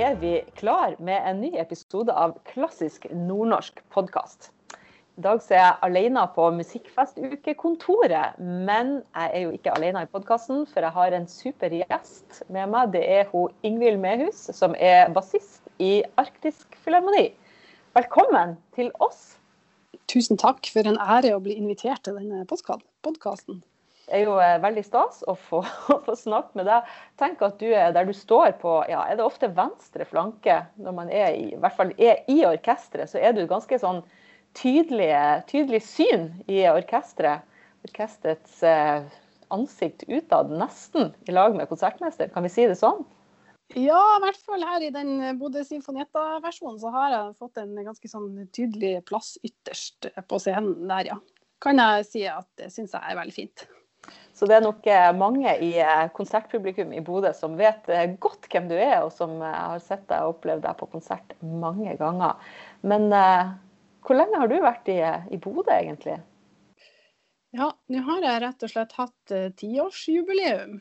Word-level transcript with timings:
Er 0.00 0.14
vi 0.14 0.40
klar 0.56 0.94
med 0.98 1.20
en 1.28 1.40
ny 1.42 1.50
episode 1.60 2.14
av 2.16 2.30
Klassisk 2.48 3.02
nordnorsk 3.12 3.82
podkast. 3.92 4.46
I 5.18 5.24
dag 5.26 5.42
er 5.52 5.58
jeg 5.58 5.74
alene 5.84 6.22
på 6.32 6.46
Musikkfestukekontoret, 6.56 8.38
men 8.40 8.94
jeg 9.02 9.34
er 9.34 9.44
jo 9.44 9.50
ikke 9.58 9.74
alene 9.76 10.06
i 10.06 10.08
podkasten, 10.08 10.62
for 10.70 10.86
jeg 10.86 10.96
har 10.96 11.16
en 11.18 11.28
super 11.28 11.76
gjest 11.82 12.40
med 12.48 12.72
meg. 12.72 12.94
Det 12.96 13.04
er 13.18 13.28
hun 13.34 13.52
Ingvild 13.60 14.00
Mehus, 14.00 14.46
som 14.56 14.72
er 14.80 15.12
bassist 15.12 15.68
i 15.76 15.98
Arktisk 16.16 16.80
Filharmoni. 16.80 17.26
Velkommen 17.98 18.56
til 18.78 18.88
oss. 19.04 19.34
Tusen 20.08 20.40
takk 20.40 20.64
for 20.72 20.88
en 20.88 20.96
ære 20.96 21.36
å 21.36 21.44
bli 21.44 21.60
invitert 21.60 22.08
til 22.08 22.16
denne 22.16 22.46
podkasten. 22.48 23.60
Er 24.10 24.24
jo 24.26 24.38
eh, 24.42 24.56
veldig 24.62 24.82
stas 24.86 25.20
å 25.30 25.36
få, 25.38 25.62
få, 26.06 26.16
snakke 26.18 26.58
med 26.58 26.66
deg. 26.70 26.88
Tenk 27.20 27.42
at 27.46 27.60
du 27.62 27.68
er 27.70 27.94
der 27.94 28.08
du 28.08 28.14
står 28.16 28.56
på 28.62 28.80
ja, 28.90 29.04
er 29.06 29.20
det 29.20 29.26
ofte 29.26 29.50
venstre 29.54 30.06
flanke 30.08 30.62
når 30.82 30.96
man 30.96 31.12
er 31.14 31.36
i, 31.36 31.46
i 31.54 31.60
hvert 31.60 31.78
fall 31.78 31.94
er 31.96 32.24
i 32.30 32.40
orkesteret, 32.48 33.12
så 33.12 33.22
er 33.22 33.36
du 33.36 33.44
ganske 33.50 33.78
sånn 33.80 34.02
tydelig, 34.58 35.12
tydelig 35.50 35.84
syn 35.86 36.30
i 36.50 36.64
orkesteret. 36.70 37.46
Orkesterets 37.86 38.58
eh, 38.66 39.06
ansikt 39.50 40.04
utad, 40.10 40.50
nesten 40.52 41.14
i 41.24 41.32
lag 41.32 41.54
med 41.56 41.70
konsertmester. 41.70 42.28
Kan 42.34 42.44
vi 42.44 42.52
si 42.52 42.66
det 42.68 42.76
sånn? 42.78 43.06
Ja, 43.78 44.00
i 44.16 44.22
hvert 44.24 44.40
fall 44.42 44.64
her 44.66 44.82
i 44.82 44.90
den 44.90 45.38
Bodø 45.38 45.62
Sinfonietta-versjonen 45.66 46.80
så 46.82 46.90
har 46.90 47.12
jeg 47.14 47.36
fått 47.38 47.60
en 47.62 47.76
ganske 47.78 48.10
sånn 48.10 48.32
tydelig 48.50 48.96
plass 49.06 49.36
ytterst 49.46 50.10
på 50.26 50.40
scenen 50.42 50.90
der, 50.90 51.12
ja. 51.12 51.18
Kan 51.62 51.78
jeg 51.78 52.06
si 52.08 52.24
at 52.26 52.48
det 52.58 52.70
syns 52.74 52.96
jeg 52.96 53.04
er 53.04 53.18
veldig 53.18 53.36
fint. 53.36 53.66
Så 54.40 54.46
det 54.48 54.56
er 54.56 54.64
nok 54.64 54.86
eh, 54.88 55.10
mange 55.12 55.52
i 55.60 55.74
eh, 55.84 56.06
konsertpublikum 56.16 56.94
i 56.96 57.02
Bodø 57.04 57.28
som 57.36 57.58
vet 57.58 57.90
eh, 57.92 58.14
godt 58.24 58.46
hvem 58.48 58.70
du 58.70 58.76
er, 58.78 59.02
og 59.04 59.12
som 59.12 59.34
har 59.44 59.82
sett 59.84 60.06
deg 60.08 60.24
og 60.24 60.38
opplevd 60.38 60.64
deg 60.64 60.78
på 60.78 60.88
konsert 60.94 61.34
mange 61.44 61.92
ganger. 62.00 62.40
Men 62.80 63.10
hvor 63.12 64.16
lenge 64.16 64.40
har 64.40 64.48
du 64.48 64.56
vært 64.64 64.88
i, 64.88 64.96
i 65.04 65.36
Bodø, 65.36 65.74
egentlig? 65.76 66.16
Ja, 67.52 67.68
nå 67.92 68.00
har 68.06 68.24
jeg 68.24 68.42
rett 68.46 68.64
og 68.64 68.72
slett 68.72 68.96
hatt 68.96 69.34
tiårsjubileum. 69.60 70.78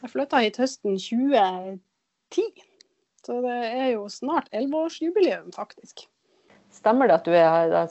Jeg 0.00 0.10
flytta 0.10 0.42
hit 0.42 0.58
høsten 0.58 0.98
2010. 0.98 2.64
Så 3.24 3.38
det 3.44 3.58
er 3.70 3.90
jo 3.94 4.08
snart 4.10 4.50
elleveårsjubileum, 4.50 5.52
faktisk. 5.54 6.08
Stemmer 6.74 7.06
det 7.06 7.20
at 7.20 7.28
du 7.28 7.36
er 7.38 7.86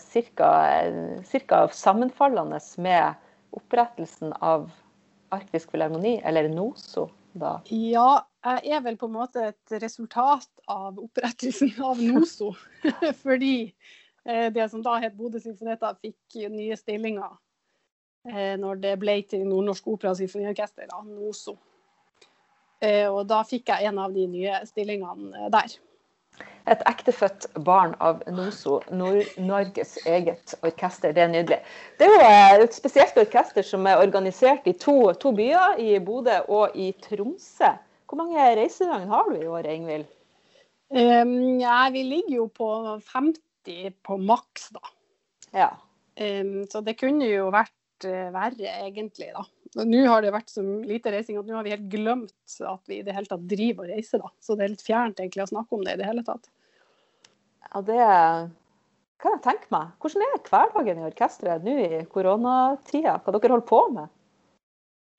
ca. 1.47 1.61
sammenfallende 1.71 2.59
med 2.83 3.23
opprettelsen 3.57 4.33
av 4.41 4.71
Arktisk 5.33 5.71
Filharmoni, 5.73 6.19
eller 6.23 6.49
NOSO? 6.49 7.09
da? 7.33 7.57
Ja, 7.73 8.23
jeg 8.43 8.75
er 8.77 8.83
vel 8.85 8.97
på 8.99 9.09
en 9.09 9.15
måte 9.15 9.47
et 9.49 9.75
resultat 9.81 10.49
av 10.69 10.99
opprettelsen 11.01 11.73
av 11.83 12.01
NOSO. 12.01 12.51
Fordi 13.23 13.55
eh, 13.65 14.49
det 14.53 14.69
som 14.71 14.83
da 14.85 14.97
het 15.01 15.17
Bodø 15.17 15.41
Symfonietta, 15.41 15.93
fikk 16.03 16.39
nye 16.53 16.77
stillinger 16.79 17.31
eh, 18.29 18.55
når 18.61 18.83
det 18.83 18.97
ble 19.01 19.19
til 19.29 19.45
Nordnorsk 19.47 19.87
Opera 19.95 20.13
Symfoniorkester, 20.17 20.89
da, 20.91 21.01
NOSO. 21.07 21.57
Eh, 22.83 23.07
og 23.07 23.25
da 23.31 23.41
fikk 23.47 23.71
jeg 23.71 23.89
en 23.89 24.01
av 24.03 24.13
de 24.15 24.27
nye 24.29 24.61
stillingene 24.69 25.49
der. 25.53 25.77
Et 26.71 26.83
ektefødt 26.87 27.49
barn 27.67 27.91
av 27.99 28.21
NOSO, 28.31 28.77
Nord-Norges 28.95 29.97
eget 30.07 30.53
orkester. 30.63 31.11
Det 31.11 31.25
er 31.25 31.31
nydelig. 31.33 31.57
Det 31.99 32.07
er 32.07 32.13
jo 32.13 32.21
eh, 32.23 32.63
et 32.63 32.77
spesielt 32.77 33.17
orkester 33.19 33.65
som 33.67 33.83
er 33.89 33.99
organisert 33.99 34.69
i 34.69 34.75
to, 34.79 34.95
to 35.19 35.33
byer, 35.35 35.75
i 35.83 35.97
Bodø 35.99 36.37
og 36.47 36.77
i 36.79 36.93
Tromsø. 37.03 37.73
Hvor 38.07 38.21
mange 38.21 38.47
reisedøgn 38.55 39.11
har 39.11 39.27
du 39.27 39.41
i 39.41 39.49
år, 39.49 39.67
Ingvild? 39.73 40.07
Um, 40.93 41.59
ja, 41.59 41.89
vi 41.91 42.03
ligger 42.05 42.35
jo 42.35 42.47
på 42.53 42.69
50 43.11 43.95
på 44.05 44.17
maks, 44.21 44.69
da. 44.75 44.93
Ja. 45.51 45.69
Um, 46.21 46.63
så 46.69 46.83
det 46.85 46.99
kunne 46.99 47.27
jo 47.27 47.47
vært 47.51 48.07
uh, 48.07 48.29
verre, 48.35 48.75
egentlig, 48.85 49.31
da. 49.33 49.43
Nå 49.79 50.03
har 50.05 50.21
det 50.21 50.33
vært 50.35 50.51
så 50.53 50.61
lite 50.61 51.11
reising 51.13 51.39
at 51.39 51.47
nå 51.47 51.55
har 51.57 51.65
vi 51.65 51.73
helt 51.73 51.87
glemt 51.89 52.57
at 52.61 52.89
vi 52.89 52.99
i 52.99 53.05
det 53.05 53.15
hele 53.15 53.29
tatt 53.29 53.45
driver 53.49 53.87
og 53.87 53.93
reiser. 53.95 54.21
da. 54.21 54.29
Så 54.43 54.57
det 54.57 54.65
er 54.65 54.73
litt 54.75 54.85
fjernt 54.85 55.21
egentlig 55.21 55.45
å 55.45 55.49
snakke 55.49 55.77
om 55.77 55.85
det 55.85 55.95
i 55.95 56.01
det 56.01 56.09
hele 56.09 56.25
tatt. 56.27 56.49
Ja, 57.71 57.81
det 57.81 58.03
kan 59.23 59.37
jeg 59.37 59.43
tenke 59.45 59.71
meg. 59.73 59.93
Hvordan 60.03 60.25
er 60.27 60.43
hverdagen 60.49 60.99
i 60.99 61.07
orkesteret 61.07 61.65
nå 61.65 61.77
i 61.79 62.03
koronatida? 62.11 63.17
Hva 63.23 63.33
dere 63.33 63.55
holder 63.55 63.69
på 63.69 63.81
med? 63.95 64.13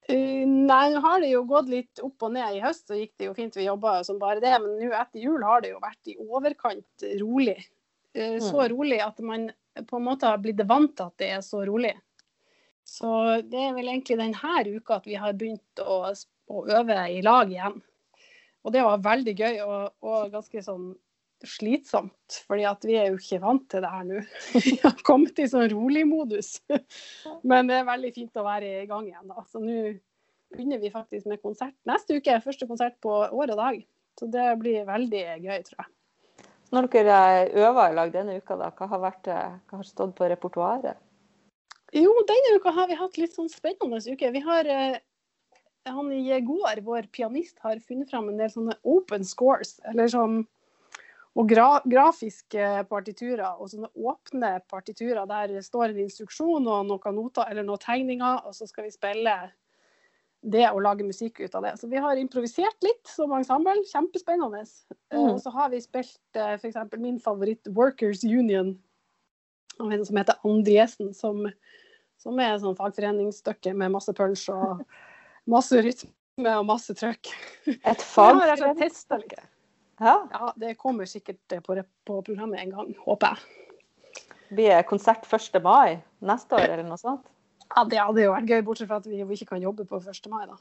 Uh, 0.05 0.45
nei, 0.45 0.83
nå 0.93 1.01
har 1.01 1.23
det 1.23 1.31
jo 1.33 1.47
gått 1.49 1.71
litt 1.73 2.03
opp 2.05 2.27
og 2.27 2.35
ned. 2.37 2.59
I 2.59 2.63
høst 2.63 2.91
så 2.91 2.99
gikk 2.99 3.15
det 3.19 3.31
jo 3.31 3.37
fint, 3.37 3.57
vi 3.57 3.67
jobba 3.67 4.03
som 4.07 4.21
bare 4.21 4.43
det. 4.45 4.53
Men 4.61 4.77
nå 4.79 4.93
etter 4.93 5.23
jul 5.23 5.43
har 5.47 5.65
det 5.65 5.73
jo 5.73 5.83
vært 5.83 6.13
i 6.13 6.19
overkant 6.21 7.07
rolig. 7.23 7.59
Uh, 8.15 8.37
så 8.39 8.59
mm. 8.61 8.67
rolig 8.75 9.01
at 9.03 9.25
man 9.25 9.49
på 9.89 9.99
en 9.99 10.07
måte 10.07 10.29
har 10.29 10.43
blitt 10.43 10.61
vant 10.69 10.93
til 10.95 11.09
at 11.09 11.23
det 11.23 11.31
er 11.39 11.41
så 11.47 11.65
rolig. 11.67 11.97
Så 12.85 13.11
det 13.49 13.61
er 13.65 13.75
vel 13.77 13.89
egentlig 13.89 14.19
denne 14.21 14.77
uka 14.77 15.01
at 15.01 15.09
vi 15.09 15.17
har 15.19 15.37
begynt 15.39 15.81
å, 15.81 16.13
å 16.13 16.65
øve 16.69 16.99
i 17.11 17.23
lag 17.25 17.51
igjen. 17.51 17.81
Og 18.65 18.73
det 18.73 18.85
var 18.85 19.03
veldig 19.05 19.35
gøy 19.37 19.59
og, 19.65 19.95
og 20.05 20.31
ganske 20.33 20.63
sånn 20.65 20.93
slitsomt, 21.45 22.39
fordi 22.49 22.65
at 22.69 22.85
vi 22.87 22.97
er 22.97 23.11
jo 23.11 23.19
ikke 23.19 23.41
vant 23.43 23.67
til 23.73 23.85
det 23.85 23.91
her 23.93 24.05
nå. 24.09 24.21
Vi 24.65 24.79
har 24.81 24.95
kommet 25.05 25.41
i 25.43 25.49
sånn 25.51 25.67
rolig 25.73 26.05
modus. 26.09 26.57
Men 27.45 27.69
det 27.69 27.81
er 27.81 27.89
veldig 27.89 28.13
fint 28.17 28.41
å 28.41 28.47
være 28.47 28.71
i 28.83 28.87
gang 28.89 29.09
igjen. 29.11 29.29
da. 29.29 29.45
Så 29.51 29.61
nå 29.61 29.93
begynner 30.55 30.81
vi 30.81 30.93
faktisk 30.95 31.29
med 31.29 31.43
konsert 31.43 31.77
neste 31.89 32.17
uke. 32.17 32.39
Første 32.45 32.69
konsert 32.71 32.97
på 33.05 33.13
år 33.27 33.53
og 33.53 33.61
dag. 33.61 33.83
Så 34.19 34.31
det 34.31 34.47
blir 34.61 34.87
veldig 34.89 35.25
gøy, 35.43 35.61
tror 35.67 35.83
jeg. 35.83 35.91
Når 36.75 36.89
dere 36.91 37.19
øver 37.61 37.91
i 37.91 37.97
lag 37.99 38.13
denne 38.15 38.39
uka, 38.41 38.57
da, 38.59 38.71
hva 38.75 38.89
har, 38.91 39.03
vært, 39.03 39.29
hva 39.29 39.79
har 39.79 39.89
stått 39.89 40.15
på 40.17 40.31
repertoaret? 40.31 41.03
Jo, 41.93 42.15
denne 42.27 42.57
uka 42.57 42.73
har 42.75 42.89
vi 42.89 42.97
hatt 42.99 43.19
litt 43.21 43.35
sånn 43.37 43.51
spennende 43.53 44.01
uke. 44.01 44.31
Vi 44.35 44.43
har 44.43 44.71
eh, 44.71 44.97
han 45.85 46.13
i 46.13 46.41
går, 46.41 46.81
vår 46.83 47.11
pianist, 47.13 47.59
har 47.61 47.83
funnet 47.85 48.11
fram 48.11 48.31
en 48.31 48.41
del 48.41 48.51
sånne 48.51 48.77
open 48.83 49.25
scores, 49.27 49.77
eller 49.91 50.09
sånn 50.11 50.43
og 51.35 51.49
gra 51.51 51.81
grafiske 51.83 52.85
partiturer 52.87 53.59
og 53.59 53.67
sånne 53.73 53.89
åpne 53.99 54.53
partiturer 54.71 55.27
der 55.27 55.57
det 55.57 55.65
står 55.67 55.89
en 55.89 56.05
instruksjon 56.05 56.69
og 56.71 56.87
noen 56.87 57.17
noter 57.19 57.51
eller 57.51 57.67
noen 57.67 57.83
tegninger, 57.83 58.45
og 58.47 58.55
så 58.55 58.69
skal 58.71 58.87
vi 58.87 58.95
spille 58.95 59.35
det 60.45 60.69
og 60.71 60.83
lage 60.85 61.07
musikk 61.07 61.41
ut 61.41 61.55
av 61.57 61.67
det. 61.67 61.73
Så 61.81 61.89
vi 61.91 61.99
har 62.05 62.21
improvisert 62.21 62.87
litt 62.87 63.03
som 63.09 63.33
ensemble. 63.35 63.75
Kjempespennende. 63.91 64.63
Eh, 64.63 65.19
mm. 65.19 65.33
Og 65.33 65.41
så 65.43 65.51
har 65.57 65.73
vi 65.73 65.81
spilt 65.83 66.39
uh, 66.39 66.55
f.eks. 66.55 66.77
min 67.01 67.19
favoritt 67.23 67.71
Workers 67.75 68.23
Union 68.29 68.75
av 69.81 69.93
en 69.93 70.05
som 70.07 70.19
heter 70.21 70.45
Andriesen, 70.47 71.15
som 71.17 71.47
som 72.25 72.39
er 72.41 72.55
sånn 72.61 72.77
fagforeningsstykke 72.79 73.75
med 73.77 73.93
masse 73.95 74.15
punch 74.17 74.47
og 74.53 74.85
masse 75.55 75.81
rytme 75.85 76.55
og 76.61 76.69
masse 76.69 76.97
trøkk. 76.97 77.33
Et 77.75 78.07
fagforeningsstykke? 78.15 79.43
Ja. 80.01 80.17
ja. 80.33 80.49
Det 80.59 80.75
kommer 80.81 81.09
sikkert 81.09 81.59
på, 81.67 81.77
på 82.09 82.23
programmet 82.27 82.63
en 82.63 82.75
gang, 82.75 82.95
håper 83.05 83.35
jeg. 83.37 83.61
Blir 84.55 84.71
det 84.71 84.87
konsert 84.89 85.27
1. 85.27 85.61
mai 85.65 86.01
neste 86.25 86.57
år, 86.57 86.69
eller 86.69 86.87
noe 86.87 87.01
sånt? 87.01 87.27
Ja, 87.75 87.83
det 87.89 87.99
hadde 87.99 88.23
jo 88.23 88.35
vært 88.35 88.51
gøy, 88.51 88.61
bortsett 88.67 88.91
fra 88.91 89.01
at 89.01 89.07
vi 89.09 89.23
ikke 89.23 89.55
kan 89.55 89.63
jobbe 89.63 89.87
på 89.89 89.99
1. 89.99 90.29
mai, 90.31 90.45
da. 90.51 90.59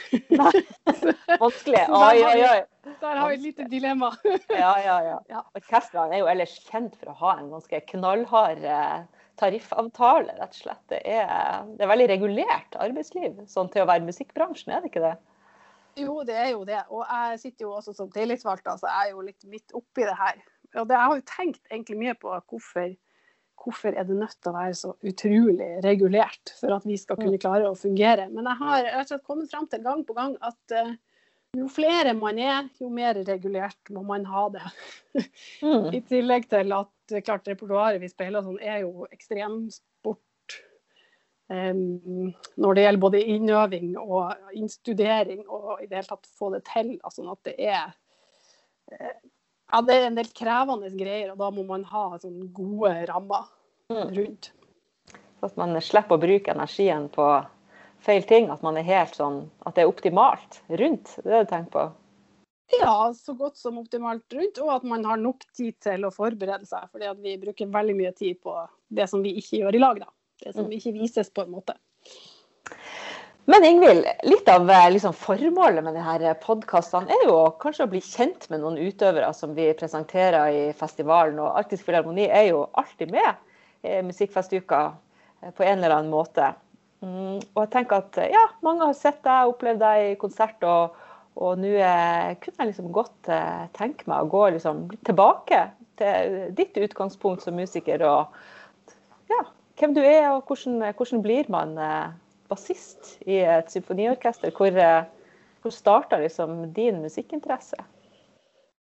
Vanskelig. 1.42 1.82
Oi, 1.88 2.22
oi, 2.24 2.44
oi. 2.48 2.60
Der 3.00 3.18
har 3.18 3.28
vi 3.30 3.34
et 3.34 3.44
lite 3.46 3.66
dilemma. 3.70 4.10
ja, 4.48 4.72
ja, 4.82 4.96
ja. 5.06 5.18
ja. 5.30 5.42
Orkestrene 5.58 6.16
er 6.16 6.22
jo 6.22 6.30
ellers 6.32 6.54
kjent 6.66 6.96
for 7.00 7.12
å 7.12 7.18
ha 7.20 7.34
en 7.40 7.50
ganske 7.52 7.82
knallhard 7.92 8.64
eh, 8.66 9.26
tariffavtale, 9.40 10.36
rett 10.38 10.56
og 10.56 10.62
slett. 10.64 10.82
Det 10.92 11.02
er, 11.04 11.68
det 11.76 11.84
er, 11.84 11.92
veldig 11.92 12.08
regulert 12.14 12.80
arbeidsliv 12.80 13.44
sånn 13.50 13.70
til 13.72 13.84
å 13.84 13.90
være 13.90 14.08
musikkbransjen, 14.08 14.74
er 14.74 14.82
det 14.82 14.92
ikke 14.92 15.04
det? 15.04 15.14
Jo, 16.00 16.22
det 16.26 16.36
er 16.40 16.50
jo 16.54 16.64
det. 16.68 16.80
Og 16.90 17.04
jeg 17.04 17.40
sitter 17.44 17.68
jo 17.68 17.76
også 17.76 17.94
som 17.96 18.10
tillitsvalgt, 18.12 18.68
så 18.80 18.88
jeg 18.88 19.12
er 19.12 19.16
jo 19.16 19.24
litt 19.26 19.48
midt 19.50 19.74
oppi 19.76 20.06
det 20.08 20.16
her. 20.18 20.40
Og 20.80 20.86
det, 20.88 20.96
jeg 20.96 21.04
har 21.04 21.18
jo 21.18 21.26
tenkt 21.28 21.62
egentlig 21.68 21.98
mye 22.00 22.14
på 22.18 22.32
hvorfor, 22.32 22.94
hvorfor 23.62 23.94
er 23.94 24.06
det 24.08 24.16
nødt 24.18 24.36
til 24.40 24.50
å 24.50 24.56
være 24.56 24.74
så 24.76 24.92
utrolig 25.06 25.70
regulert 25.84 26.52
for 26.58 26.74
at 26.76 26.86
vi 26.88 26.98
skal 27.00 27.18
kunne 27.20 27.40
klare 27.42 27.70
å 27.70 27.78
fungere. 27.78 28.28
Men 28.32 28.48
jeg 28.50 28.60
har 28.62 28.84
rett 28.88 29.00
og 29.04 29.12
slett 29.12 29.26
kommet 29.28 29.52
fram 29.52 29.68
til 29.70 29.82
gang 29.84 30.02
på 30.08 30.16
gang 30.16 30.34
at 30.42 30.74
uh, 30.76 30.92
jo 31.58 31.68
flere 31.68 32.14
man 32.16 32.40
er, 32.40 32.68
jo 32.80 32.88
mer 32.92 33.18
regulert 33.28 33.92
må 33.92 34.02
man 34.08 34.26
ha 34.30 34.48
det. 34.54 34.64
Mm. 35.60 35.88
I 35.98 36.02
tillegg 36.08 36.48
til 36.50 36.74
at 36.76 37.16
er 37.16 37.24
klart 37.26 37.48
repertoaret 37.50 38.00
vi 38.00 38.08
spiller 38.10 38.44
sånn, 38.44 38.60
er 38.60 38.82
jo 38.86 39.08
ekstremsport. 39.12 40.20
Um, 41.52 42.30
når 42.56 42.78
det 42.78 42.84
gjelder 42.86 43.02
både 43.02 43.20
innøving 43.28 43.90
og 44.00 44.54
innstudering 44.56 45.42
og 45.44 45.82
i 45.82 45.88
det 45.90 45.98
hele 45.98 46.08
tatt 46.08 46.30
få 46.38 46.48
det 46.54 46.62
til. 46.70 46.94
Altså, 47.04 47.26
at 47.28 47.50
det 47.50 47.56
er 47.60 47.92
uh, 48.96 49.18
ja, 49.72 49.80
det 49.82 49.94
er 49.96 50.06
en 50.10 50.18
del 50.18 50.28
krevende 50.36 50.90
greier, 50.92 51.32
og 51.32 51.40
da 51.40 51.48
må 51.54 51.64
man 51.68 51.86
ha 51.88 52.04
sånn 52.20 52.50
gode 52.52 52.92
rammer 53.08 53.48
mm. 53.92 54.12
rundt. 54.18 54.52
Så 55.40 55.48
at 55.48 55.58
man 55.58 55.74
slipper 55.82 56.18
å 56.18 56.22
bruke 56.22 56.52
energien 56.52 57.08
på 57.12 57.26
feil 58.04 58.22
ting. 58.28 58.50
At 58.52 58.62
man 58.62 58.76
er 58.78 58.86
helt 58.86 59.16
sånn, 59.16 59.44
at 59.66 59.76
det 59.76 59.84
er 59.84 59.90
optimalt 59.90 60.60
rundt. 60.68 61.16
Det 61.18 61.26
er 61.26 61.32
det 61.38 61.44
du 61.46 61.52
tenker 61.54 61.72
på? 61.72 61.86
Ja, 62.78 63.12
så 63.16 63.34
godt 63.36 63.58
som 63.60 63.80
optimalt 63.80 64.32
rundt, 64.32 64.60
og 64.62 64.70
at 64.76 64.84
man 64.88 65.04
har 65.04 65.20
nok 65.20 65.44
tid 65.56 65.76
til 65.82 66.06
å 66.08 66.12
forberede 66.14 66.68
seg. 66.68 66.88
fordi 66.92 67.10
vi 67.24 67.38
bruker 67.40 67.72
veldig 67.72 67.96
mye 67.96 68.12
tid 68.16 68.40
på 68.40 68.54
det 68.88 69.08
som 69.10 69.24
vi 69.24 69.34
ikke 69.40 69.64
gjør 69.64 69.76
i 69.76 69.82
lag, 69.82 70.04
da. 70.04 70.08
Det 70.42 70.54
som 70.54 70.64
Mm. 70.66 70.72
ikke 70.78 70.92
vises, 70.92 71.30
på 71.30 71.42
en 71.42 71.52
måte. 71.52 71.74
Men 73.50 73.64
Ingvild, 73.66 74.06
litt 74.22 74.48
av 74.48 74.70
eh, 74.70 74.90
liksom, 74.94 75.14
formålet 75.18 75.82
med 75.82 75.96
disse 75.98 76.34
podkastene 76.44 77.10
er 77.10 77.24
jo 77.26 77.38
kanskje 77.62 77.88
å 77.88 77.90
bli 77.90 78.02
kjent 78.04 78.46
med 78.52 78.62
noen 78.62 78.78
utøvere 78.78 79.32
som 79.34 79.56
vi 79.56 79.72
presenterer 79.74 80.54
i 80.54 80.60
festivalen. 80.78 81.40
Og 81.42 81.58
Arktisk 81.58 81.88
Filharmoni 81.88 82.28
er 82.30 82.52
jo 82.52 82.68
alltid 82.78 83.10
med 83.10 83.40
i 83.82 83.98
Musikkfestuka 84.06 84.84
eh, 84.92 85.50
på 85.50 85.66
en 85.66 85.82
eller 85.82 85.96
annen 85.96 86.14
måte. 86.14 86.52
Mm, 87.02 87.42
og 87.42 87.60
jeg 87.64 87.72
tenker 87.74 87.98
at 87.98 88.22
eh, 88.22 88.30
ja, 88.30 88.44
mange 88.62 88.86
har 88.86 88.94
sett 88.94 89.18
deg, 89.26 89.50
opplevd 89.50 89.82
deg 89.82 90.12
i 90.12 90.16
konsert, 90.22 90.62
og, 90.62 90.94
og 91.34 91.58
nå 91.58 91.74
eh, 91.82 92.32
kunne 92.38 92.62
jeg 92.62 92.70
liksom 92.70 92.94
godt 92.94 93.34
eh, 93.34 93.66
tenke 93.74 94.06
meg 94.06 94.22
å 94.22 94.30
gå 94.30 94.46
liksom, 94.54 94.86
tilbake 95.02 95.64
til 95.98 96.42
ditt 96.54 96.78
utgangspunkt 96.78 97.42
som 97.42 97.58
musiker. 97.58 98.06
og 98.06 99.34
ja, 99.34 99.42
hvem 99.82 99.98
du 99.98 100.04
er, 100.06 100.28
og 100.30 100.46
hvordan, 100.46 100.92
hvordan 100.94 101.26
blir 101.26 101.50
man 101.50 101.74
eh, 101.74 102.12
bassist 102.52 103.16
i 103.26 103.40
et 103.42 103.72
symfoniorkester? 103.72 104.52
Hvor, 104.54 104.76
eh, 104.78 105.04
hvor 105.64 105.74
starta 105.74 106.20
liksom 106.20 106.68
din 106.76 107.00
musikkinteresse? 107.02 107.80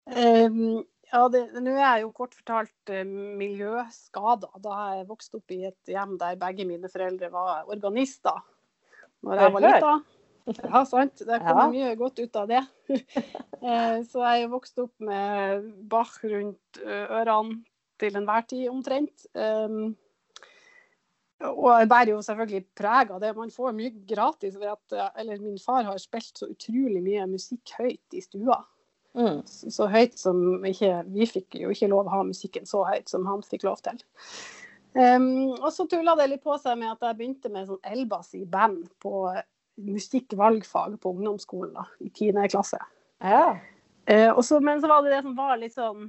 Um, 0.08 0.84
ja, 1.12 1.24
Nå 1.28 1.72
er 1.74 1.80
jeg 1.82 2.04
jo 2.06 2.12
kort 2.16 2.36
fortalt 2.36 2.92
uh, 2.92 3.02
miljøskada. 3.40 4.50
Da 4.64 4.78
jeg 4.98 5.08
vokste 5.08 5.40
opp 5.40 5.52
i 5.56 5.64
et 5.68 5.92
hjem 5.92 6.16
der 6.20 6.38
begge 6.40 6.64
mine 6.68 6.88
foreldre 6.92 7.30
var 7.32 7.68
organister. 7.68 8.40
Når 9.24 9.42
jeg 9.42 9.54
var 9.56 9.66
lita. 9.66 9.98
Ja, 10.48 10.80
sant. 10.88 11.20
Det 11.20 11.40
kommer 11.44 11.66
Ja. 11.66 11.72
mye 11.74 11.96
godt 12.00 12.20
ut 12.24 12.36
av 12.36 12.48
det. 12.48 12.64
Eh, 13.58 14.04
Så 14.06 14.22
jeg 14.22 14.44
er 14.44 14.50
vokst 14.52 14.78
opp 14.78 14.92
med 15.02 15.64
Bach 15.90 16.12
rundt 16.22 16.78
ørene 16.86 17.56
til 17.98 18.14
enhver 18.14 18.44
tid, 18.46 18.68
omtrent. 18.70 19.24
Og 21.46 21.68
jeg 21.70 21.88
bærer 21.90 22.10
jo 22.10 22.22
selvfølgelig 22.24 22.64
preg 22.78 23.12
av 23.14 23.20
det. 23.22 23.36
Man 23.36 23.52
får 23.54 23.76
mye 23.76 23.92
gratis 24.10 24.56
ved 24.58 24.72
at 24.72 24.96
eh, 24.96 25.20
Eller 25.22 25.38
min 25.42 25.60
far 25.62 25.84
har 25.86 26.00
spilt 26.02 26.34
så 26.40 26.48
utrolig 26.50 27.02
mye 27.04 27.28
musikk 27.30 27.76
høyt 27.78 28.18
i 28.18 28.24
stua 28.24 28.58
Mm. 29.18 29.40
så 29.46 29.86
høyt 29.90 30.18
som 30.20 30.64
ikke 30.68 30.90
Vi 31.10 31.26
fikk 31.26 31.56
jo 31.58 31.72
ikke 31.72 31.88
lov 31.90 32.06
å 32.06 32.12
ha 32.12 32.24
musikken 32.28 32.68
så 32.68 32.84
høyt 32.86 33.08
som 33.10 33.26
han 33.26 33.42
fikk 33.42 33.64
lov 33.66 33.80
til. 33.82 33.98
Um, 34.94 35.54
og 35.58 35.70
så 35.74 35.86
tulla 35.90 36.14
det 36.18 36.28
litt 36.30 36.44
på 36.44 36.54
seg 36.60 36.78
med 36.80 36.92
at 36.92 37.02
jeg 37.04 37.18
begynte 37.18 37.50
med 37.52 37.68
sånn 37.68 37.82
elbass 37.86 38.32
i 38.38 38.44
band 38.48 38.86
på 39.02 39.26
musikkvalgfag 39.78 40.96
på 41.02 41.12
ungdomsskolen 41.14 41.74
da, 41.76 41.84
i 42.02 42.08
10. 42.10 42.40
klasse. 42.50 42.80
Ja. 43.22 43.58
Uh, 44.08 44.30
og 44.32 44.42
så, 44.46 44.62
men 44.64 44.80
så 44.82 44.90
var 44.90 45.04
det 45.04 45.12
det 45.12 45.22
som 45.26 45.36
var 45.38 45.58
litt 45.60 45.76
sånn 45.76 46.08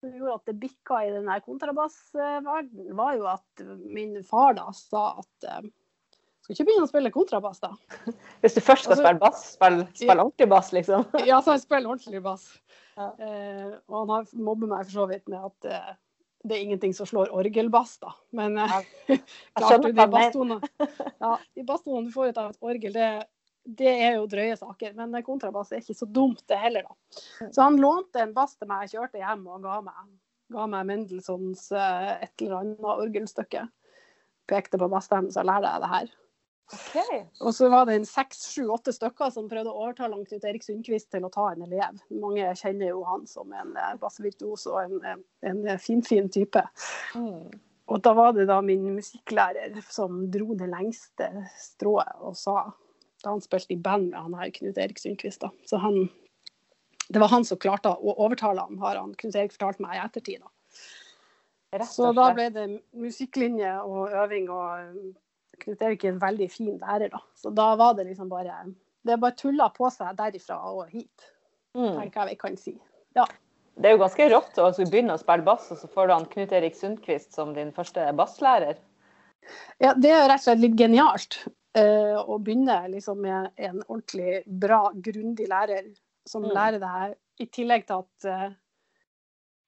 som 0.00 0.12
gjorde 0.12 0.36
at 0.38 0.50
det 0.50 0.58
bikka 0.60 1.00
i 1.06 1.10
den 1.14 1.30
kontrabassverdenen, 1.44 2.94
var 2.98 3.16
jo 3.16 3.26
at 3.32 3.66
min 3.88 4.18
far 4.26 4.56
da 4.58 4.68
sa 4.76 5.08
at 5.22 5.48
eh, 5.50 5.68
skal 6.46 6.54
ikke 6.54 6.66
begynne 6.68 6.86
å 6.86 6.90
spille 6.90 7.10
kontrabass, 7.10 7.58
da. 7.58 7.72
Hvis 8.44 8.54
du 8.54 8.62
først 8.62 8.86
skal 8.86 8.94
Altså- 8.94 9.02
spille 9.02 9.22
bass, 9.22 9.44
spill, 9.56 9.80
spill 9.98 10.22
ordentlig 10.22 10.48
bass, 10.52 10.72
liksom. 10.76 11.06
Ja, 11.26 11.40
så 11.42 11.56
jeg 11.56 11.64
spiller 11.64 11.90
ordentlig 11.90 12.22
bass. 12.22 12.48
Ja. 12.96 13.10
Uh, 13.18 13.72
og 13.90 13.96
han 13.98 14.12
har 14.14 14.28
mobber 14.38 14.70
meg 14.70 14.84
for 14.86 14.94
så 14.94 15.06
vidt 15.10 15.26
med 15.28 15.42
at 15.42 15.66
uh, 15.68 15.96
det 16.46 16.54
er 16.54 16.62
ingenting 16.62 16.94
som 16.94 17.08
slår 17.10 17.32
orgelbass, 17.34 17.96
da. 17.98 18.14
Men 18.38 18.54
Jeg 19.10 19.24
klart 19.58 19.88
de 19.88 20.06
basstonene 20.12 20.60
ja, 21.18 21.32
du 21.58 22.12
får 22.14 22.30
ut 22.30 22.38
av 22.38 22.54
et 22.54 22.70
orgel, 22.70 22.94
det, 22.94 23.10
det 23.66 23.92
er 23.92 24.16
jo 24.16 24.28
drøye 24.30 24.56
saker. 24.58 24.94
Men 24.98 25.16
kontrabass 25.26 25.72
er 25.72 25.82
ikke 25.82 25.98
så 25.98 26.08
dumt, 26.08 26.44
det 26.48 26.58
heller, 26.60 26.86
da. 26.86 27.48
Så 27.50 27.64
han 27.64 27.80
lånte 27.82 28.22
en 28.22 28.34
bass 28.36 28.56
til 28.56 28.70
meg, 28.70 28.86
jeg 28.86 29.00
kjørte 29.00 29.22
hjem 29.22 29.46
og 29.50 29.64
ga 29.66 29.80
meg, 29.86 30.04
ga 30.54 30.68
meg 30.70 30.86
Mendelssohns 30.92 31.70
eh, 31.74 32.12
et 32.28 32.46
eller 32.46 32.60
annet 32.60 32.86
orgelstykke. 32.94 33.66
Pekte 34.46 34.78
på 34.78 34.90
basssteinen, 34.92 35.32
så 35.34 35.42
lærte 35.46 35.72
jeg 35.72 35.82
det 35.82 35.92
her. 35.94 36.14
Okay. 36.66 37.20
Og 37.46 37.54
så 37.54 37.68
var 37.70 37.86
det 37.86 37.94
en 37.94 38.06
seks, 38.06 38.40
sju, 38.50 38.64
åtte 38.74 38.90
stykker 38.94 39.30
som 39.30 39.46
prøvde 39.50 39.70
å 39.70 39.84
overtale 39.84 40.16
langt 40.16 40.32
ut 40.32 40.46
Erik 40.46 40.64
Sundquist 40.66 41.12
til 41.14 41.26
å 41.26 41.30
ta 41.30 41.52
en 41.52 41.62
elev. 41.62 42.00
Mange 42.18 42.48
kjenner 42.58 42.90
jo 42.90 43.04
han 43.06 43.22
som 43.30 43.52
en 43.54 43.76
eh, 43.78 43.92
bassvirtuos 44.02 44.66
og 44.72 44.80
en, 44.82 45.22
en, 45.46 45.62
finfin 45.82 46.30
type. 46.32 46.62
Mm. 47.14 47.54
Og 47.86 48.02
da 48.02 48.14
var 48.18 48.34
det 48.34 48.48
da 48.50 48.58
min 48.66 48.88
musikklærer 48.96 49.78
som 49.86 50.24
dro 50.34 50.56
det 50.58 50.66
lengste 50.72 51.30
strået 51.62 52.18
og 52.18 52.34
sa 52.38 52.64
Da 53.24 53.30
han 53.32 53.40
spilte 53.40 53.72
i 53.74 53.80
band 53.80 54.10
med 54.10 54.20
han 54.20 54.34
her 54.34 54.50
Knut 54.50 54.78
Erik 54.78 54.98
Sundquist, 54.98 55.40
da. 55.40 55.50
Så 55.64 55.78
han 55.82 56.08
Det 57.08 57.20
var 57.22 57.28
han 57.30 57.44
som 57.46 57.58
klarte 57.58 57.92
å 57.94 58.16
overtale 58.18 58.60
han, 58.60 58.78
har 58.82 58.96
han 58.98 59.14
Knut 59.14 59.36
Erik 59.36 59.52
fortalt 59.54 59.78
meg 59.80 59.94
i 59.94 60.02
ettertid, 60.02 60.42
da. 60.42 61.84
Så 61.86 62.12
da 62.16 62.32
ble 62.34 62.48
det 62.50 62.66
musikklinje 62.96 63.72
og 63.84 64.10
øving, 64.10 64.48
og 64.50 65.14
Knut 65.62 65.82
Erik 65.82 66.04
er 66.04 66.14
en 66.14 66.20
veldig 66.20 66.50
fin 66.50 66.78
lærer, 66.78 67.10
da. 67.12 67.20
Så 67.38 67.52
da 67.54 67.74
var 67.76 67.94
det 67.94 68.08
liksom 68.08 68.28
bare 68.28 68.64
Det 69.06 69.20
bare 69.20 69.36
tulla 69.38 69.68
på 69.70 69.86
seg 69.94 70.16
derifra 70.18 70.58
og 70.72 70.88
hit, 70.90 71.32
Mm. 71.76 71.92
tenker 72.00 72.20
jeg 72.20 72.28
vi 72.28 72.36
kan 72.40 72.56
si. 72.56 72.72
Det 73.14 73.90
er 73.90 73.92
jo 73.92 74.00
ganske 74.00 74.30
rått 74.32 74.56
å 74.56 74.70
begynne 74.88 75.12
å 75.12 75.20
spille 75.20 75.44
bass, 75.44 75.70
og 75.70 75.76
så 75.76 75.88
får 75.92 76.06
du 76.08 76.12
han 76.14 76.26
Knut 76.32 76.52
Erik 76.56 76.74
Sundquist 76.74 77.34
som 77.36 77.52
din 77.54 77.72
første 77.72 78.00
basslærer. 78.16 78.78
Ja, 79.78 79.92
det 79.92 80.10
er 80.10 80.24
rett 80.30 80.40
og 80.40 80.46
slett 80.46 80.62
litt 80.62 80.78
genialt 80.80 81.36
eh, 81.76 82.16
å 82.16 82.38
begynne 82.42 82.78
liksom 82.92 83.20
med 83.20 83.50
en 83.56 83.82
ordentlig 83.86 84.42
bra, 84.46 84.90
grundig 84.94 85.48
lærer 85.50 85.90
som 86.26 86.42
Mm. 86.42 86.54
lærer 86.54 86.78
det 86.80 86.88
her, 86.88 87.14
i 87.38 87.46
tillegg 87.46 87.86
til 87.86 87.94
at, 88.00 88.24
eh, 88.24 88.54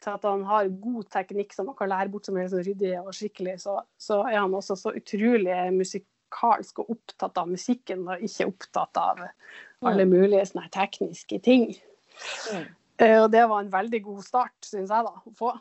til 0.03 0.11
at 0.11 0.23
han 0.23 0.45
har 0.45 0.69
god 0.69 1.05
teknikk 1.11 1.53
som 1.53 1.67
man 1.67 1.77
kan 1.77 1.89
lære 1.89 2.11
bort 2.11 2.27
som 2.27 2.37
er 2.37 2.47
liksom 2.49 2.65
ryddig 2.67 2.95
og 3.01 3.13
skikkelig, 3.15 3.61
så, 3.61 3.81
så 3.99 4.23
er 4.27 4.39
han 4.41 4.55
også 4.55 4.77
så 4.77 4.93
utrolig 4.97 5.59
musikalsk 5.75 6.79
og 6.79 6.91
opptatt 6.97 7.39
av 7.39 7.49
musikken, 7.49 8.09
og 8.09 8.21
ikke 8.23 8.47
opptatt 8.47 8.97
av 8.97 9.23
alle 9.87 10.05
mulige 10.05 10.47
sånne 10.47 10.71
tekniske 10.75 11.41
ting. 11.43 11.75
Mm. 12.53 12.67
Eh, 12.99 13.23
og 13.23 13.31
det 13.31 13.49
var 13.49 13.61
en 13.61 13.73
veldig 13.73 14.03
god 14.03 14.23
start, 14.23 14.57
syns 14.65 14.91
jeg, 14.91 15.05
da, 15.05 15.15
å 15.15 15.35
få. 15.39 15.53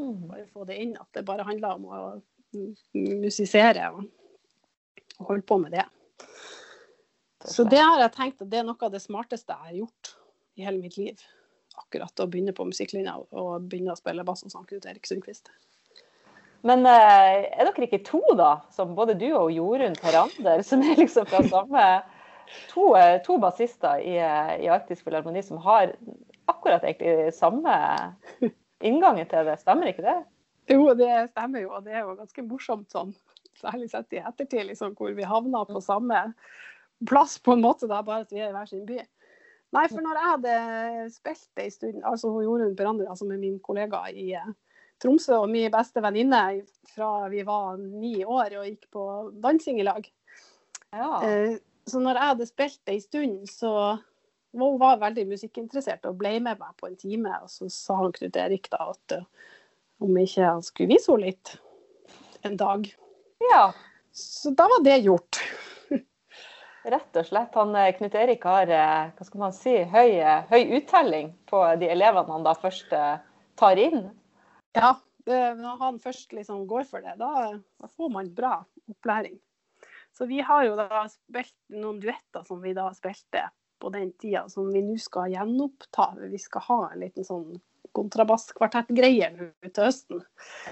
Mm. 0.00 0.28
Bare 0.28 0.46
få 0.52 0.64
det 0.66 0.80
inn, 0.82 0.96
at 0.98 1.06
det 1.14 1.24
bare 1.24 1.46
handler 1.46 1.78
om 1.78 1.84
å 1.86 2.00
musisere 2.94 3.90
og 3.92 4.04
og 5.20 5.30
holde 5.30 5.46
på 5.46 5.58
med 5.62 5.76
det. 5.76 5.86
Så 7.46 7.66
det 7.68 7.82
har 7.82 8.00
jeg 8.00 8.14
tenkt 8.16 8.42
at 8.42 8.50
det 8.50 8.60
er 8.60 8.66
noe 8.66 8.80
av 8.82 8.92
det 8.92 9.02
smarteste 9.04 9.54
jeg 9.54 9.70
har 9.70 9.78
gjort 9.82 10.12
i 10.56 10.66
hele 10.66 10.80
mitt 10.80 10.96
liv. 10.98 11.20
Akkurat 11.76 12.24
å 12.24 12.26
begynne 12.30 12.56
på 12.56 12.66
musikklinja 12.66 13.18
og 13.20 13.68
begynne 13.68 13.94
å 13.94 14.00
spille 14.00 14.24
bass 14.26 14.42
hos 14.46 14.56
sang 14.56 14.66
Knut 14.66 14.88
Erik 14.88 15.06
Sundquist. 15.06 15.52
Men 16.66 16.82
eh, 16.88 17.46
er 17.52 17.68
dere 17.68 17.86
ikke 17.86 18.02
to, 18.06 18.22
da? 18.34 18.56
Som 18.74 18.96
både 18.98 19.14
du 19.20 19.28
og 19.36 19.52
Jorunn 19.54 19.94
Tarander, 20.00 20.64
som 20.66 20.82
er 20.82 20.98
liksom 20.98 21.28
fra 21.30 21.44
samme 21.46 21.86
To, 22.70 22.94
eh, 22.94 23.22
to 23.22 23.38
bassister 23.38 23.98
i, 23.98 24.16
eh, 24.18 24.64
i 24.64 24.68
Arktisk 24.70 25.04
Filharmoni 25.04 25.42
som 25.42 25.58
har 25.58 25.92
akkurat 26.46 26.84
egentlig 26.84 27.34
samme 27.34 27.74
inngangen 28.86 29.26
til 29.26 29.48
det. 29.48 29.58
Stemmer 29.62 29.90
ikke 29.90 30.04
det? 30.06 30.16
Jo, 30.70 30.92
det 30.98 31.30
stemmer 31.32 31.62
jo, 31.62 31.72
og 31.74 31.84
det 31.86 31.94
er 31.94 32.04
jo 32.04 32.16
ganske 32.18 32.44
morsomt 32.46 32.90
sånn. 32.94 33.14
Særlig 33.56 33.90
sett 33.90 34.16
i 34.16 34.22
ettertid, 34.22 34.66
liksom, 34.68 34.94
hvor 34.98 35.12
vi 35.16 35.26
havna 35.26 35.64
på 35.68 35.80
samme 35.84 36.22
plass, 37.08 37.38
på 37.38 37.56
en 37.56 37.64
måte, 37.64 37.88
da, 37.88 38.02
bare 38.04 38.24
at 38.24 38.32
vi 38.32 38.40
er 38.40 38.50
i 38.50 38.56
hver 38.56 38.68
sin 38.68 38.86
by. 38.88 39.00
Nei, 39.76 39.84
for 39.90 40.00
når 40.04 40.18
jeg 40.18 40.30
hadde 40.30 40.56
spilt 41.12 41.48
det 41.58 41.64
en 41.66 41.74
stund, 41.74 42.02
altså 42.06 42.30
hun 42.32 42.44
Jorunn 42.46 42.76
Berander, 42.78 43.08
altså 43.10 43.26
med 43.28 43.42
min 43.42 43.58
kollega 43.64 44.04
i 44.12 44.30
eh, 44.38 44.52
Tromsø, 45.02 45.42
og 45.42 45.50
min 45.52 45.72
beste 45.72 46.00
venninne 46.00 46.42
fra 46.94 47.28
vi 47.32 47.42
var 47.44 47.76
ni 47.80 48.20
år 48.24 48.54
og 48.60 48.68
gikk 48.68 48.86
på 48.94 49.06
dansing 49.44 49.80
i 49.82 49.88
lag. 49.88 50.06
Ja. 50.94 51.10
Eh, 51.26 51.56
Så 51.86 52.00
når 52.02 52.18
jeg 52.18 52.30
hadde 52.32 52.46
spilt 52.48 52.80
det 52.86 52.94
en 52.96 53.00
stund, 53.00 53.34
så 53.46 53.72
var 54.56 54.70
hun 54.72 54.80
var 54.80 54.96
veldig 54.98 55.26
musikkinteressert 55.28 56.06
og 56.08 56.16
ble 56.18 56.32
med 56.40 56.58
meg 56.58 56.72
på 56.80 56.88
en 56.88 56.96
time. 56.98 57.30
Og 57.44 57.50
så 57.52 57.68
sa 57.70 58.00
han 58.00 58.14
Knut 58.16 58.38
Erik 58.40 58.66
da 58.72 58.88
at 58.90 59.14
eh, 59.14 59.26
om 60.02 60.16
ikke 60.18 60.48
han 60.48 60.64
skulle 60.66 60.94
vise 60.94 61.12
henne 61.12 61.28
litt 61.28 61.52
en 62.42 62.56
dag. 62.58 62.88
Ja. 63.38 63.72
Så 64.16 64.50
da 64.56 64.68
var 64.70 64.84
det 64.84 64.98
gjort. 65.04 65.40
Rett 66.86 67.18
og 67.18 67.26
slett. 67.26 67.54
Han, 67.58 67.74
eh, 67.76 67.92
Knut 67.96 68.14
Erik 68.14 68.44
har 68.46 68.70
eh, 68.70 69.08
hva 69.16 69.26
skal 69.26 69.42
man 69.42 69.54
si, 69.54 69.74
høy, 69.90 70.20
eh, 70.20 70.46
høy 70.52 70.76
uttelling 70.78 71.32
på 71.50 71.64
de 71.80 71.90
elevene 71.90 72.30
han 72.32 72.46
da 72.46 72.54
først 72.56 72.94
tar 73.58 73.80
inn. 73.82 74.06
Ja, 74.76 74.94
det, 75.26 75.40
når 75.58 75.80
han 75.82 75.98
først 76.00 76.36
liksom 76.36 76.66
går 76.70 76.86
for 76.86 77.02
det, 77.02 77.16
da, 77.18 77.50
da 77.58 77.90
får 77.90 78.12
man 78.14 78.30
bra 78.36 78.60
opplæring. 78.86 79.38
Så 80.16 80.28
vi 80.30 80.40
har 80.40 80.64
jo 80.64 80.76
da 80.78 81.04
spilt 81.10 81.56
noen 81.74 81.98
duetter 82.00 82.44
som 82.46 82.62
vi 82.62 82.72
da 82.76 82.88
spilte 82.96 83.48
på 83.82 83.90
den 83.92 84.12
tida, 84.20 84.46
som 84.48 84.70
vi 84.72 84.80
nå 84.84 84.94
skal 85.00 85.32
gjenoppta. 85.34 86.12
Vi 86.30 86.38
skal 86.40 86.64
ha 86.70 86.78
en 86.92 87.02
liten 87.02 87.26
sånn 87.26 87.58
kontrabasskvartettgreie 87.96 89.32
nå 89.34 89.50
til 89.66 89.82
høsten. 89.84 90.22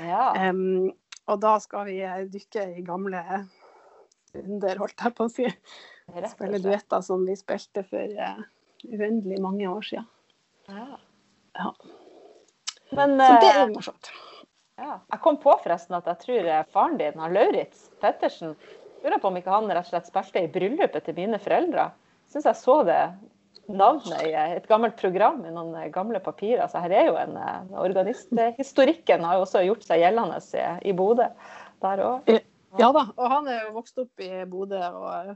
Ja. 0.05 0.31
Em, 0.39 0.93
og 1.31 1.41
da 1.41 1.55
skal 1.63 1.89
vi 1.89 2.01
eh, 2.05 2.25
dykke 2.31 2.67
i 2.79 2.85
gamle 2.87 3.23
under, 4.35 4.81
holdt 4.83 5.05
jeg 5.07 5.17
på 5.17 5.27
å 5.29 5.33
si. 5.33 5.49
Spille 6.29 6.61
duetter 6.61 7.01
som 7.05 7.23
vi 7.25 7.37
spilte 7.39 7.85
for 7.89 8.19
uh, 8.19 8.43
uendelig 8.85 9.39
mange 9.41 9.69
år 9.71 9.87
siden. 9.87 10.09
Ja. 10.69 10.99
Ja. 11.55 11.71
Men 12.95 13.17
Så 13.17 13.35
det 13.41 13.51
eh, 13.51 13.61
er 13.63 13.71
morsomt. 13.73 14.11
ja. 14.77 14.99
jeg 15.11 15.21
kom 15.25 15.39
på 15.41 15.55
forresten 15.63 15.97
at 15.97 16.09
jeg 16.11 16.21
tror 16.25 16.49
eh, 16.51 16.65
faren 16.75 16.99
din, 17.01 17.21
han 17.21 17.37
Lauritz 17.37 17.89
Pettersen, 18.03 18.57
lurer 19.05 19.21
på 19.23 19.31
om 19.31 19.39
ikke 19.39 19.55
han 19.55 19.71
rett 19.71 19.87
og 19.87 19.93
slett 19.93 20.11
spilte 20.11 20.45
i 20.45 20.51
bryllupet 20.53 21.07
til 21.07 21.17
mine 21.17 21.41
foreldre. 21.41 21.89
Syns 22.33 22.49
jeg 22.51 22.61
så 22.61 22.81
det 22.89 23.01
navnet 23.69 24.27
i 24.27 24.33
eh, 24.35 24.57
et 24.59 24.67
gammelt 24.69 24.97
program 25.01 25.43
i 25.45 25.53
noen 25.53 25.75
eh, 25.79 25.91
gamle 25.95 26.21
papirer. 26.25 26.67
Så 26.71 26.83
her 26.85 26.95
er 26.95 27.09
jo 27.11 27.17
en 27.21 27.37
organist, 27.81 28.31
organisthistorikken 28.33 29.25
har 29.25 29.39
jo 29.39 29.47
også 29.47 29.65
gjort 29.67 29.87
seg 29.87 30.03
gjeldende 30.03 30.41
i, 30.41 30.67
i 30.91 30.97
Bodø 30.97 31.31
der 31.85 32.05
òg. 32.05 32.37
Ja 32.81 32.89
da, 32.91 33.05
og 33.15 33.27
han 33.31 33.47
er 33.47 33.69
jo 33.69 33.75
vokst 33.77 34.01
opp 34.03 34.23
i 34.25 34.31
Bodø 34.51 34.81
og 34.83 35.35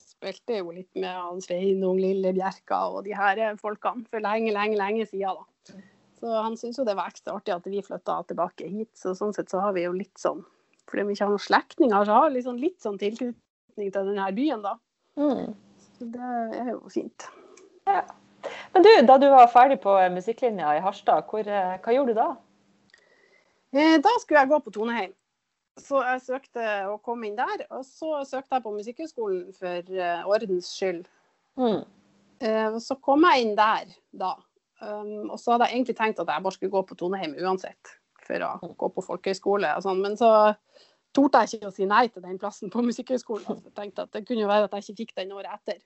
spilte 0.00 0.60
jo 0.60 0.72
litt 0.72 0.92
med 0.96 1.12
han 1.12 1.42
Sveinung, 1.44 1.98
Lille 2.00 2.32
Bjerka 2.36 2.86
og 2.94 3.02
de 3.04 3.12
her 3.16 3.42
folkene 3.60 4.06
for 4.08 4.24
lenge, 4.24 4.52
lenge, 4.54 4.78
lenge 4.80 5.04
siden. 5.10 5.42
da. 5.42 5.80
Så 6.20 6.32
han 6.32 6.56
syns 6.56 6.78
jo 6.80 6.86
det 6.88 6.96
var 6.96 7.12
ekstra 7.12 7.36
artig 7.36 7.52
at 7.52 7.66
vi 7.68 7.82
flytta 7.84 8.22
tilbake 8.30 8.68
hit. 8.70 8.92
Så 8.96 9.12
sånn 9.18 9.34
sett 9.36 9.52
så 9.52 9.60
har 9.60 9.74
vi 9.76 9.84
jo 9.84 9.92
litt 9.92 10.16
sånn 10.20 10.40
Fordi 10.88 11.04
vi 11.08 11.16
ikke 11.16 11.26
har 11.26 11.32
noen 11.32 11.40
slektninger, 11.40 12.04
så 12.04 12.16
har 12.16 12.26
vi 12.28 12.38
liksom 12.38 12.58
litt 12.60 12.80
sånn 12.84 12.98
tilknytning 13.00 13.92
til 13.92 14.10
denne 14.10 14.26
byen, 14.36 14.64
da. 14.64 14.74
Mm. 15.20 15.54
Så 15.96 16.08
det 16.12 16.32
er 16.60 16.68
jo 16.74 16.80
fint. 16.92 17.28
Men 17.86 18.84
du, 18.84 18.90
da 19.06 19.18
du 19.18 19.28
var 19.32 19.50
ferdig 19.52 19.80
på 19.82 19.94
eh, 19.98 20.12
musikklinja 20.12 20.76
i 20.76 20.82
Harstad, 20.84 21.26
hvor, 21.30 21.46
eh, 21.46 21.76
hva 21.84 21.94
gjorde 21.94 22.14
du 22.14 22.18
da? 22.20 22.30
Eh, 23.74 23.98
Da 24.02 24.14
skulle 24.20 24.42
jeg 24.42 24.52
gå 24.52 24.58
på 24.64 24.72
Toneheim. 24.74 25.12
Så 25.80 26.00
jeg 26.06 26.22
søkte 26.22 26.64
å 26.86 26.98
komme 27.02 27.26
inn 27.28 27.38
der. 27.38 27.66
Og 27.74 27.82
så 27.86 28.20
søkte 28.28 28.56
jeg 28.56 28.64
på 28.66 28.74
Musikkhøgskolen 28.76 29.54
for 29.58 30.04
ordens 30.30 30.68
skyld. 30.70 31.08
Mm. 31.58 31.80
Så 32.78 32.94
kom 33.02 33.26
jeg 33.26 33.42
inn 33.42 33.56
der 33.58 33.90
da. 34.14 34.36
Um, 34.84 35.30
og 35.30 35.38
så 35.40 35.54
hadde 35.54 35.68
jeg 35.68 35.78
egentlig 35.78 35.96
tenkt 35.96 36.20
at 36.20 36.30
jeg 36.30 36.44
bare 36.44 36.54
skulle 36.54 36.74
gå 36.74 36.82
på 36.86 36.96
Toneheim 36.98 37.34
uansett, 37.40 37.94
for 38.26 38.42
å 38.46 38.72
gå 38.78 38.90
på 38.94 39.04
folkehøyskole 39.06 39.70
og 39.78 39.84
sånn. 39.86 40.02
Men 40.04 40.16
så 40.20 40.30
torde 41.14 41.44
jeg 41.44 41.58
ikke 41.58 41.70
å 41.70 41.74
si 41.74 41.86
nei 41.88 42.04
til 42.12 42.24
den 42.24 42.38
plassen 42.42 42.72
på 42.74 42.82
Musikkhøgskolen. 42.84 43.62
Jeg 43.68 43.74
tenkte 43.78 44.06
at 44.06 44.14
det 44.16 44.24
kunne 44.28 44.50
være 44.50 44.68
at 44.68 44.74
jeg 44.74 44.84
ikke 44.84 45.00
fikk 45.02 45.12
den 45.22 45.34
året 45.36 45.52
etter. 45.54 45.80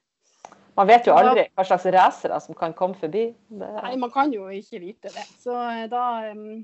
Man 0.78 0.86
vet 0.86 1.08
jo 1.08 1.14
aldri 1.18 1.48
hva 1.58 1.64
slags 1.66 1.88
racere 1.90 2.38
som 2.40 2.54
kan 2.58 2.74
komme 2.78 2.94
forbi. 2.98 3.24
Det, 3.50 3.70
Nei, 3.82 3.96
man 3.98 4.12
kan 4.14 4.30
jo 4.30 4.46
ikke 4.54 4.78
vite 4.82 5.10
det. 5.10 5.24
Så 5.42 5.54
eh, 5.54 5.88
da 5.90 6.04
um, 6.30 6.60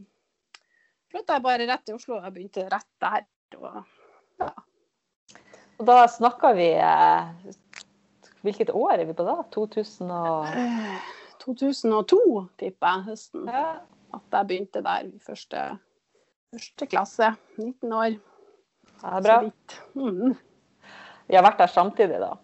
flytta 1.10 1.40
jeg 1.40 1.44
bare 1.46 1.66
rett 1.66 1.82
til 1.82 1.98
Oslo. 1.98 2.20
Jeg 2.22 2.34
begynte 2.36 2.68
rett 2.70 2.90
der. 3.02 3.26
Og 3.58 3.82
og 5.78 5.86
da 5.88 6.04
snakka 6.10 6.52
vi 6.56 6.70
eh, 6.78 7.50
Hvilket 8.44 8.70
år 8.76 9.00
er 9.00 9.06
vi 9.08 9.16
på 9.16 9.24
da? 9.26 9.38
2000 9.54 10.10
og 10.12 10.50
eh, 10.52 11.10
2002, 11.40 12.18
tipper 12.60 12.90
jeg, 12.90 13.04
høsten. 13.08 13.48
ja. 13.48 13.66
At 14.14 14.36
jeg 14.36 14.46
begynte 14.46 14.82
der 14.84 15.08
i 15.08 15.18
første, 15.18 15.62
første 16.52 16.86
klasse. 16.86 17.32
19 17.58 17.92
år. 17.92 18.14
Det 19.00 19.10
er 19.10 19.24
bra. 19.24 19.38
Så. 19.42 19.80
Mm. 19.98 20.36
Vi 21.26 21.34
har 21.34 21.42
vært 21.42 21.58
der 21.64 21.72
samtidig, 21.72 22.20
da. 22.22 22.36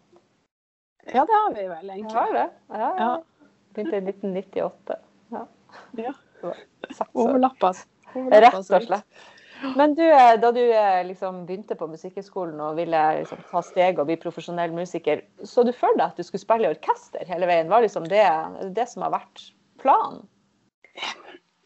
Ja, 1.07 1.25
det 1.25 1.33
har 1.33 1.55
vi 1.55 1.67
vel 1.69 1.91
egentlig. 1.91 2.17
har 2.19 2.33
det. 2.33 2.49
Ja. 2.69 2.91
Ja. 2.99 3.11
Begynte 3.75 3.97
i 3.97 4.05
1998. 4.11 4.97
Ja. 5.31 5.47
ja. 5.97 6.15
Overlappa. 7.13 7.73
Rett 8.15 8.55
og 8.55 8.65
slett. 8.67 9.21
Men 9.77 9.95
du, 9.95 10.05
eh, 10.09 10.41
da 10.41 10.51
du 10.53 10.61
eh, 10.73 11.05
liksom 11.05 11.45
begynte 11.47 11.77
på 11.77 11.87
Musikkhøgskolen 11.91 12.61
og 12.65 12.79
ville 12.79 13.01
liksom 13.19 13.43
ta 13.51 13.61
steget 13.65 14.01
og 14.01 14.09
bli 14.09 14.17
profesjonell 14.21 14.73
musiker, 14.73 15.21
så 15.45 15.65
du 15.67 15.73
for 15.77 15.93
deg 15.99 16.07
at 16.07 16.21
du 16.21 16.25
skulle 16.25 16.43
spille 16.43 16.69
i 16.69 16.73
orkester 16.73 17.29
hele 17.29 17.49
veien? 17.51 17.69
Var 17.69 17.85
liksom 17.85 18.09
det 18.09 18.25
det 18.77 18.89
som 18.89 19.05
har 19.05 19.13
vært 19.19 19.51
planen? 19.83 20.25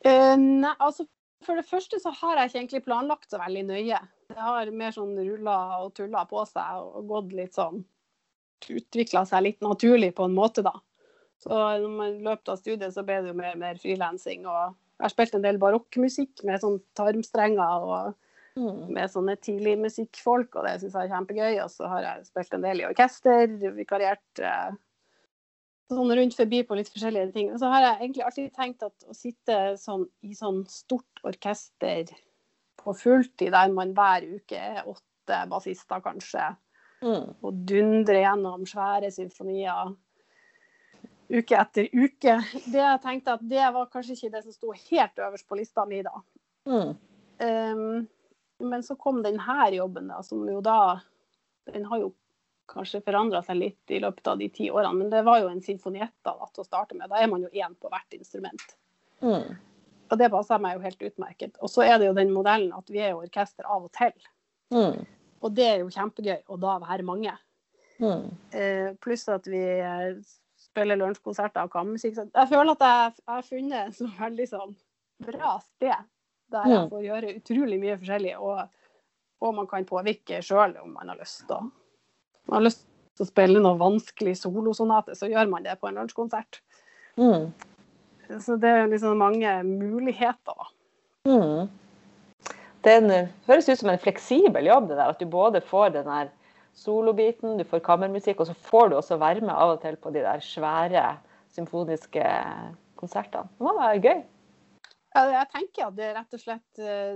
Uh, 0.04 0.34
nei, 0.36 0.74
altså 0.82 1.06
for 1.46 1.60
det 1.60 1.68
første 1.68 2.00
så 2.02 2.10
har 2.18 2.40
jeg 2.40 2.50
ikke 2.50 2.58
egentlig 2.58 2.84
planlagt 2.88 3.30
så 3.30 3.38
veldig 3.40 3.64
nøye. 3.68 4.00
Det 4.32 4.42
har 4.42 4.70
mer 4.74 4.94
sånn 4.94 5.14
rulla 5.20 5.58
og 5.84 5.94
tulla 5.96 6.24
på 6.28 6.42
seg 6.48 6.80
og 6.82 7.06
gått 7.10 7.34
litt 7.36 7.56
sånn 7.56 7.84
Utvikla 8.64 9.25
seg 9.28 9.44
litt 9.44 9.64
naturlig 9.64 10.14
på 10.16 10.25
en 10.28 10.37
måte, 10.37 10.64
da. 10.64 10.73
Så 11.42 11.52
når 11.52 11.90
man 11.90 12.20
løp 12.25 12.49
av 12.49 12.56
studiet 12.61 12.94
så 12.94 13.04
ble 13.04 13.20
det 13.23 13.32
jo 13.32 13.37
mer, 13.37 13.56
mer 13.61 13.80
frilansing. 13.82 14.46
Og 14.49 14.75
jeg 14.96 15.04
har 15.04 15.12
spilt 15.12 15.34
en 15.37 15.44
del 15.44 15.58
barokkmusikk 15.61 16.44
med 16.49 16.62
sånn 16.62 16.80
tarmstrenger 16.96 17.88
og 17.88 18.14
Mm. 18.54 18.92
med 18.94 19.11
sånne 19.11 19.34
tidlig 19.42 19.73
musikkfolk, 19.82 20.54
og 20.54 20.62
det 20.62 20.76
syns 20.78 20.94
jeg 20.94 21.08
er 21.08 21.11
kjempegøy. 21.11 21.56
Og 21.64 21.70
så 21.73 21.88
har 21.90 22.04
jeg 22.04 22.26
spilt 22.28 22.54
en 22.54 22.62
del 22.62 22.80
i 22.80 22.87
orkester, 22.87 23.49
vikariert 23.75 24.38
eh, 24.38 24.76
sånn 25.90 26.12
rundt 26.14 26.37
forbi 26.38 26.61
på 26.62 26.76
litt 26.78 26.90
forskjellige 26.92 27.32
ting. 27.34 27.50
Og 27.52 27.58
så 27.58 27.73
har 27.73 27.82
jeg 27.82 27.96
egentlig 27.99 28.25
alltid 28.28 28.52
tenkt 28.54 28.87
at 28.87 29.08
å 29.11 29.16
sitte 29.16 29.58
sånn 29.80 30.06
i 30.23 30.37
sånn 30.38 30.62
stort 30.70 31.25
orkester 31.26 32.14
på 32.78 32.94
fulltid, 32.94 33.50
der 33.56 33.75
man 33.75 33.94
hver 33.96 34.23
uke 34.37 34.61
er 34.61 34.87
åtte 34.87 35.40
bassister 35.50 36.04
kanskje, 36.04 36.52
Mm. 37.04 37.34
og 37.44 37.56
dundre 37.68 38.23
gjennom 38.23 38.62
svære 38.64 39.11
symfonier 39.12 39.92
uke 41.28 41.56
etter 41.58 41.88
uke, 41.92 42.37
det 42.64 42.80
jeg 42.80 43.00
tenkte 43.02 43.34
at 43.37 43.44
det 43.49 43.64
var 43.75 43.90
kanskje 43.92 44.16
ikke 44.16 44.32
det 44.34 44.42
som 44.44 44.54
sto 44.54 44.73
helt 44.73 45.23
øverst 45.26 45.49
på 45.49 45.58
lista 45.58 45.84
mi 45.88 46.02
da. 46.04 46.14
Mm. 46.68 46.92
Um, 47.44 48.06
men 48.70 48.84
så 48.87 48.96
kom 48.96 49.23
denne 49.25 49.56
jobben, 49.75 50.08
da, 50.08 50.23
som 50.23 50.44
jo 50.49 50.61
da 50.64 51.00
Den 51.64 51.84
har 51.88 51.99
jo 51.99 52.11
kanskje 52.68 53.00
forandra 53.04 53.40
seg 53.44 53.56
litt 53.56 53.92
i 53.92 53.99
løpet 54.00 54.26
av 54.28 54.38
de 54.40 54.50
ti 54.52 54.66
årene, 54.70 54.99
men 54.99 55.11
det 55.12 55.23
var 55.25 55.40
jo 55.40 55.49
en 55.49 55.62
sinfonietta 55.64 56.34
da, 56.37 56.49
til 56.52 56.61
å 56.61 56.66
starte 56.66 56.96
med. 56.96 57.08
Da 57.08 57.23
er 57.23 57.30
man 57.32 57.40
jo 57.44 57.49
én 57.49 57.73
på 57.80 57.88
hvert 57.88 58.16
instrument. 58.16 58.64
Mm. 59.25 59.56
Og 60.12 60.20
det 60.20 60.28
passer 60.32 60.61
meg 60.61 60.76
jo 60.76 60.84
helt 60.84 61.06
utmerket. 61.08 61.56
Og 61.64 61.73
så 61.73 61.87
er 61.87 61.96
det 62.00 62.11
jo 62.11 62.16
den 62.16 62.32
modellen 62.37 62.73
at 62.76 62.92
vi 62.92 63.00
er 63.00 63.14
jo 63.14 63.23
orkester 63.25 63.64
av 63.64 63.87
og 63.88 63.92
til. 63.96 64.28
Mm. 64.76 65.00
Og 65.44 65.52
det 65.54 65.66
er 65.68 65.82
jo 65.82 65.90
kjempegøy 65.92 66.38
å 66.48 66.56
da 66.60 66.78
være 66.82 67.04
mange. 67.06 67.34
Mm. 68.00 68.24
Eh, 68.56 68.88
pluss 69.04 69.26
at 69.30 69.44
vi 69.46 69.60
eh, 69.60 70.16
spiller 70.64 70.98
lunsjkonserter 70.98 71.66
og 71.66 71.72
kammermusikk. 71.74 72.16
Jeg 72.24 72.50
føler 72.50 72.72
at 72.72 72.84
jeg, 72.86 73.12
jeg 73.20 73.34
har 73.34 73.44
funnet 73.50 73.90
et 73.90 73.98
så 73.98 74.08
veldig 74.18 74.46
sånn 74.50 74.72
bra 75.24 75.58
sted 75.62 76.10
der 76.54 76.66
jeg 76.70 76.80
Mm. 76.84 76.88
får 76.90 77.04
gjøre 77.04 77.30
utrolig 77.38 77.76
mye 77.80 77.94
forskjellig, 77.98 78.32
og, 78.38 78.58
og 79.42 79.54
man 79.56 79.66
kan 79.70 79.86
påvirke 79.88 80.40
sjøl 80.44 80.74
om 80.82 80.92
man 80.94 81.08
har 81.12 81.16
lyst. 81.18 81.46
Da. 81.48 81.60
Man 82.46 82.58
har 82.58 82.66
lyst 82.66 82.84
til 83.16 83.24
å 83.24 83.28
spille 83.30 83.62
noe 83.62 83.78
vanskelig 83.80 84.34
solosonate, 84.38 85.14
så 85.18 85.28
gjør 85.30 85.48
man 85.50 85.64
det 85.66 85.76
på 85.80 85.88
en 85.88 85.98
lunsjkonsert. 86.00 86.60
Mm. 87.16 87.48
Så 88.40 88.56
det 88.60 88.70
er 88.70 88.86
liksom 88.90 89.18
mange 89.18 89.50
muligheter. 89.66 90.68
Mm. 91.26 91.68
Det 92.84 92.94
er 93.00 93.28
høres 93.48 93.68
ut 93.70 93.80
som 93.80 93.90
en 93.92 94.00
fleksibel 94.00 94.66
jobb, 94.68 94.90
det 94.90 94.98
der. 94.98 95.12
At 95.14 95.20
du 95.20 95.26
både 95.30 95.62
får 95.64 95.94
den 95.94 96.08
der 96.10 96.32
solobiten, 96.76 97.56
du 97.58 97.64
får 97.64 97.84
kammermusikk, 97.86 98.42
og 98.42 98.50
så 98.50 98.54
får 98.68 98.90
du 98.90 98.96
også 98.98 99.16
være 99.22 99.40
med 99.40 99.54
av 99.54 99.76
og 99.76 99.82
til 99.82 99.96
på 99.96 100.12
de 100.12 100.24
der 100.24 100.42
svære 100.44 101.04
symfoniske 101.54 102.24
konsertene. 103.00 103.48
Det 103.56 103.66
må 103.66 103.74
være 103.78 104.02
gøy. 104.02 104.22
Ja, 105.14 105.20
Jeg 105.30 105.46
tenker 105.54 105.86
at 105.86 105.96
det 105.96 106.08
er 106.08 106.16
rett 106.18 106.34
og 106.34 106.42
slett 106.42 106.82
eh, 106.82 107.14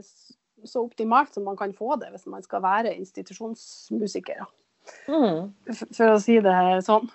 så 0.65 0.85
optimalt 0.85 1.35
som 1.35 1.47
man 1.47 1.59
kan 1.59 1.75
få 1.75 1.97
det 1.99 2.13
hvis 2.13 2.29
man 2.31 2.43
skal 2.43 2.63
være 2.63 2.95
institusjonsmusiker. 2.95 4.47
Mm. 5.11 5.51
For 5.97 6.15
å 6.15 6.21
si 6.23 6.39
det 6.45 6.55
sånn. 6.87 7.11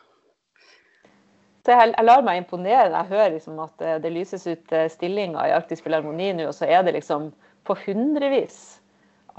Så 1.64 1.72
jeg, 1.72 1.94
jeg 1.96 2.06
lar 2.06 2.26
meg 2.28 2.42
imponere 2.42 2.92
jeg 2.92 3.10
hører 3.14 3.36
liksom 3.38 3.62
at 3.64 3.86
det, 4.04 4.12
lyses 4.12 4.44
ut 4.50 4.76
eh, 4.76 4.90
stillinger 4.92 5.48
i 5.48 5.56
Arktisk 5.56 5.86
Filharmoni 5.88 6.34
nå, 6.36 6.50
og 6.52 6.58
så 6.58 6.68
er 6.68 6.84
det 6.84 6.98
liksom 6.98 7.32
på 7.68 7.76
hundrevis 7.86 8.82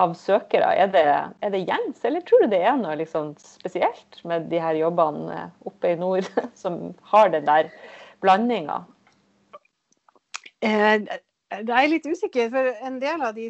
av 0.00 0.14
søkere. 0.18 0.72
Er 0.74 0.88
det, 0.90 1.04
er 1.44 1.52
det 1.54 1.64
gjengs, 1.68 2.00
eller 2.04 2.24
tror 2.26 2.44
du 2.44 2.54
det 2.54 2.62
er 2.66 2.78
noe 2.80 2.96
liksom 2.98 3.34
spesielt 3.38 4.18
med 4.26 4.48
de 4.50 4.62
her 4.62 4.78
jobbene 4.78 5.36
eh, 5.36 5.52
oppe 5.70 5.92
i 5.94 6.00
nord 6.00 6.26
som 6.62 6.80
har 7.12 7.30
den 7.34 7.46
der 7.46 7.70
blandinga? 8.24 8.82
Eh, 10.64 10.98
Jeg 11.54 11.70
er 11.70 11.90
litt 11.92 12.06
usikker, 12.08 12.48
for 12.50 12.72
en 12.88 12.96
del 12.98 13.22
av 13.22 13.36
de 13.36 13.46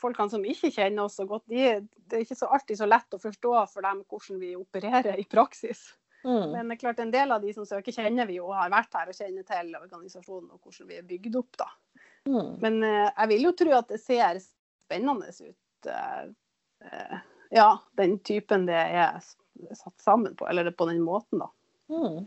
folkene 0.00 0.32
som 0.32 0.42
ikke 0.42 0.72
kjenner 0.74 1.04
oss 1.04 1.20
så 1.20 1.28
godt, 1.28 1.44
de, 1.52 1.76
det 2.08 2.18
er 2.18 2.24
ikke 2.24 2.38
så 2.38 2.48
alltid 2.50 2.80
så 2.80 2.88
lett 2.90 3.14
å 3.14 3.22
forstå 3.22 3.52
for 3.70 3.86
dem 3.86 4.02
hvordan 4.08 4.40
vi 4.42 4.56
opererer 4.58 5.20
i 5.20 5.28
praksis. 5.30 5.92
Mm. 6.26 6.56
Men 6.56 6.66
det 6.66 6.74
er 6.74 6.80
klart 6.80 7.02
en 7.04 7.12
del 7.14 7.30
av 7.30 7.44
de 7.44 7.52
som 7.54 7.68
søker, 7.68 7.94
kjenner 7.94 8.26
vi 8.26 8.40
jo 8.40 8.48
og 8.48 8.56
har 8.58 8.72
vært 8.72 8.98
her 8.98 9.12
og 9.12 9.14
kjenner 9.14 9.46
til 9.46 9.76
organisasjonen 9.78 10.48
og 10.50 10.58
hvordan 10.58 10.88
vi 10.90 10.98
er 10.98 11.06
bygd 11.06 11.38
opp. 11.38 11.52
da. 11.60 11.68
Mm. 12.26 12.56
Men 12.62 12.82
eh, 12.82 13.08
jeg 13.08 13.32
vil 13.32 13.48
jo 13.48 13.54
tro 13.60 13.74
at 13.78 13.90
det 13.92 14.00
ser 14.02 14.40
spennende 14.42 15.30
ut. 15.30 15.90
eh, 15.90 16.24
eh, 16.86 17.18
ja, 17.54 17.68
den 17.98 18.18
typen 18.26 18.66
det 18.66 18.78
er 18.78 19.20
satt 19.72 20.00
sammen 20.02 20.34
på, 20.36 20.48
eller 20.50 20.70
på 20.70 20.88
den 20.90 21.00
måten, 21.06 21.44
da. 21.44 21.50
Mm. 21.92 22.26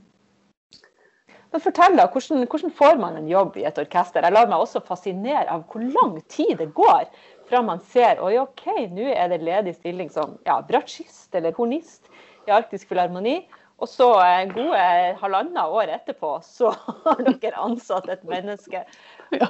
Men 1.52 1.64
fortell 1.64 1.98
da, 1.98 2.06
hvordan, 2.14 2.46
hvordan 2.46 2.72
får 2.78 3.00
man 3.02 3.18
en 3.18 3.28
jobb 3.28 3.58
i 3.58 3.66
et 3.66 3.78
orkester? 3.82 4.24
Jeg 4.24 4.36
lar 4.36 4.48
meg 4.50 4.62
også 4.62 4.84
fascinere 4.86 5.50
av 5.50 5.66
hvor 5.72 5.82
lang 5.82 6.20
tid 6.30 6.56
det 6.62 6.70
går 6.78 7.10
fra 7.50 7.64
man 7.66 7.82
ser 7.90 8.22
oi, 8.22 8.36
OK, 8.38 8.68
nå 8.94 9.08
er 9.10 9.32
det 9.32 9.42
ledig 9.42 9.74
stilling 9.80 10.12
som 10.14 10.38
ja, 10.46 10.60
bratsjist 10.66 11.34
eller 11.36 11.56
hornist 11.58 12.06
i 12.48 12.54
Arktisk 12.54 12.92
Filharmoni, 12.92 13.42
Og 13.80 13.88
så 13.88 14.10
gode 14.54 14.80
halvannet 15.22 15.72
år 15.72 15.94
etterpå, 15.96 16.34
så 16.44 16.72
har 17.06 17.22
dere 17.30 17.62
ansatt 17.64 18.10
et 18.12 18.26
menneske. 18.28 18.84
Ja. 19.32 19.50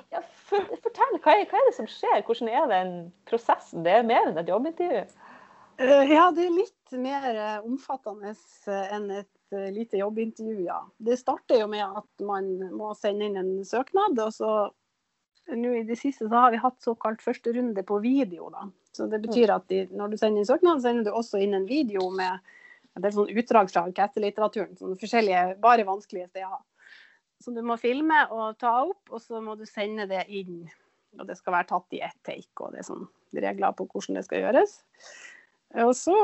For, 0.50 0.66
fortell, 0.84 1.18
hva 1.22 1.36
er, 1.38 1.48
hva 1.50 1.60
er, 1.60 1.68
det 1.70 1.76
som 1.78 1.90
skjer? 1.90 2.24
Hvordan 2.26 2.50
er 2.50 2.70
den 2.72 2.94
prosessen? 3.30 3.84
Det 3.86 4.00
er 4.00 4.08
mer 4.08 4.30
enn 4.30 4.40
et 4.42 4.50
jobbintervju? 4.50 5.04
Uh, 5.80 6.04
ja, 6.10 6.26
det 6.36 6.48
er 6.48 6.56
litt 6.56 6.96
mer 7.00 7.28
uh, 7.38 7.68
omfattende 7.68 8.34
uh, 8.34 8.96
enn 8.96 9.12
et 9.22 9.30
lite 9.74 9.98
jobbintervju, 9.98 10.60
ja. 10.68 10.82
Det 11.02 11.18
starter 11.18 11.64
jo 11.64 11.70
med 11.72 11.82
at 11.82 12.26
man 12.26 12.52
må 12.70 12.92
sende 12.98 13.26
inn 13.26 13.38
en 13.40 13.56
søknad, 13.66 14.20
og 14.22 14.36
så 14.36 14.52
nå 15.58 15.72
i 15.74 15.86
det 15.88 15.98
siste 15.98 16.28
så 16.28 16.44
har 16.44 16.52
vi 16.54 16.62
hatt 16.62 16.78
såkalt 16.86 17.24
første 17.26 17.54
runde 17.56 17.84
på 17.84 17.98
video. 18.04 18.52
da. 18.54 18.68
Så 18.94 19.08
Det 19.08 19.22
betyr 19.24 19.56
at 19.56 19.66
de, 19.72 19.88
når 19.90 20.14
du 20.14 20.18
sender 20.18 20.44
inn 20.44 20.50
søknad, 20.50 20.84
sender 20.84 21.08
du 21.08 21.18
også 21.18 21.42
inn 21.42 21.56
en 21.58 21.66
video 21.70 22.10
med 22.14 22.38
det 23.00 23.10
er 23.10 23.16
sånn 23.16 23.32
utdrag 23.32 23.70
fra 23.72 23.86
orkesterlitteraturen. 23.88 24.76
Sånne 24.78 24.98
forskjellige, 25.00 25.44
bare 25.64 25.86
vanskelige 25.88 26.28
steder. 26.32 26.60
Som 27.40 27.56
du 27.56 27.64
må 27.64 27.78
filme 27.80 28.26
og 28.36 28.58
ta 28.60 28.74
opp, 28.84 29.04
og 29.10 29.22
så 29.24 29.40
må 29.44 29.56
du 29.56 29.66
sende 29.68 30.08
det 30.10 30.26
inn. 30.28 30.66
Og 31.18 31.26
det 31.28 31.38
skal 31.40 31.56
være 31.56 31.70
tatt 31.72 31.96
i 31.98 32.04
ett 32.06 32.18
take, 32.28 32.52
og 32.60 32.74
det 32.74 32.84
er 32.84 32.90
sånn 32.90 33.08
regler 33.34 33.76
på 33.78 33.86
hvordan 33.90 34.20
det 34.20 34.26
skal 34.26 34.44
gjøres. 34.44 34.74
Og 35.86 35.92
så 35.94 36.16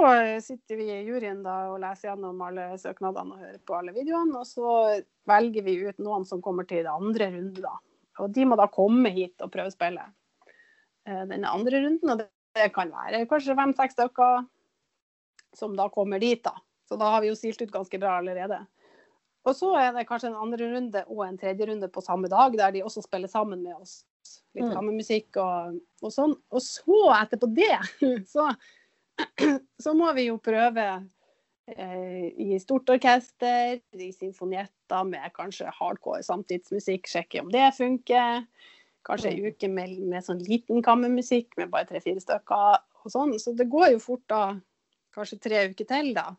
sitter 0.41 0.79
vi 0.79 0.87
i 0.89 1.03
juryen 1.05 1.43
da 1.45 1.67
og 1.69 1.77
leser 1.83 2.09
gjennom 2.09 2.39
alle 2.41 2.71
søknadene 2.81 3.35
og 3.35 3.43
hører 3.43 3.59
på 3.61 3.75
alle 3.77 3.93
videoene. 3.93 4.39
Og 4.41 4.47
så 4.49 5.03
velger 5.29 5.65
vi 5.67 5.75
ut 5.85 6.01
noen 6.01 6.25
som 6.25 6.41
kommer 6.41 6.65
til 6.65 6.81
det 6.85 6.93
andre 6.93 7.29
runde, 7.35 7.61
da. 7.61 7.75
Og 8.23 8.31
de 8.33 8.45
må 8.47 8.57
da 8.57 8.65
komme 8.71 9.11
hit 9.13 9.43
og 9.43 9.51
prøve 9.53 9.69
å 9.69 9.75
spille 9.75 10.05
eh, 11.05 11.35
andre 11.37 11.83
runden. 11.83 12.13
Og 12.15 12.23
det 12.57 12.71
kan 12.73 12.93
være 12.93 13.25
kanskje 13.29 13.57
fem-seks 13.59 13.97
stykker 13.99 14.47
som 15.55 15.75
da 15.77 15.91
kommer 15.93 16.19
dit, 16.19 16.41
da. 16.43 16.55
Så 16.89 16.97
da 17.01 17.13
har 17.13 17.21
vi 17.21 17.29
jo 17.29 17.37
silt 17.37 17.61
ut 17.61 17.73
ganske 17.73 17.99
bra 18.01 18.17
allerede. 18.19 18.63
Og 19.45 19.53
så 19.53 19.71
er 19.77 19.91
det 19.93 20.07
kanskje 20.09 20.31
en 20.31 20.41
andre 20.41 20.69
runde 20.73 21.01
og 21.05 21.21
en 21.27 21.37
tredje 21.37 21.67
runde 21.69 21.89
på 21.93 22.01
samme 22.01 22.29
dag, 22.31 22.55
der 22.57 22.73
de 22.73 22.83
også 22.85 23.03
spiller 23.05 23.29
sammen 23.29 23.61
med 23.63 23.75
oss. 23.77 23.99
Litt 24.55 24.71
kammermusikk 24.73 25.37
og, 25.41 25.75
og 26.01 26.13
sånn. 26.13 26.33
Og 26.49 26.63
så, 26.63 27.01
etterpå 27.19 27.51
det, 27.53 27.75
så, 28.33 28.47
så 29.83 29.93
må 29.97 30.09
vi 30.17 30.29
jo 30.31 30.39
prøve 30.41 30.85
eh, 31.75 32.31
i 32.41 32.57
stort 32.63 32.89
orkester, 32.95 33.77
i 33.93 34.09
symfonietter 34.15 35.05
med 35.11 35.29
kanskje 35.35 35.73
hardcore 35.77 36.23
samtidsmusikk, 36.25 37.09
sjekke 37.11 37.43
om 37.43 37.51
det 37.53 37.67
funker. 37.77 38.47
Kanskje 39.05 39.35
ei 39.35 39.51
uke 39.51 39.69
med, 39.69 39.99
med 40.09 40.25
sånn 40.25 40.41
liten 40.47 40.81
kammermusikk 40.85 41.53
med 41.59 41.69
bare 41.73 41.85
tre-fire 41.91 42.23
stykker 42.23 42.79
og 43.05 43.13
sånn. 43.13 43.35
Så 43.37 43.53
det 43.53 43.69
går 43.69 43.93
jo 43.93 44.01
fort 44.01 44.25
da 44.31 44.55
kanskje 45.13 45.37
tre 45.43 45.67
uker 45.69 45.87
til, 45.91 46.15
da. 46.17 46.31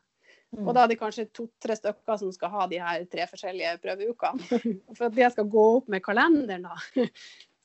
Og 0.62 0.72
da 0.72 0.84
er 0.84 0.92
det 0.92 0.98
kanskje 1.00 1.28
to-tre 1.36 1.76
stykker 1.76 2.20
som 2.20 2.32
skal 2.32 2.52
ha 2.54 2.66
de 2.70 2.80
her 2.80 3.04
tre 3.12 3.26
forskjellige 3.28 3.76
prøveukene. 3.82 4.60
For 4.96 5.08
at 5.08 5.16
det 5.16 5.30
skal 5.34 5.48
gå 5.52 5.64
opp 5.78 5.90
med 5.92 6.04
kalenderen, 6.04 6.68
da, 6.68 6.76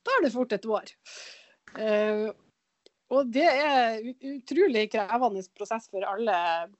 da 0.06 0.18
er 0.18 0.26
det 0.26 0.34
fort 0.34 0.56
et 0.58 0.68
år. 0.68 0.92
Uh, 1.78 2.32
og 3.12 3.28
det 3.28 3.44
er 3.44 3.98
utrolig 4.08 4.86
krevende 4.94 5.44
prosess 5.58 5.90
for 5.92 6.06
alle 6.08 6.36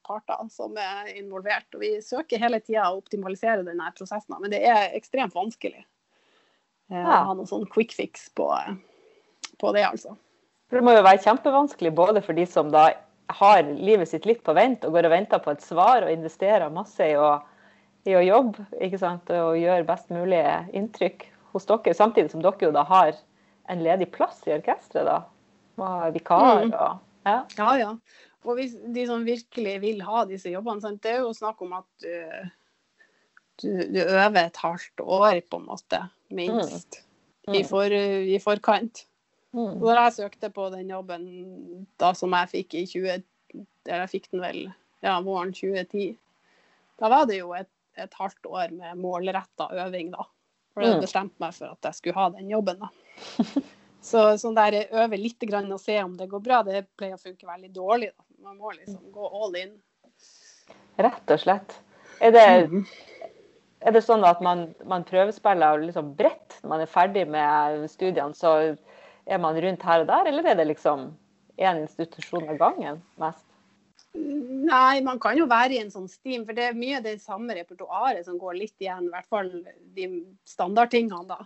parter 0.08 0.46
som 0.53 0.77
er 0.80 1.10
involvert. 1.20 1.68
Og 1.75 1.84
vi 1.84 1.91
søker 2.03 2.39
hele 2.39 2.62
tida 2.63 2.88
å 2.88 3.01
optimalisere 3.01 3.65
denne 3.68 3.89
prosessen, 3.98 4.38
men 4.39 4.53
det 4.53 4.62
er 4.63 4.96
ekstremt 4.96 5.36
vanskelig 5.36 5.82
ja. 5.82 7.04
å 7.04 7.17
ha 7.28 7.34
noen 7.36 7.50
sånn 7.50 7.67
quick 7.71 7.91
fix 7.97 8.30
på, 8.38 8.47
på 9.60 9.74
det, 9.76 9.84
altså. 9.89 10.15
Det 10.71 10.80
må 10.80 10.95
jo 10.95 11.04
være 11.04 11.19
kjempevanskelig 11.26 11.91
både 12.00 12.24
for 12.24 12.38
de 12.38 12.45
som 12.47 12.71
da 12.71 12.93
har 13.38 13.63
livet 13.63 14.10
sitt 14.10 14.26
litt 14.26 14.44
på 14.44 14.56
vent 14.58 14.86
og 14.86 14.96
går 14.96 15.08
og 15.10 15.13
venter 15.15 15.41
på 15.44 15.54
et 15.54 15.63
svar 15.63 16.06
og 16.06 16.13
investerer 16.13 16.74
masse 16.74 17.06
i 17.06 17.15
å, 17.17 17.34
i 18.08 18.15
å 18.17 18.24
jobbe 18.26 18.65
og 19.39 19.60
gjøre 19.60 19.88
best 19.88 20.10
mulig 20.13 20.41
inntrykk 20.78 21.28
hos 21.52 21.67
dere, 21.67 21.94
samtidig 21.98 22.32
som 22.32 22.44
dere 22.44 22.67
jo 22.67 22.72
da 22.76 22.84
har 22.88 23.13
en 23.72 23.84
ledig 23.84 24.10
plass 24.12 24.41
i 24.48 24.56
orkesteret. 24.56 25.06
da, 25.06 25.22
og 25.82 26.13
vikar 26.13 26.65
Mm. 26.65 26.74
og 26.74 27.00
ja. 27.26 27.46
Ja, 27.58 27.76
ja. 27.78 27.91
Og 28.44 28.58
hvis 28.58 28.74
de 28.74 29.06
som 29.06 29.26
virkelig 29.26 29.76
vil 29.82 30.02
ha 30.02 30.26
disse 30.26 30.50
jobbene, 30.50 30.82
sant? 30.82 31.04
det 31.04 31.12
er 31.12 31.20
jo 31.22 31.34
snakk 31.34 31.62
om 31.62 31.74
at 31.78 31.86
du, 32.02 32.50
du, 33.62 33.70
du 33.94 34.00
øver 34.02 34.46
et 34.48 34.58
halvt 34.58 35.04
år, 35.06 35.41
på 35.50 35.60
en 35.62 35.67
måte, 35.70 36.10
minst, 36.30 37.04
Mm. 37.48 37.56
I, 37.58 37.63
for, 37.65 37.89
i 37.89 38.38
forkant. 38.38 39.08
Mm. 39.53 39.81
Og 39.81 39.87
da 39.89 40.05
jeg 40.05 40.13
søkte 40.15 40.49
på 40.53 40.69
den 40.71 40.89
jobben 40.93 41.25
da 41.99 42.13
som 42.17 42.31
jeg 42.37 42.51
fikk 42.53 42.75
i 42.79 42.85
20... 42.87 43.23
Eller 43.85 44.05
jeg 44.05 44.11
fikk 44.13 44.29
den 44.31 44.41
vel 44.45 44.59
ja, 45.03 45.17
våren 45.25 45.51
2010. 45.51 46.13
Da 47.01 47.09
var 47.11 47.25
det 47.27 47.41
jo 47.41 47.51
et, 47.57 47.67
et 47.99 48.13
halvt 48.15 48.45
år 48.47 48.71
med 48.77 48.99
målretta 49.01 49.67
øving, 49.85 50.11
da. 50.13 50.23
For 50.71 50.85
jeg 50.85 50.95
Mm. 50.95 51.01
bestemte 51.03 51.41
meg 51.43 51.53
for 51.57 51.73
at 51.73 51.83
jeg 51.89 51.97
skulle 51.97 52.15
ha 52.15 52.29
den 52.31 52.47
jobben, 52.49 52.79
da. 52.79 52.91
Så 54.01 54.21
sånn 54.41 54.55
der 54.55 54.87
øve 54.97 55.17
litt 55.19 55.43
grann 55.45 55.67
og 55.75 55.81
se 55.83 55.97
om 56.01 56.15
det 56.17 56.29
går 56.31 56.39
bra, 56.41 56.61
det 56.65 56.85
pleier 56.97 57.17
å 57.19 57.21
funke 57.21 57.45
veldig 57.45 57.73
dårlig. 57.75 58.07
Da. 58.15 58.23
Man 58.47 58.57
må 58.57 58.71
liksom 58.73 59.01
gå 59.13 59.27
all 59.43 59.57
in. 59.59 59.75
Rett 61.01 61.33
og 61.35 61.39
slett. 61.43 61.75
Er 62.21 62.31
det, 62.31 62.45
Mhm. 62.69 62.85
er 63.81 63.91
det 63.91 64.01
sånn 64.05 64.23
at 64.25 64.41
man, 64.41 64.73
man 64.85 65.03
prøvespiller 65.03 65.83
liksom 65.83 66.15
bredt 66.15 66.57
når 66.63 66.69
man 66.69 66.81
er 66.81 66.89
ferdig 66.89 67.27
med 67.27 67.89
studiene, 67.89 68.33
så 68.33 68.77
er 69.25 69.41
man 69.41 69.57
rundt 69.62 69.84
her 69.84 70.03
og 70.03 70.07
der, 70.10 70.27
eller 70.31 70.49
er 70.51 70.55
det 70.60 70.67
liksom 70.71 71.12
én 71.62 71.81
institusjon 71.84 72.49
av 72.49 72.57
gangen 72.62 73.01
mest? 73.21 73.45
Nei, 74.13 74.99
man 75.05 75.19
kan 75.23 75.38
jo 75.39 75.45
være 75.47 75.77
i 75.77 75.79
en 75.79 75.91
sånn 75.93 76.10
steam, 76.12 76.43
for 76.45 76.57
det 76.57 76.65
er 76.67 76.75
mye 76.77 76.99
det 77.03 77.21
samme 77.23 77.55
repertoaret 77.55 78.25
som 78.27 78.39
går 78.41 78.57
litt 78.60 78.84
igjen. 78.84 79.07
I 79.07 79.13
hvert 79.13 79.29
fall 79.31 79.51
de 79.95 80.07
standardtingene, 80.49 81.23
da. 81.29 81.45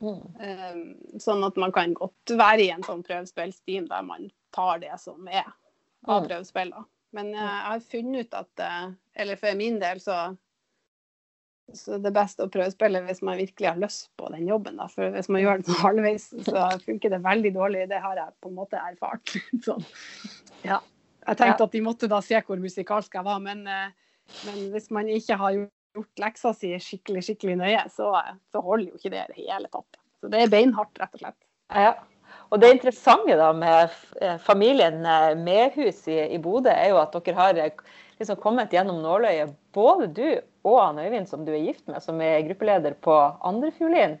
Mm. 0.00 0.22
Um, 0.40 0.80
sånn 1.20 1.44
at 1.44 1.56
man 1.60 1.72
kan 1.72 1.92
godt 1.96 2.32
være 2.36 2.66
i 2.66 2.72
en 2.72 2.84
sånn 2.84 3.04
prøvespillsteam 3.04 3.86
der 3.88 4.04
man 4.04 4.30
tar 4.56 4.80
det 4.84 4.96
som 5.00 5.28
er 5.28 5.44
av 6.06 6.22
Mm. 6.22 6.28
prøvespill. 6.28 6.70
da. 6.70 6.84
Men 7.12 7.34
eh, 7.34 7.40
jeg 7.40 7.64
har 7.66 7.80
funnet 7.80 8.26
ut 8.26 8.34
at 8.34 8.60
eh, 8.60 8.90
Eller 9.16 9.36
for 9.36 9.54
min 9.56 9.78
del 9.80 10.00
så 10.00 10.36
så 11.74 11.98
det 11.98 12.12
er 12.12 12.14
best 12.14 12.40
å 12.42 12.46
prøve 12.52 12.70
å 12.70 12.74
spille 12.74 13.00
hvis 13.08 13.22
man 13.26 13.38
virkelig 13.40 13.68
har 13.68 13.78
lyst 13.80 14.10
på 14.18 14.28
den 14.30 14.46
jobben. 14.46 14.78
Da. 14.78 14.86
For 14.90 15.10
hvis 15.14 15.28
man 15.32 15.42
gjør 15.42 15.60
det 15.60 15.68
sånn 15.68 15.82
halvveis, 15.88 16.26
så 16.46 16.66
funker 16.84 17.12
det 17.12 17.22
veldig 17.24 17.52
dårlig. 17.56 17.86
Det 17.90 18.02
har 18.02 18.20
jeg 18.20 18.34
på 18.42 18.52
en 18.52 18.58
måte 18.60 18.80
erfart. 18.80 19.34
Så, 19.66 19.78
ja. 20.66 20.80
Jeg 21.26 21.40
tenkte 21.40 21.66
at 21.66 21.72
de 21.74 21.82
måtte 21.82 22.10
da 22.10 22.20
se 22.22 22.38
hvor 22.46 22.60
musikalsk 22.62 23.16
jeg 23.18 23.26
var, 23.26 23.40
men, 23.42 23.64
eh, 23.66 23.88
men 24.46 24.60
hvis 24.70 24.92
man 24.94 25.10
ikke 25.10 25.38
har 25.40 25.56
gjort 25.58 26.22
leksa 26.22 26.52
si 26.54 26.70
skikkelig 26.78 27.24
skikkelig 27.26 27.56
nøye, 27.58 27.80
så, 27.90 28.12
så 28.54 28.62
holder 28.62 28.92
jo 28.92 29.00
ikke 29.00 29.14
det 29.16 29.24
i 29.24 29.32
det 29.32 29.48
hele 29.48 29.70
tatt. 29.72 29.98
Så 30.22 30.30
det 30.30 30.44
er 30.44 30.52
beinhardt, 30.52 30.94
rett 31.02 31.18
og 31.18 31.24
slett. 31.24 31.40
Ja. 31.74 31.96
Og 32.54 32.60
det 32.62 32.76
interessante 32.76 33.34
da 33.38 33.50
med 33.56 33.94
eh, 34.22 34.38
familien 34.42 35.00
Mehus 35.02 35.42
Medhus 35.42 36.02
i, 36.10 36.20
i 36.36 36.38
Bodø, 36.42 36.70
er 36.70 36.92
jo 36.92 37.00
at 37.02 37.14
dere 37.18 37.38
har 37.40 37.58
eh, 37.58 37.86
liksom 38.20 38.38
kommet 38.42 38.74
gjennom 38.74 39.02
nåløyet. 39.02 39.54
Både 39.74 40.06
du 40.14 40.28
og 40.66 40.80
han 40.82 40.98
Øyvind, 41.02 41.28
som 41.30 41.44
du 41.46 41.52
er 41.54 41.62
gift 41.68 41.86
med, 41.90 42.02
som 42.02 42.20
er 42.24 42.42
gruppeleder 42.48 42.96
på 43.02 43.14
andrefiolin. 43.46 44.16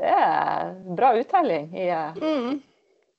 Det 0.00 0.12
er 0.12 0.76
bra 0.96 1.12
uttelling 1.18 1.72
i, 1.76 1.88
Mm. 2.18 2.62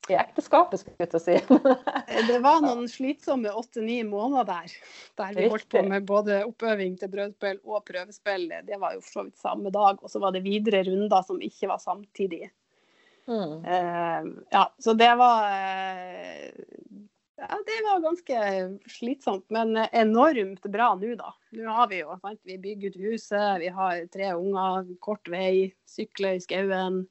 i 0.10 0.15
ekteskapet, 0.19 0.80
skulle 0.80 1.08
jeg 1.08 1.21
si. 1.21 1.36
Det 2.30 2.39
var 2.43 2.63
noen 2.63 2.88
slitsomme 2.91 3.52
åtte-ni 3.52 4.02
måneder 4.04 4.47
der, 4.49 4.73
der 5.19 5.38
vi 5.38 5.47
holdt 5.52 5.69
på 5.69 5.84
med 5.88 6.08
både 6.08 6.41
oppøving 6.47 6.97
til 6.99 7.12
brødspill 7.13 7.62
og 7.63 7.86
prøvespill. 7.88 8.49
Det 8.67 8.80
var 8.80 8.97
jo 8.97 9.04
for 9.04 9.12
så 9.12 9.23
vidt 9.28 9.39
samme 9.39 9.71
dag. 9.71 10.02
Og 10.04 10.12
så 10.12 10.19
var 10.19 10.36
det 10.36 10.43
videre 10.43 10.84
runder 10.88 11.23
som 11.23 11.39
ikke 11.41 11.71
var 11.71 11.80
samtidig. 11.84 12.49
Mm. 13.28 13.63
Uh, 13.63 14.43
ja, 14.52 14.65
så 14.80 14.93
det 14.99 15.13
var 15.15 15.47
eh, 15.56 16.52
Ja, 17.41 17.58
det 17.65 17.80
var 17.84 18.04
ganske 18.04 18.39
slitsomt, 18.93 19.46
men 19.50 19.78
enormt 19.91 20.65
bra 20.69 20.91
nå, 21.00 21.15
da. 21.17 21.32
Nå 21.58 21.78
har 21.80 21.89
vi 21.89 22.04
jo 22.04 22.17
sant? 22.22 22.39
Vi 22.46 22.60
bygger 22.62 22.93
ut 22.93 23.00
huset, 23.02 23.62
vi 23.62 23.72
har 23.74 24.04
tre 24.13 24.34
unger, 24.38 24.86
kort 25.02 25.30
vei, 25.34 25.72
sykler 25.89 26.38
i 26.38 26.43
skauen, 26.43 27.02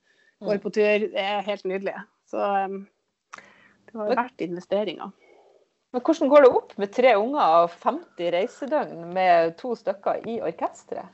går 0.43 0.61
på 0.63 0.71
tur. 0.79 1.09
Det 1.11 1.25
er 1.25 1.43
helt 1.47 1.67
nydelig. 1.67 1.97
Så 2.31 2.39
det 3.89 3.99
var 3.99 4.15
verdt 4.15 4.47
investeringa. 4.47 5.11
Men 5.93 6.05
hvordan 6.07 6.31
går 6.33 6.47
det 6.47 6.53
opp 6.57 6.71
med 6.81 6.95
tre 6.97 7.17
unger 7.21 7.57
og 7.65 7.75
50 7.83 8.31
reisedøgn 8.33 9.11
med 9.13 9.59
to 9.61 9.75
stykker 9.77 10.23
i 10.25 10.39
orkesteret? 10.41 11.11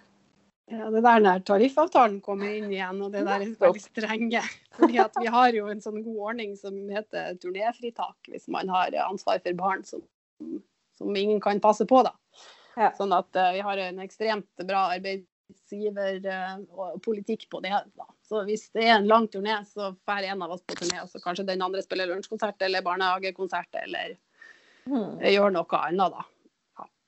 Ja, 0.70 0.90
det 0.92 1.00
der 1.00 1.40
tariffavtalen 1.48 2.18
kommer 2.20 2.50
inn 2.52 2.68
igjen, 2.72 3.00
og 3.00 3.12
det 3.14 3.24
der 3.24 3.40
er 3.40 3.54
veldig 3.60 3.82
strenge. 3.82 4.42
Fordi 4.76 4.98
at 5.00 5.16
vi 5.16 5.30
har 5.32 5.56
jo 5.56 5.70
en 5.72 5.80
sånn 5.80 6.02
god 6.04 6.18
ordning 6.30 6.52
som 6.60 6.76
heter 6.92 7.38
turnéfritak, 7.40 8.28
hvis 8.28 8.48
man 8.52 8.68
har 8.72 8.92
ansvar 9.06 9.40
for 9.44 9.56
barn 9.56 9.84
som, 9.88 10.04
som 10.98 11.16
ingen 11.16 11.40
kan 11.40 11.62
passe 11.64 11.88
på. 11.88 12.02
da. 12.04 12.12
Ja. 12.76 12.92
Sånn 12.98 13.16
at 13.16 13.32
uh, 13.34 13.50
vi 13.56 13.64
har 13.64 13.80
en 13.88 14.04
ekstremt 14.04 14.66
bra 14.68 14.84
arbeidsgiver 14.92 16.20
uh, 16.28 16.60
og 16.76 17.00
politikk 17.02 17.48
på 17.50 17.64
det. 17.64 17.74
da. 17.96 18.08
Så 18.28 18.44
hvis 18.44 18.68
det 18.76 18.84
er 18.84 18.98
en 18.98 19.08
lang 19.08 19.26
turné, 19.32 19.56
så 19.66 19.94
drar 20.04 20.28
en 20.28 20.44
av 20.44 20.52
oss 20.52 20.62
på 20.68 20.76
turné, 20.78 21.00
og 21.02 21.08
så 21.08 21.22
kanskje 21.24 21.48
den 21.48 21.64
andre 21.64 21.82
spiller 21.82 22.12
lunsjkonsert 22.12 22.60
eller 22.68 22.84
barnehagekonsert 22.86 23.80
eller 23.86 24.18
Mm. 24.88 25.18
gjør 25.20 25.52
noe 25.52 25.78
annet, 25.84 26.14
da. 26.14 26.22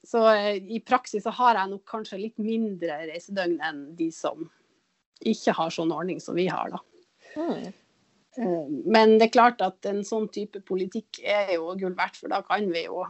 Så 0.06 0.22
eh, 0.32 0.56
i 0.56 0.80
praksis 0.80 1.22
så 1.26 1.32
har 1.36 1.58
jeg 1.58 1.70
nok 1.74 1.84
kanskje 1.88 2.20
litt 2.22 2.38
mindre 2.40 3.02
reisedøgn 3.10 3.58
enn 3.60 3.82
de 3.98 4.08
som 4.14 4.46
ikke 5.20 5.52
har 5.58 5.70
sånn 5.74 5.92
ordning 5.92 6.20
som 6.24 6.34
vi 6.38 6.46
har, 6.48 6.70
da. 6.72 6.78
Mm. 7.36 7.72
Eh, 8.40 8.68
Men 8.86 9.18
det 9.18 9.28
er 9.28 9.34
klart 9.34 9.60
at 9.60 9.84
en 9.90 10.00
sånn 10.06 10.30
type 10.32 10.62
politikk 10.64 11.20
er 11.20 11.56
jo 11.58 11.74
gull 11.76 11.94
verdt, 11.98 12.16
for 12.16 12.32
da 12.32 12.42
kan 12.46 12.70
vi 12.72 12.86
jo 12.86 13.06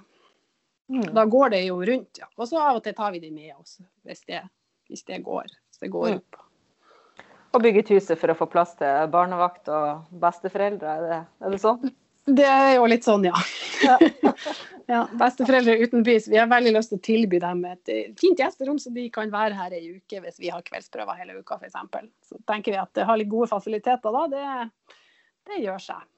Mm. 0.91 1.15
Da 1.15 1.23
går 1.25 1.51
det 1.51 1.61
jo 1.69 1.77
rundt, 1.87 2.19
ja. 2.19 2.27
Og 2.35 2.49
så 2.51 2.59
av 2.59 2.81
og 2.81 2.83
til 2.83 2.95
tar 2.99 3.13
vi 3.15 3.21
det 3.23 3.29
med 3.31 3.53
oss, 3.55 3.77
hvis 4.03 4.25
det, 4.27 4.41
hvis 4.91 5.05
det 5.07 5.21
går. 5.23 5.47
Hvis 5.71 5.79
det 5.85 5.91
går 5.95 6.09
Mm. 6.09 6.17
opp. 6.17 6.37
Og 7.55 7.63
bygget 7.63 7.89
huset 7.95 8.19
for 8.19 8.27
å 8.33 8.35
få 8.35 8.49
plass 8.51 8.75
til 8.75 9.07
barnevakt 9.07 9.69
og 9.69 10.09
besteforeldre, 10.11 10.89
er 10.97 11.01
det, 11.07 11.21
er 11.47 11.51
det 11.51 11.61
sånn? 11.63 11.95
Det 12.37 12.47
er 12.47 12.75
jo 12.77 12.87
litt 12.91 13.07
sånn, 13.07 13.25
ja. 13.27 13.37
Ja. 13.83 13.97
besteforeldre 15.23 15.77
uten 15.79 16.01
utenbys. 16.01 16.29
Vi 16.31 16.39
har 16.39 16.49
veldig 16.51 16.73
lyst 16.75 16.93
til 16.93 17.01
å 17.01 17.05
tilby 17.07 17.41
dem 17.43 17.65
et 17.69 17.93
eh, 17.93 18.13
fint 18.19 18.39
gjesterom, 18.39 18.79
så 18.83 18.93
de 18.95 19.07
kan 19.15 19.31
være 19.33 19.59
her 19.59 19.77
ei 19.79 19.97
uke 19.97 20.23
hvis 20.23 20.41
vi 20.43 20.51
har 20.51 20.65
kveldsprøver 20.67 21.19
hele 21.21 21.41
uka, 21.41 21.61
f.eks. 21.61 22.09
Så 22.27 22.41
tenker 22.51 22.75
vi 22.75 22.81
at 22.81 22.93
det 22.99 23.07
har 23.09 23.21
litt 23.21 23.31
gode 23.31 23.51
fasiliteter 23.51 24.17
da. 24.17 24.25
Det, 24.33 24.97
det 25.51 25.63
gjør 25.65 25.85
seg. 25.91 26.09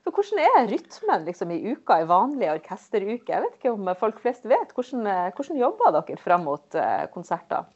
For 0.00 0.16
hvordan 0.16 0.40
er 0.44 0.70
rytmen 0.70 1.26
liksom, 1.26 1.50
i 1.52 1.74
uka, 1.74 1.98
i 2.00 2.08
vanlig 2.08 2.48
orkesteruke? 2.54 3.32
Jeg 3.34 3.44
vet 3.44 3.58
ikke 3.58 3.74
om 3.74 3.90
folk 4.00 4.22
flest 4.22 4.46
vet. 4.48 4.72
Hvordan, 4.76 5.04
eh, 5.10 5.28
hvordan 5.36 5.60
jobber 5.60 5.96
dere 5.98 6.20
fram 6.20 6.48
mot 6.48 6.80
eh, 6.80 7.04
konserter? 7.12 7.68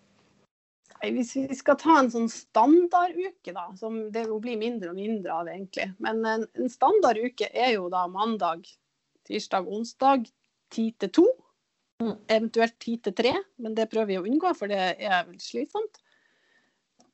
Hvis 1.12 1.34
vi 1.36 1.56
skal 1.58 1.76
ta 1.80 1.98
en 2.00 2.10
sånn 2.12 2.30
standarduke, 2.32 3.52
da, 3.52 3.66
som 3.76 3.98
det 4.14 4.26
jo 4.28 4.38
blir 4.42 4.56
mindre 4.60 4.92
og 4.92 4.98
mindre 4.98 5.34
av 5.34 5.50
egentlig. 5.52 5.90
Men 6.02 6.24
en, 6.28 6.46
en 6.56 6.72
standarduke 6.72 7.50
er 7.52 7.74
jo 7.76 7.90
da 7.92 8.06
mandag, 8.10 8.64
tirsdag, 9.28 9.68
onsdag 9.68 10.28
ti 10.74 10.90
til 11.00 11.12
2. 11.20 11.26
Mm. 12.04 12.14
Eventuelt 12.26 12.78
ti 12.82 12.96
til 13.02 13.14
tre, 13.16 13.34
men 13.62 13.76
det 13.76 13.90
prøver 13.92 14.12
vi 14.12 14.18
å 14.18 14.24
unngå, 14.26 14.50
for 14.58 14.70
det 14.70 14.80
er 14.98 15.20
vel 15.28 15.38
slitsomt. 15.42 16.00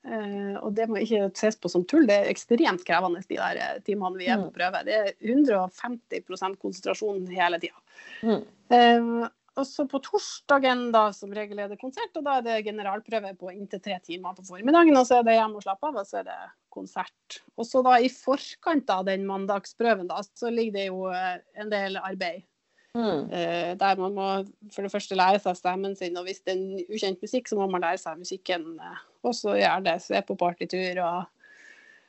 Eh, 0.01 0.55
og 0.57 0.73
det 0.73 0.87
må 0.89 1.03
ikke 1.03 1.27
ses 1.37 1.59
på 1.61 1.69
som 1.69 1.85
tull, 1.85 2.07
det 2.09 2.17
er 2.17 2.31
ekstremt 2.31 2.87
krevende 2.89 3.21
de 3.21 3.37
der 3.37 3.59
eh, 3.61 3.83
timene 3.85 4.17
vi 4.17 4.31
er 4.33 4.41
på 4.41 4.49
Mm. 4.49 4.55
prøve. 4.57 4.81
Det 4.87 4.97
er 4.97 5.11
150% 5.21 6.57
konsentrasjon 6.63 7.27
hele 7.29 7.61
tida. 7.61 7.77
Mm. 8.25 8.41
Eh, 8.73 9.29
og 9.59 9.67
så 9.67 9.85
på 9.91 9.99
torsdagen 10.05 10.91
da 10.95 11.09
som 11.17 11.33
regel 11.35 11.59
er 11.59 11.73
det 11.73 11.81
konsert, 11.81 12.13
og 12.17 12.25
da 12.27 12.39
er 12.39 12.47
det 12.47 12.59
generalprøve 12.69 13.33
på 13.41 13.51
inntil 13.53 13.83
tre 13.83 13.99
timer 14.05 14.37
på 14.37 14.47
formiddagen. 14.47 14.97
Og 14.97 15.09
så 15.09 15.19
er 15.19 15.27
det 15.27 15.35
hjem 15.39 15.57
og 15.59 15.65
slappe 15.65 15.91
av, 15.91 15.99
og 16.01 16.07
så 16.07 16.21
er 16.21 16.29
det 16.29 16.39
konsert. 16.73 17.41
Og 17.59 17.67
så 17.67 17.83
da 17.85 17.97
i 17.99 18.13
forkant 18.13 18.93
av 18.95 19.09
den 19.11 19.27
mandagsprøven 19.29 20.09
da, 20.11 20.23
så 20.23 20.53
ligger 20.55 20.79
det 20.79 20.87
jo 20.87 21.11
eh, 21.11 21.43
en 21.61 21.73
del 21.73 21.99
arbeid. 22.01 22.47
Mm. 22.95 23.31
Eh, 23.31 23.73
der 23.79 24.01
man 24.01 24.15
må 24.17 24.31
for 24.75 24.83
det 24.87 24.91
første 24.91 25.19
lære 25.19 25.43
seg 25.43 25.59
stemmen 25.59 25.93
sin, 25.99 26.17
og 26.19 26.27
hvis 26.27 26.41
det 26.43 26.55
er 26.55 26.63
en 26.63 26.87
ukjent 26.91 27.21
musikk, 27.23 27.51
så 27.51 27.59
må 27.59 27.69
man 27.71 27.85
lære 27.85 28.01
seg 28.03 28.23
musikken. 28.23 28.73
eh, 28.79 29.05
og 29.27 29.37
så 29.37 29.59
gjøre 29.59 29.85
det, 29.91 29.99
se 30.03 30.23
på 30.27 30.39
partitur 30.39 31.05
og 31.05 31.29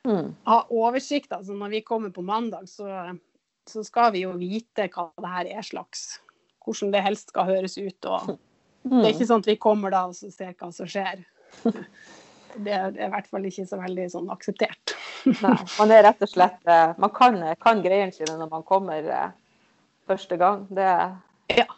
Mm. 0.02 0.32
ha 0.48 0.64
oversikt. 0.70 1.30
Altså 1.30 1.54
når 1.54 1.68
vi 1.76 1.80
kommer 1.86 2.10
på 2.10 2.24
mandag, 2.26 2.66
så, 2.66 3.16
så 3.70 3.84
skal 3.86 4.12
vi 4.12 4.24
jo 4.24 4.32
vite 4.34 4.88
hva 4.90 5.12
det 5.14 5.30
her 5.30 5.50
er 5.58 5.62
slags. 5.62 6.20
Hvordan 6.62 6.92
det 6.94 7.04
helst 7.04 7.32
skal 7.32 7.48
høres 7.50 7.78
ut. 7.78 8.06
og 8.06 8.34
Det 8.82 9.04
er 9.04 9.12
ikke 9.14 9.28
sånn 9.30 9.44
at 9.44 9.50
vi 9.52 9.60
kommer 9.60 9.94
da 9.94 10.06
og 10.10 10.16
ser 10.16 10.54
hva 10.54 10.72
som 10.74 10.90
skjer. 10.90 11.24
Det 12.52 12.72
er, 12.76 12.90
i 12.92 13.08
hvert 13.08 13.28
fall 13.32 13.46
ikke 13.48 13.64
så 13.64 13.78
veldig 13.80 14.06
sånn 14.12 14.26
akseptert. 14.32 14.92
Nei, 15.24 15.54
man 15.78 15.92
er 15.94 16.02
rett 16.04 16.24
og 16.24 16.28
slett 16.28 16.66
eh, 16.68 16.90
Man 17.00 17.12
kan, 17.14 17.38
kan 17.62 17.80
greiene 17.84 18.12
sine 18.12 18.34
når 18.36 18.50
man 18.50 18.66
kommer 18.68 19.06
eh, 19.08 19.30
første 20.10 20.36
gang. 20.40 20.66
Det 20.68 20.90
Ja. 21.56 21.68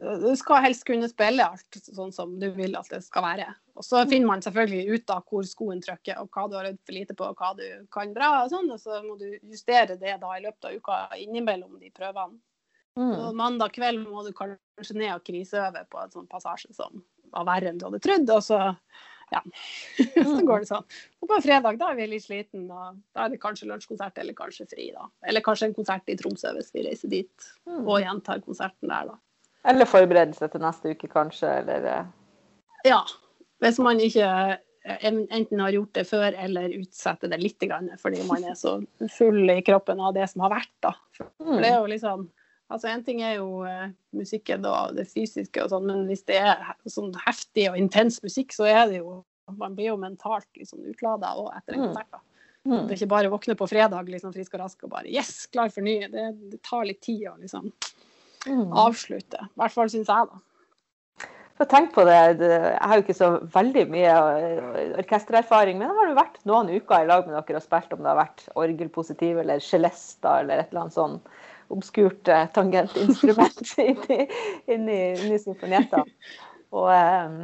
Du 0.00 0.30
skal 0.36 0.62
helst 0.64 0.86
kunne 0.88 1.10
spille 1.10 1.44
alt 1.44 1.76
sånn 1.84 2.12
som 2.14 2.38
du 2.40 2.46
vil 2.56 2.76
at 2.78 2.88
det 2.88 3.02
skal 3.04 3.24
være. 3.26 3.48
Og 3.76 3.84
så 3.84 4.00
finner 4.08 4.30
man 4.30 4.42
selvfølgelig 4.44 4.96
ut 4.96 5.12
av 5.12 5.26
hvor 5.28 5.44
skoen 5.44 5.82
trykker, 5.84 6.22
og 6.22 6.30
hva 6.32 6.46
du 6.48 6.56
har 6.56 6.70
øvd 6.70 6.78
for 6.86 6.96
lite 6.96 7.16
på, 7.16 7.26
og 7.28 7.36
hva 7.36 7.50
du 7.58 7.66
kan 7.92 8.14
bra. 8.16 8.30
Og 8.44 8.48
sånn, 8.52 8.70
og 8.72 8.80
så 8.80 9.02
må 9.04 9.18
du 9.20 9.26
justere 9.42 9.98
det 10.00 10.16
da 10.22 10.32
i 10.36 10.42
løpet 10.46 10.70
av 10.70 10.78
uka 10.78 11.00
innimellom 11.20 11.76
de 11.82 11.92
prøvene. 11.92 12.40
Mm. 12.98 13.14
Og 13.14 13.38
mandag 13.38 13.74
kveld 13.76 14.02
må 14.08 14.24
du 14.26 14.32
kanskje 14.36 14.98
ned 14.98 15.14
og 15.14 15.24
kriseøve 15.26 15.84
på 15.90 16.02
en 16.02 16.12
sånn 16.14 16.28
passasje 16.30 16.72
som 16.76 17.02
var 17.30 17.46
verre 17.48 17.70
enn 17.70 17.80
du 17.80 17.86
hadde 17.86 18.02
trodd. 18.02 18.30
Og 18.34 18.42
så, 18.44 18.58
ja, 19.30 19.42
så 20.32 20.38
går 20.46 20.64
det 20.64 20.70
sånn. 20.70 20.86
Og 21.22 21.30
på 21.30 21.40
fredag 21.44 21.80
da 21.80 21.90
er 21.92 22.00
vi 22.00 22.08
litt 22.12 22.26
sliten, 22.26 22.66
og 22.70 23.00
da 23.14 23.26
er 23.26 23.34
det 23.34 23.42
kanskje 23.42 23.68
lunsjkonsert 23.70 24.20
eller 24.22 24.36
kanskje 24.38 24.68
fri. 24.70 24.90
da. 24.96 25.08
Eller 25.26 25.44
kanskje 25.46 25.70
en 25.70 25.76
konsert 25.76 26.10
i 26.10 26.18
Tromsø 26.18 26.54
hvis 26.58 26.72
vi 26.74 26.86
reiser 26.88 27.12
dit 27.12 27.50
Mm. 27.66 27.84
og 27.86 28.00
gjentar 28.02 28.40
konserten 28.42 28.90
der, 28.90 29.12
da. 29.12 29.18
Eller 29.70 29.86
forberedelse 29.86 30.48
til 30.48 30.62
neste 30.64 30.94
uke, 30.94 31.08
kanskje. 31.12 31.52
Eller 31.62 31.86
eh, 31.86 32.10
Ja. 32.88 33.04
Hvis 33.60 33.78
man 33.78 34.00
ikke 34.00 34.24
eh, 34.24 35.02
enten 35.04 35.60
har 35.60 35.74
gjort 35.74 35.92
det 35.98 36.06
før 36.08 36.32
eller 36.32 36.72
utsetter 36.78 37.28
det 37.28 37.42
litt 37.42 37.60
fordi 38.00 38.22
man 38.26 38.44
er 38.48 38.56
så 38.56 38.78
full 39.12 39.50
i 39.52 39.60
kroppen 39.60 40.00
av 40.00 40.14
det 40.16 40.30
som 40.30 40.40
har 40.46 40.54
vært. 40.56 40.72
da. 40.80 40.94
For 41.12 41.28
mm. 41.44 41.58
det 41.60 41.68
er 41.68 41.76
jo 41.76 41.90
liksom 41.92 42.30
Altså, 42.70 42.88
En 42.88 43.02
ting 43.04 43.20
er 43.26 43.34
jo 43.40 43.64
uh, 43.66 43.88
musikken 44.14 44.64
og 44.70 44.94
det 44.94 45.08
fysiske, 45.10 45.62
og 45.64 45.70
sånn, 45.72 45.86
men 45.90 46.04
hvis 46.06 46.22
det 46.28 46.36
er 46.38 46.60
sånn 46.86 47.10
heftig 47.26 47.68
og 47.72 47.78
intens 47.80 48.20
musikk, 48.22 48.52
så 48.54 48.68
er 48.70 48.86
det 48.88 49.00
jo 49.02 49.24
Man 49.58 49.74
blir 49.74 49.88
jo 49.88 49.96
mentalt 49.98 50.46
liksom 50.54 50.84
utlada 50.92 51.32
òg 51.34 51.48
etter 51.56 51.74
en 51.74 51.80
Mm. 51.80 51.86
konsert. 51.88 52.06
da. 52.12 52.18
Mm. 52.68 52.86
Det 52.86 52.92
er 52.92 52.98
ikke 53.00 53.08
bare 53.08 53.26
å 53.26 53.32
våkne 53.32 53.56
på 53.58 53.66
fredag 53.68 54.06
liksom 54.06 54.32
frisk 54.32 54.54
og 54.54 54.60
rask 54.60 54.84
og 54.84 54.90
bare 54.90 55.10
Yes, 55.10 55.46
klar 55.50 55.72
for 55.74 55.80
ny. 55.82 55.96
Det, 56.06 56.26
det 56.52 56.62
tar 56.62 56.84
litt 56.86 57.00
tid 57.02 57.24
å 57.26 57.34
liksom 57.40 57.72
Mm. 58.46 58.70
avslutte. 58.72 59.42
I 59.42 59.58
hvert 59.58 59.72
fall 59.74 59.88
syns 59.90 60.06
jeg, 60.06 60.28
da. 60.30 61.26
For 61.58 61.66
tenk 61.68 61.90
på 61.92 62.04
det, 62.06 62.38
Jeg 62.40 62.78
har 62.80 62.96
jo 62.96 63.02
ikke 63.02 63.18
så 63.18 63.30
veldig 63.52 63.82
mye 63.90 64.14
eh, 64.38 64.94
orkestererfaring, 65.02 65.76
men 65.78 65.90
har 65.90 66.08
jo 66.08 66.14
vært 66.14 66.38
noen 66.46 66.70
uker 66.70 67.02
i 67.02 67.06
lag 67.10 67.26
med 67.26 67.34
dere 67.34 67.56
og 67.58 67.62
spilt 67.66 67.92
om 67.92 67.98
det 68.00 68.06
har 68.06 68.16
vært 68.22 68.46
orgelpositiv 68.54 69.40
eller 69.42 69.58
celesta 69.58 70.38
eller 70.40 70.62
et 70.62 70.70
eller 70.70 70.86
annet 70.86 70.94
sånn 70.96 71.20
obskurt 71.70 72.28
eh, 72.28 72.46
tangentinstrument 72.54 73.72
inni, 73.90 74.20
inni, 74.70 75.00
inni 75.14 75.40
symfonietta. 75.42 76.04
Og 76.76 76.90
eh, 76.94 77.40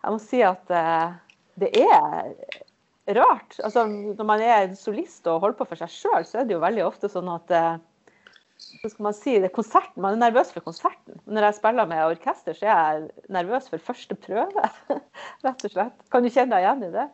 jeg 0.00 0.16
må 0.16 0.22
si 0.22 0.42
at 0.46 0.74
eh, 0.74 1.06
det 1.60 1.70
er 1.82 2.32
rart. 3.20 3.58
Altså, 3.64 3.84
når 3.90 4.26
man 4.26 4.42
er 4.44 4.74
solist 4.78 5.26
og 5.30 5.42
holder 5.44 5.60
på 5.60 5.68
for 5.72 5.82
seg 5.82 5.92
sjøl, 5.92 6.26
så 6.26 6.40
er 6.40 6.48
det 6.48 6.56
jo 6.56 6.64
veldig 6.64 6.86
ofte 6.86 7.10
sånn 7.10 7.30
at 7.32 7.50
så 8.60 8.90
skal 8.92 9.06
man 9.06 9.14
si 9.16 9.38
det, 9.40 9.52
konserten, 9.56 10.02
Man 10.02 10.18
er 10.18 10.30
nervøs 10.30 10.50
for 10.52 10.64
konserten. 10.64 11.16
Når 11.24 11.46
jeg 11.48 11.56
spiller 11.56 11.88
med 11.88 12.04
orkester, 12.04 12.56
så 12.56 12.66
er 12.66 12.76
jeg 12.76 13.28
nervøs 13.32 13.70
for 13.72 13.82
første 13.82 14.16
prøve. 14.20 14.66
Rett 15.46 15.64
og 15.64 15.72
slett. 15.72 15.96
Kan 16.12 16.24
du 16.24 16.30
kjenne 16.30 16.58
deg 16.58 16.66
igjen 16.66 16.84
i 16.90 16.92
det? 16.94 17.06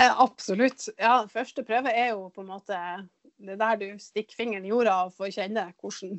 Eh, 0.00 0.20
absolutt. 0.24 0.88
Ja, 0.98 1.18
første 1.30 1.64
prøve 1.66 1.92
er 1.92 2.14
jo 2.14 2.30
på 2.34 2.42
en 2.42 2.50
måte 2.50 2.78
det 3.46 3.56
er 3.56 3.62
der 3.64 3.80
du 3.82 4.02
stikker 4.02 4.36
fingeren 4.38 4.66
i 4.66 4.72
jorda 4.72 5.02
og 5.06 5.14
får 5.16 5.34
kjenne 5.38 5.68
hvordan, 5.80 6.18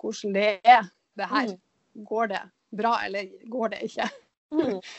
hvordan 0.00 0.36
det 0.36 0.50
er. 0.62 0.90
Det 1.18 1.26
her. 1.26 1.56
Går 2.06 2.28
det 2.30 2.42
bra, 2.78 2.92
eller 3.06 3.32
går 3.50 3.74
det 3.74 3.88
ikke? 3.90 4.10
Mm. 4.54 4.78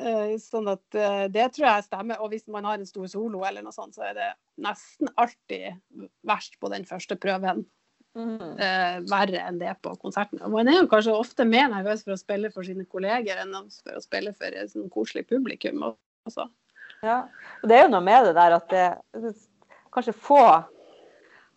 Eh, 0.00 0.30
Sånn 0.40 0.64
at 0.72 0.96
eh, 0.96 1.26
det 1.28 1.50
tror 1.52 1.66
jeg 1.66 1.84
stemmer. 1.84 2.22
Og 2.24 2.30
hvis 2.32 2.46
man 2.48 2.64
har 2.64 2.78
en 2.78 2.88
stor 2.88 3.04
solo 3.12 3.42
eller 3.44 3.60
noe 3.60 3.74
sånt, 3.74 3.92
så 3.92 4.06
er 4.08 4.14
det 4.16 4.28
nesten 4.64 5.10
alltid 5.20 5.76
verst 6.24 6.56
på 6.56 6.70
den 6.72 6.86
første 6.88 7.18
prøven. 7.20 7.66
Mm. 8.18 8.56
eh, 8.58 8.96
verre 9.06 9.42
enn 9.46 9.60
det 9.60 9.70
på 9.84 9.92
konserten. 10.02 10.40
Og 10.42 10.50
man 10.56 10.66
er 10.66 10.80
jo 10.80 10.88
kanskje 10.90 11.12
ofte 11.14 11.44
mer 11.46 11.68
nervøs 11.70 12.00
for 12.02 12.16
å 12.16 12.18
spille 12.18 12.48
for 12.50 12.66
sine 12.66 12.82
kolleger 12.90 13.38
enn 13.38 13.52
for 13.54 14.00
å 14.00 14.02
spille 14.02 14.32
for 14.34 14.50
et 14.50 14.72
sånn 14.72 14.88
koselig 14.90 15.28
publikum. 15.28 15.84
Også. 16.26 16.48
Ja. 17.06 17.20
Og 17.60 17.70
det 17.70 17.76
er 17.76 17.84
jo 17.84 17.92
noe 17.92 18.02
med 18.08 18.26
det 18.26 18.34
der 18.40 18.56
at 18.56 18.72
det 18.72 19.30
kanskje 19.94 20.16
få 20.16 20.42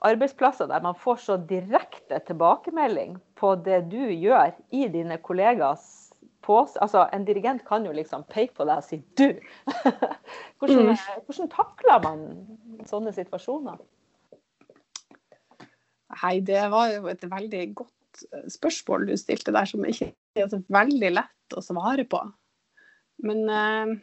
arbeidsplasser 0.04 0.68
der 0.72 0.84
man 0.84 0.98
får 1.00 1.22
så 1.24 1.38
direkte 1.50 2.20
tilbakemelding 2.28 3.18
på 3.40 3.56
det 3.66 3.86
du 3.92 4.02
gjør 4.12 4.54
i 4.76 4.88
dine 4.92 5.18
kollegas 5.24 6.12
pås... 6.44 6.76
Altså, 6.84 7.08
en 7.14 7.26
dirigent 7.26 7.64
kan 7.68 7.86
jo 7.88 7.96
liksom 7.96 8.26
peke 8.30 8.56
på 8.58 8.68
deg 8.68 8.82
og 8.82 8.86
si 8.86 9.00
'du'. 9.00 9.40
hvordan, 10.60 10.94
hvordan 11.26 11.52
takler 11.52 12.04
man 12.04 12.24
sånne 12.90 13.14
situasjoner? 13.16 13.80
Nei, 16.14 16.40
det 16.46 16.64
var 16.72 16.92
jo 16.94 17.08
et 17.10 17.24
veldig 17.26 17.64
godt 17.76 18.26
eh, 18.34 18.48
spørsmål 18.52 19.08
du 19.10 19.16
stilte 19.18 19.56
der, 19.56 19.66
som 19.66 19.86
ikke 19.88 20.12
er 20.36 20.50
så 20.52 20.62
veldig 20.68 21.14
lett 21.16 21.58
å 21.58 21.64
svare 21.64 22.06
på. 22.10 22.22
Men 23.24 23.50
eh, 23.50 23.96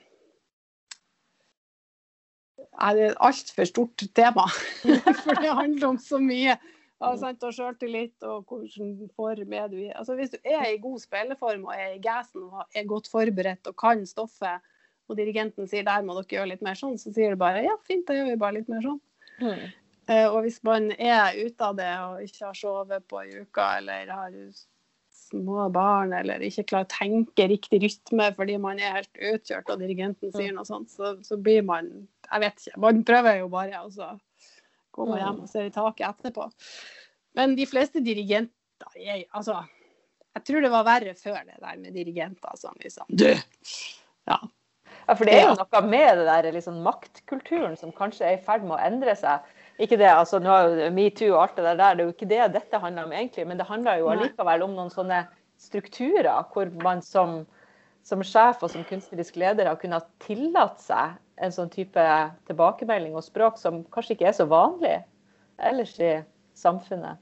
er 2.81 3.01
et 3.11 3.17
altfor 3.21 3.69
stort 3.69 4.05
tema. 4.17 4.47
For 5.25 5.41
det 5.41 5.55
handler 5.55 5.89
om 5.93 5.99
så 6.01 6.21
mye. 6.23 6.57
Altså, 7.01 7.33
og 7.33 7.55
sjøltillit 7.57 8.27
og 8.29 8.45
hvordan 8.49 9.09
form 9.17 9.55
er 9.57 9.69
du 9.73 9.79
i. 9.81 9.89
Altså, 9.89 10.15
hvis 10.19 10.35
du 10.35 10.39
er 10.45 10.67
i 10.69 10.81
god 10.83 10.99
spilleform 11.01 11.65
og 11.71 11.73
er 11.73 11.95
i 11.95 12.03
gassen 12.05 12.45
og 12.51 12.67
er 12.77 12.89
godt 12.89 13.09
forberedt 13.09 13.71
og 13.71 13.77
kan 13.81 14.05
stoffet, 14.07 14.61
og 15.09 15.17
dirigenten 15.19 15.67
sier 15.67 15.87
der 15.87 16.05
må 16.07 16.15
dere 16.19 16.37
gjøre 16.37 16.51
litt 16.53 16.65
mer 16.65 16.77
sånn, 16.79 16.99
så 17.01 17.11
sier 17.15 17.33
du 17.33 17.41
bare 17.41 17.65
ja, 17.65 17.77
fint, 17.89 18.05
da 18.07 18.19
gjør 18.19 18.29
vi 18.29 18.41
bare 18.43 18.59
litt 18.61 18.69
mer 18.71 18.85
sånn. 18.85 19.01
Mm. 19.41 19.65
Eh, 20.11 20.27
Og 20.27 20.43
hvis 20.45 20.61
man 20.67 20.91
er 20.93 21.39
ute 21.41 21.67
av 21.67 21.79
det 21.81 21.91
og 22.05 22.27
ikke 22.27 22.51
har 22.51 22.59
sovet 22.59 23.09
på 23.09 23.23
ei 23.25 23.41
uke 23.43 23.67
eller 23.81 24.13
har 24.13 24.37
små 25.31 25.69
barn, 25.73 26.13
eller 26.17 26.43
ikke 26.45 26.67
klarer 26.73 26.89
å 26.89 26.93
tenke 26.93 27.49
riktig 27.51 27.83
rytme 27.85 28.31
fordi 28.37 28.57
man 28.63 28.81
er 28.83 29.01
helt 29.01 29.25
utkjørt 29.35 29.71
og 29.73 29.83
dirigenten 29.83 30.35
sier 30.35 30.55
noe 30.55 30.69
sånt, 30.69 30.91
så, 30.93 31.15
så 31.27 31.39
blir 31.41 31.63
man 31.67 31.91
Jeg 32.31 32.45
vet 32.45 32.65
ikke. 32.67 32.81
Man 32.87 33.05
prøver 33.07 33.41
jo 33.41 33.51
bare, 33.53 33.83
og 33.83 33.93
så 33.93 34.13
går 34.95 35.11
man 35.11 35.21
hjem 35.23 35.43
og 35.45 35.51
ser 35.51 35.69
i 35.69 35.75
taket 35.75 36.07
etterpå. 36.09 36.47
Men 37.39 37.55
de 37.59 37.67
fleste 37.69 38.03
dirigenter 38.05 38.97
er 38.97 39.25
altså 39.37 39.61
jeg 40.37 40.47
tror 40.47 40.63
det 40.63 40.71
var 40.71 40.87
verre 40.87 41.15
før 41.19 41.41
det 41.43 41.59
der 41.59 41.79
med 41.81 41.95
dirigenter 41.97 42.59
som 42.59 42.77
liksom 42.83 43.07
Du! 43.11 43.31
Ja. 44.29 44.37
ja 45.09 45.15
for 45.17 45.27
det 45.27 45.35
er 45.35 45.49
jo 45.49 45.57
noe 45.59 45.83
med 45.87 46.21
det 46.21 46.27
der 46.29 46.51
liksom, 46.55 46.83
maktkulturen 46.87 47.75
som 47.79 47.93
kanskje 47.97 48.29
er 48.29 48.39
i 48.39 48.45
ferd 48.45 48.63
med 48.67 48.77
å 48.77 48.85
endre 48.85 49.17
seg. 49.19 49.43
Ikke 49.81 49.99
det, 49.99 50.11
altså 50.13 50.39
nå 50.43 50.53
er 50.55 50.69
jo 50.85 50.91
metoo 50.95 51.33
og 51.33 51.43
alt 51.43 51.59
det 51.59 51.65
der, 51.67 51.79
det 51.81 51.89
er 51.89 52.05
jo 52.05 52.15
ikke 52.15 52.31
det 52.31 52.41
dette 52.55 52.83
handler 52.83 53.09
om 53.09 53.15
egentlig, 53.17 53.47
men 53.49 53.59
det 53.59 53.67
handler 53.67 54.03
jo 54.03 54.11
allikevel 54.13 54.67
om 54.67 54.77
noen 54.77 54.93
sånne 54.93 55.25
strukturer 55.61 56.45
hvor 56.53 56.71
man 56.85 57.03
som, 57.05 57.41
som 58.07 58.23
sjef 58.25 58.63
og 58.65 58.73
som 58.73 58.85
kunstnerisk 58.89 59.37
leder 59.41 59.69
har 59.69 59.79
kunnet 59.81 60.09
tillate 60.25 60.81
seg 60.83 61.19
en 61.41 61.55
sånn 61.55 61.71
type 61.73 62.05
tilbakemelding 62.49 63.15
og 63.17 63.25
språk 63.25 63.61
som 63.61 63.83
kanskje 63.93 64.17
ikke 64.17 64.31
er 64.31 64.37
så 64.37 64.49
vanlig 64.51 64.97
ellers 65.61 65.95
i 66.01 66.15
samfunnet. 66.57 67.21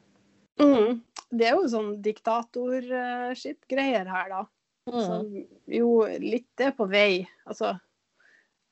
Mm 0.59 1.03
det 1.31 1.47
er 1.49 1.55
jo 1.59 1.67
sånn 1.69 2.03
diktator-skitt-greier 2.05 4.09
her, 4.09 4.31
da. 4.33 4.45
Mm. 4.89 5.03
Som 5.05 5.45
jo 5.69 6.07
litt 6.23 6.61
er 6.65 6.73
på 6.77 6.87
vei. 6.89 7.29
Altså, 7.49 7.75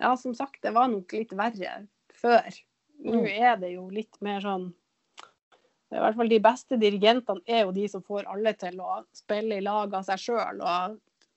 ja, 0.01 0.15
som 0.17 0.35
sagt, 0.37 0.63
det 0.65 0.73
var 0.77 0.89
nok 0.93 1.13
litt 1.17 1.33
verre 1.37 1.87
før. 2.17 2.49
Nå 3.05 3.21
mm. 3.27 3.29
er 3.29 3.57
det 3.61 3.71
jo 3.75 3.89
litt 3.93 4.21
mer 4.25 4.41
sånn 4.45 4.71
i 5.95 6.01
hvert 6.03 6.17
fall 6.19 6.31
De 6.33 6.39
beste 6.43 6.75
dirigentene 6.83 7.45
er 7.47 7.61
jo 7.63 7.71
de 7.77 7.85
som 7.87 8.03
får 8.03 8.27
alle 8.27 8.51
til 8.59 8.81
å 8.83 9.05
spille 9.15 9.61
i 9.61 9.63
lag 9.63 9.93
av 9.95 10.03
seg 10.09 10.19
sjøl, 10.19 10.59
og 10.59 10.97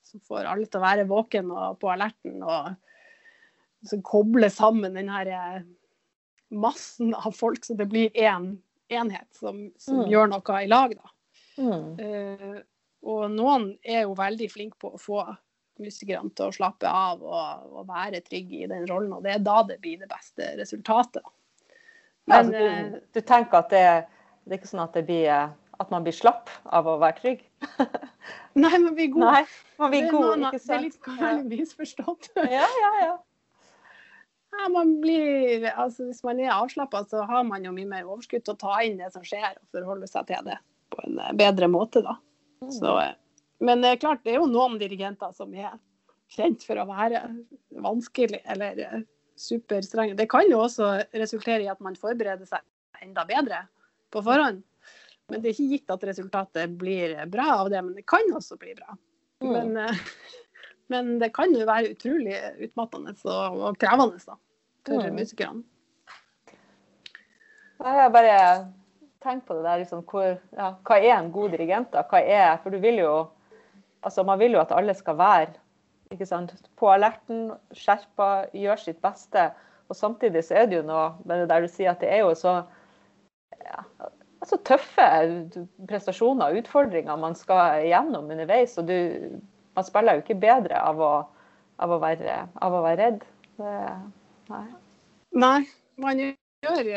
som 0.10 0.22
får 0.26 0.50
alle 0.50 0.68
til 0.68 0.82
å 0.82 0.86
være 0.86 1.10
våken 1.10 1.52
og 1.54 1.80
på 1.82 1.92
alerten. 1.94 2.42
og 2.44 2.76
som 3.88 4.02
kobler 4.04 4.50
sammen 4.50 4.98
den 4.98 5.10
her 5.12 5.30
eh, 5.32 5.62
massen 6.50 7.14
av 7.16 7.32
folk, 7.36 7.64
så 7.66 7.76
det 7.80 7.88
blir 7.92 8.10
én 8.18 8.58
enhet 8.90 9.28
som, 9.38 9.68
som 9.78 10.02
mm. 10.02 10.08
gjør 10.10 10.32
noe 10.32 10.62
i 10.64 10.70
lag. 10.70 10.96
Da. 10.98 11.12
Mm. 11.60 11.84
Uh, 12.00 12.58
og 13.10 13.28
noen 13.32 13.70
er 13.86 14.08
jo 14.08 14.16
veldig 14.18 14.48
flinke 14.52 14.80
på 14.82 14.96
å 14.96 15.02
få 15.02 15.22
musikerne 15.80 16.34
til 16.36 16.50
å 16.50 16.56
slappe 16.56 16.90
av 16.90 17.22
og, 17.24 17.68
og, 17.70 17.84
være 17.88 18.24
trygge 18.26 18.64
i 18.64 18.70
den 18.72 18.88
rollen, 18.90 19.14
og 19.16 19.24
det 19.24 19.38
er 19.38 19.46
da 19.46 19.62
det 19.68 19.78
blir 19.84 20.02
det 20.02 20.10
beste 20.12 20.50
resultatet. 20.60 21.24
Men, 22.28 22.34
ja, 22.34 22.40
altså, 22.40 22.52
du, 22.52 22.66
eh, 22.66 23.12
du, 23.14 23.22
tenker 23.22 23.62
at 23.62 23.70
det, 23.72 23.86
det, 24.44 24.52
er 24.52 24.60
ikke 24.60 24.72
sånn 24.74 24.84
at, 24.84 24.98
det 24.98 25.06
blir, 25.08 25.54
at 25.80 25.94
man 25.94 26.04
blir 26.04 26.18
slapp 26.18 26.52
av 26.66 26.90
å 26.90 26.98
være 27.00 27.22
trygg? 27.22 27.46
Nei, 28.60 28.76
man 28.78 28.94
blir 28.98 29.12
god. 29.14 29.26
Nei, 29.26 29.42
man 29.80 29.92
blir 29.94 30.12
god, 30.12 30.30
det, 30.42 30.52
er, 30.52 30.62
det 30.66 30.76
er 30.76 30.86
litt, 30.86 31.02
veldig 31.08 31.60
misforstått. 31.64 32.32
ja, 32.58 32.68
ja, 32.84 32.94
ja. 33.04 33.18
Ja, 34.50 34.70
man 34.74 34.96
blir, 35.02 35.68
altså 35.78 36.08
Hvis 36.08 36.24
man 36.26 36.40
er 36.42 36.56
avslappa, 36.56 37.04
så 37.08 37.22
har 37.30 37.44
man 37.48 37.66
jo 37.66 37.72
mye 37.76 37.88
mer 37.88 38.08
overskudd 38.08 38.44
til 38.46 38.56
å 38.56 38.60
ta 38.60 38.80
inn 38.86 38.98
det 39.00 39.12
som 39.14 39.26
skjer, 39.26 39.54
og 39.60 39.78
forholde 39.78 40.10
seg 40.10 40.26
til 40.32 40.48
det 40.48 40.58
på 40.90 41.04
en 41.06 41.20
eh, 41.22 41.36
bedre 41.38 41.70
måte. 41.72 42.02
da. 42.06 42.18
Mm. 42.64 42.72
Så, 42.74 42.96
eh, 43.04 43.14
men 43.66 43.84
det 43.84 43.94
er 43.94 44.02
klart, 44.02 44.24
det 44.26 44.34
er 44.34 44.42
jo 44.42 44.50
noen 44.50 44.80
dirigenter 44.82 45.36
som 45.38 45.54
er 45.54 45.78
kjent 46.34 46.66
for 46.66 46.82
å 46.82 46.88
være 46.90 47.24
vanskelig 47.86 48.42
eller 48.50 48.82
eh, 48.86 49.06
superstrenge. 49.40 50.18
Det 50.20 50.30
kan 50.32 50.50
jo 50.50 50.64
også 50.66 50.96
resultere 51.14 51.64
i 51.66 51.72
at 51.72 51.82
man 51.84 51.98
forbereder 52.00 52.50
seg 52.50 53.06
enda 53.06 53.26
bedre 53.30 53.64
på 54.12 54.24
forhånd. 54.26 54.64
Men 55.30 55.42
det 55.42 55.50
er 55.52 55.56
ikke 55.56 55.76
gitt 55.76 55.94
at 55.94 56.06
resultatet 56.10 56.76
blir 56.80 57.16
bra 57.32 57.48
av 57.60 57.70
det, 57.72 57.82
men 57.86 57.96
det 57.98 58.06
kan 58.10 58.26
også 58.36 58.58
bli 58.62 58.74
bra. 58.78 58.98
Mm. 59.44 59.52
Men, 59.54 60.00
men, 60.92 61.12
det 61.22 61.32
kan 61.36 61.54
jo 61.56 61.68
være 61.70 61.94
utrolig 61.94 62.36
utmattende 62.66 63.14
og, 63.30 63.60
og 63.70 63.80
krevende 63.82 64.20
da, 64.26 64.36
for 64.90 65.06
mm. 65.06 65.20
musikerne. 65.20 65.64
Jeg 67.80 67.96
har 67.96 68.12
bare 68.12 68.40
tenkt 69.24 69.46
på 69.48 69.56
det 69.56 69.64
der, 69.64 69.80
liksom, 69.84 70.04
hvor, 70.10 70.34
ja, 70.58 70.74
hva 70.84 70.98
er 71.00 71.14
en 71.16 71.32
god 71.32 71.54
dirigent? 71.56 71.94
da? 71.94 72.04
Hva 72.08 72.20
er, 72.20 72.58
for 72.64 72.76
du 72.76 72.82
vil 72.84 73.00
jo, 73.00 73.14
altså 74.04 74.24
Man 74.28 74.40
vil 74.40 74.58
jo 74.58 74.62
at 74.64 74.74
alle 74.76 74.96
skal 74.96 75.18
være 75.20 75.54
ikke 76.12 76.26
sant, 76.26 76.54
på 76.80 76.90
alerten, 76.90 77.52
skjerpa, 77.76 78.50
gjøre 78.58 78.82
sitt 78.82 79.02
beste. 79.04 79.52
Og 79.90 79.98
samtidig 79.98 80.44
så 80.46 80.62
er 80.62 80.70
det 80.70 80.80
jo 80.80 80.88
noe 80.88 81.12
med 81.24 81.44
det 81.44 81.50
der 81.52 81.66
du 81.66 81.72
sier 81.72 81.94
at 81.94 82.02
det 82.02 82.10
er 82.14 82.24
jo 82.24 82.34
så 82.38 82.56
ja, 83.60 83.84
altså 84.50 84.60
tøffe 84.66 85.08
prestasjoner 85.90 86.50
og 86.50 86.64
utfordringer 86.64 87.20
man 87.22 87.36
skal 87.38 87.84
gjennom 87.86 88.30
underveis. 88.32 88.78
Og 88.82 88.88
du, 88.90 89.38
man 89.78 89.86
spiller 89.86 90.18
jo 90.18 90.24
ikke 90.24 90.40
bedre 90.42 90.80
av 90.82 91.02
å, 91.04 91.12
av 91.78 91.94
å, 91.94 92.00
være, 92.02 92.40
av 92.58 92.78
å 92.78 92.82
være 92.86 93.00
redd. 93.04 93.28
Det, 93.60 93.76
nei. 94.50 94.64
nei, 95.38 95.60
man 96.02 96.24
gjør, 96.24 96.90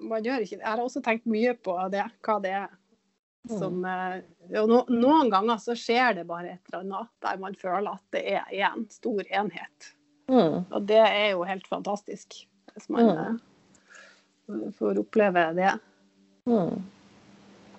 man 0.00 0.24
gjør 0.24 0.46
ikke 0.46 0.56
det. 0.56 0.64
Jeg 0.64 0.70
har 0.70 0.84
også 0.84 1.04
tenkt 1.04 1.28
mye 1.28 1.52
på 1.58 1.76
det, 1.92 2.06
hva 2.24 2.40
det 2.44 2.56
er. 2.62 2.72
Som, 3.44 3.82
mm. 3.84 4.22
Eh, 4.54 4.62
no, 4.64 4.78
noen 4.88 5.28
ganger 5.28 5.58
så 5.60 5.74
skjer 5.76 6.14
det 6.16 6.22
bare 6.24 6.54
et 6.54 6.70
eller 6.70 6.80
annet 6.80 7.10
der 7.26 7.40
man 7.42 7.56
føler 7.60 7.90
at 7.90 8.04
det 8.16 8.22
er 8.38 8.70
en 8.70 8.86
stor 8.88 9.20
enhet. 9.28 9.90
Mm. 10.32 10.62
Og 10.70 10.86
det 10.88 11.02
er 11.02 11.34
jo 11.34 11.42
helt 11.44 11.66
fantastisk, 11.68 12.38
hvis 12.72 12.88
man 12.88 13.10
mm. 13.10 13.18
Eh, 14.48 14.70
får 14.78 15.00
oppleve 15.00 15.50
det. 15.56 15.74
Mm. 16.50 16.82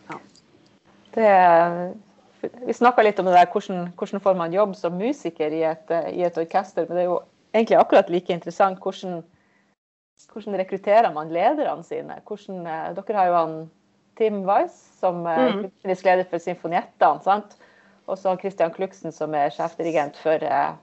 Ja. 0.09 0.19
det 1.13 1.29
vi 2.65 2.73
snakka 2.73 3.03
litt 3.05 3.19
om 3.19 3.27
det 3.29 3.35
der, 3.35 3.49
hvordan, 3.49 3.87
hvordan, 3.97 4.21
får 4.21 4.35
man 4.37 4.53
jobb 4.53 4.75
som 4.77 4.97
musiker 4.99 5.53
i 5.53 5.63
et, 5.65 5.93
i 6.13 6.21
et 6.25 6.37
orkester. 6.37 6.85
Men 6.87 6.97
det 6.97 7.03
er 7.03 7.09
jo 7.09 7.19
egentlig 7.53 7.79
akkurat 7.79 8.11
like 8.13 8.33
interessant 8.33 8.81
hvordan, 8.83 9.21
hvordan 10.33 10.57
rekrutterer 10.61 11.13
man 11.13 11.33
lederne 11.33 11.85
sine. 11.87 12.19
Hvordan, 12.27 12.65
eh, 12.69 12.91
dere 12.97 13.17
har 13.19 13.31
jo 13.31 13.37
han 13.39 13.55
Tim 14.19 14.43
Weiss 14.47 14.75
som 14.99 15.25
er 15.27 15.55
mm. 15.55 15.69
leder 15.85 16.25
for 16.29 16.43
Symfoniettene. 16.43 17.41
Og 18.05 18.19
så 18.21 18.35
Christian 18.37 18.73
Kluksen 18.73 19.11
som 19.11 19.33
er 19.33 19.53
sjefdirigent 19.53 20.17
for, 20.21 20.43
eh, 20.43 20.75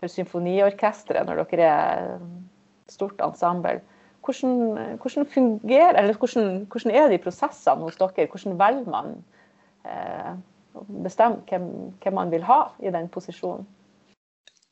for 0.00 0.10
symfoniorkesteret 0.10 1.28
når 1.28 1.44
dere 1.44 1.70
er 1.70 2.18
stort 2.90 3.20
ensemble. 3.22 3.78
Hvordan, 4.28 4.98
hvordan 5.00 5.26
fungerer, 5.26 5.96
eller 5.96 6.16
hvordan, 6.20 6.66
hvordan, 6.68 6.92
er 6.92 7.08
de 7.08 7.18
prosessene 7.18 7.86
hos 7.86 7.96
dere? 7.96 8.26
Hvordan 8.28 8.58
velger 8.60 8.90
man 8.92 9.14
eh, 9.88 10.34
bestemme 11.04 11.40
hvem, 11.48 11.68
hvem 12.02 12.16
man 12.18 12.32
vil 12.34 12.44
ha 12.44 12.58
i 12.84 12.92
den 12.92 13.08
posisjonen? 13.08 13.64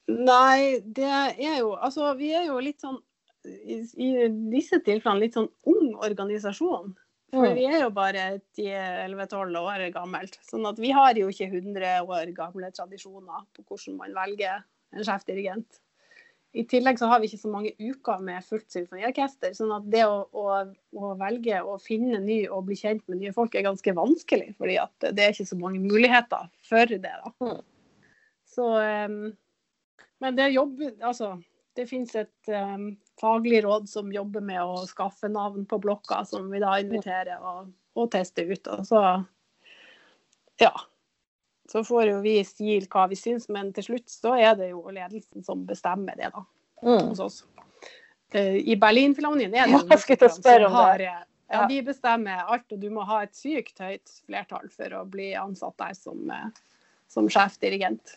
Nei, 0.07 0.85
det 0.97 1.09
er 1.09 1.57
jo 1.59 1.73
Altså, 1.75 2.13
vi 2.15 2.31
er 2.37 2.45
jo 2.47 2.61
litt 2.63 2.85
sånn 2.85 3.01
i, 3.47 3.81
i 3.81 4.29
disse 4.53 4.83
tilfellene 4.85 5.25
litt 5.25 5.39
sånn 5.39 5.49
ung 5.73 5.97
organisasjon. 6.05 6.93
For 7.33 7.57
vi 7.57 7.65
er 7.69 7.81
jo 7.81 7.91
bare 7.95 8.27
10-11-12 8.59 9.57
år 9.61 9.89
gammelt. 9.95 10.37
Sånn 10.47 10.69
at 10.69 10.79
vi 10.83 10.93
har 10.95 11.17
jo 11.19 11.33
ikke 11.33 11.49
100 11.49 12.05
år 12.05 12.31
gamle 12.37 12.71
tradisjoner 12.77 13.49
på 13.57 13.65
hvordan 13.67 13.99
man 13.99 14.15
velger 14.21 14.63
en 14.95 15.07
sjefdirigent. 15.07 15.81
I 16.57 16.65
tillegg 16.65 16.99
så 16.99 17.09
har 17.11 17.21
vi 17.21 17.29
ikke 17.29 17.43
så 17.43 17.51
mange 17.53 17.73
uker 17.77 18.23
med 18.25 18.45
fullt 18.45 18.73
symfoniorkester. 18.73 19.53
sånn 19.57 19.75
at 19.77 19.89
det 19.93 20.07
å, 20.09 20.23
å, 20.33 20.45
å, 20.97 21.11
velge 21.21 21.59
å 21.61 21.77
finne 21.83 22.21
ny 22.23 22.39
og 22.49 22.65
bli 22.71 22.79
kjent 22.81 23.05
med 23.11 23.21
nye 23.21 23.35
folk 23.37 23.55
er 23.55 23.67
ganske 23.67 23.93
vanskelig. 23.97 24.55
fordi 24.57 24.79
at 24.81 25.09
det 25.13 25.25
er 25.25 25.35
ikke 25.35 25.51
så 25.51 25.59
mange 25.61 25.83
muligheter 25.85 26.49
for 26.65 26.95
det. 26.95 27.03
da. 27.05 27.35
Mm. 27.45 27.61
Så, 28.57 28.71
um, 28.81 29.21
men 30.25 30.39
det 30.39 30.49
jobber 30.55 30.95
Altså, 31.05 31.35
det 31.77 31.89
finnes 31.91 32.17
et 32.17 32.49
um, 32.49 32.89
faglig 33.21 33.61
råd 33.67 33.89
som 33.93 34.13
jobber 34.13 34.41
med 34.41 34.63
å 34.65 34.87
skaffe 34.89 35.29
navn 35.29 35.69
på 35.69 35.81
blokka, 35.83 36.23
som 36.25 36.49
vi 36.53 36.65
da 36.65 36.79
inviterer 36.81 37.37
og, 37.37 37.69
og 38.01 38.11
tester 38.17 38.49
ut. 38.49 38.73
Og 38.73 38.87
så 38.89 39.03
ja. 40.63 40.73
Så 41.69 41.83
får 41.85 42.11
jo 42.13 42.19
vi 42.23 42.39
si 42.47 42.79
hva 42.93 43.07
vi 43.11 43.19
syns, 43.19 43.49
men 43.53 43.73
til 43.75 43.89
slutt 43.91 44.11
så 44.13 44.37
er 44.39 44.55
det 44.59 44.71
jo 44.71 44.85
ledelsen 44.87 45.45
som 45.47 45.65
bestemmer 45.67 46.19
det, 46.19 46.31
da. 46.35 46.45
Mm. 46.85 47.09
Hos 47.11 47.23
oss. 47.25 47.41
Uh, 48.35 48.59
I 48.59 48.77
Berlinfilharmonien 48.79 49.55
er 49.55 49.71
det 49.71 49.81
ja, 49.81 49.99
jeg 50.07 50.31
spørre 50.35 50.71
har, 50.71 50.99
det. 51.01 51.17
Ja, 51.51 51.67
de 51.71 51.83
bestemmer 51.87 52.47
alt, 52.51 52.67
og 52.75 52.81
du 52.83 52.89
må 52.91 53.05
ha 53.07 53.21
et 53.23 53.37
sykt 53.39 53.79
høyt 53.79 54.17
flertall 54.27 54.67
for 54.73 54.97
å 54.99 55.05
bli 55.09 55.31
ansatt 55.39 55.77
der 55.79 55.95
som, 55.95 56.25
eh, 56.31 56.49
som 57.13 57.29
sjefdirigent. 57.31 58.17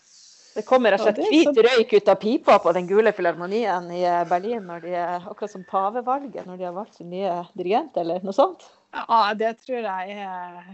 Det 0.56 0.64
kommer 0.66 0.92
rett 0.92 1.04
og 1.06 1.12
slett 1.12 1.30
hvit 1.30 1.62
røyk 1.68 1.94
ut 1.94 2.10
av 2.10 2.18
pipa 2.20 2.58
på 2.64 2.74
den 2.74 2.90
gule 2.90 3.14
filharmonien 3.14 3.86
i 3.94 4.02
eh, 4.02 4.24
Berlin, 4.30 4.66
når 4.66 4.82
de 4.88 4.96
akkurat 4.98 5.54
som 5.54 5.66
pavevalget, 5.70 6.42
når 6.50 6.58
de 6.58 6.68
har 6.72 6.74
valgt 6.74 6.98
sin 6.98 7.14
nye 7.14 7.36
dirigent, 7.54 7.94
eller 8.02 8.26
noe 8.26 8.34
sånt? 8.34 8.66
Ja, 8.98 9.22
det 9.38 9.60
tror 9.62 9.86
jeg 9.86 10.18
er 10.26 10.74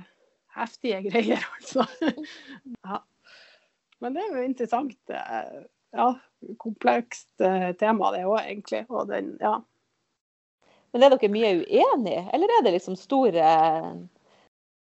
heftige 0.56 1.04
greier, 1.10 1.44
altså. 1.58 1.86
Ja. 2.84 3.02
Men 4.04 4.16
det 4.16 4.24
er 4.24 4.36
jo 4.36 4.48
interessant. 4.48 4.98
Eh, 5.10 5.62
ja, 5.96 6.10
komplekst 6.62 7.42
eh, 7.42 7.72
tema 7.80 8.12
det 8.16 8.26
òg, 8.28 8.42
egentlig. 8.44 8.84
Og 8.90 9.08
den, 9.12 9.36
ja. 9.42 9.58
Men 10.94 11.04
er 11.04 11.16
dere 11.16 11.32
mye 11.32 11.54
uenige, 11.64 12.28
eller 12.34 12.52
er 12.56 12.66
det 12.66 12.76
liksom 12.78 12.96
stor, 13.00 13.36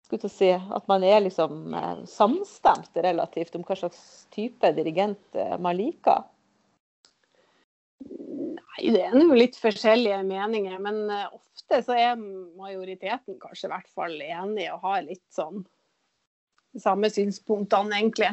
skulle 0.05 0.23
til 0.23 0.31
å 0.31 0.33
si, 0.33 0.51
at 0.57 0.87
man 0.89 1.05
er 1.05 1.21
liksom 1.25 1.75
eh, 1.77 2.03
samstemt 2.09 2.97
relativt 3.05 3.57
om 3.59 3.67
hva 3.69 3.77
slags 3.77 4.03
type 4.35 4.73
dirigent 4.77 5.41
man 5.61 5.77
liker? 5.77 6.25
Nei, 8.79 8.93
det 8.95 9.03
er 9.09 9.17
jo 9.19 9.35
litt 9.37 9.57
forskjellige 9.59 10.21
meninger. 10.29 10.79
Men 10.83 11.01
eh, 11.11 11.27
ofte 11.35 11.81
så 11.85 11.97
er 11.99 12.21
majoriteten 12.21 13.39
kanskje 13.43 13.69
i 13.69 13.73
hvert 13.73 13.91
fall 13.95 14.15
enig 14.23 14.69
og 14.73 14.85
har 14.87 15.03
litt 15.07 15.25
sånn 15.35 15.65
samme 16.79 17.11
synspunktene, 17.11 17.97
egentlig. 17.99 18.31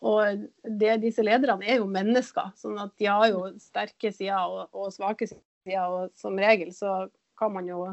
Og 0.00 0.46
det, 0.64 0.94
disse 1.02 1.22
lederne 1.22 1.66
er 1.68 1.82
jo 1.82 1.90
mennesker, 1.90 2.54
sånn 2.56 2.78
at 2.80 2.94
de 2.98 3.06
har 3.10 3.26
jo 3.28 3.44
sterke 3.60 4.10
sider 4.16 4.40
og, 4.48 4.70
og 4.72 4.88
svake 4.94 5.28
sider. 5.28 5.44
Og 5.86 6.10
som 6.18 6.38
regel 6.40 6.72
så 6.74 7.04
kan 7.38 7.52
man 7.54 7.68
jo 7.68 7.90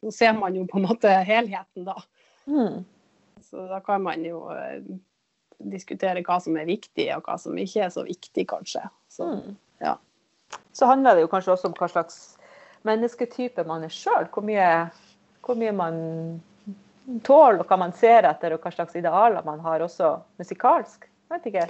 Så 0.00 0.10
ser 0.16 0.32
man 0.32 0.54
jo 0.56 0.62
på 0.64 0.78
en 0.78 0.86
måte 0.88 1.10
helheten, 1.28 1.84
da. 1.84 1.92
Mm. 2.48 2.86
Så 3.44 3.66
da 3.68 3.82
kan 3.84 4.00
man 4.00 4.22
jo 4.24 4.46
eh, 4.48 4.80
diskutere 5.60 6.22
hva 6.24 6.38
som 6.40 6.56
er 6.56 6.64
viktig, 6.64 7.04
og 7.18 7.26
hva 7.28 7.34
som 7.36 7.58
ikke 7.60 7.82
er 7.84 7.90
så 7.92 8.06
viktig, 8.06 8.46
kanskje. 8.48 8.80
Så, 9.12 9.26
Mm. 9.28 9.58
ja. 9.84 9.98
Så 10.72 10.86
handler 10.86 11.16
det 11.16 11.24
jo 11.24 11.30
kanskje 11.32 11.54
også 11.54 11.70
om 11.70 11.76
hva 11.78 11.88
slags 11.90 12.18
mennesketype 12.86 13.64
man 13.68 13.84
er 13.86 13.92
sjøl. 13.92 14.28
Hvor, 14.32 14.46
hvor 15.44 15.58
mye 15.58 15.72
man 15.76 15.98
tåler, 17.26 17.60
og 17.60 17.66
hva 17.70 17.80
man 17.80 17.94
ser 17.96 18.28
etter, 18.28 18.54
og 18.54 18.62
hva 18.64 18.72
slags 18.74 18.96
idealer 18.98 19.46
man 19.46 19.62
har 19.64 19.82
også 19.84 20.14
musikalsk. 20.40 21.08
Jeg 21.08 21.34
vet 21.34 21.50
ikke. 21.50 21.66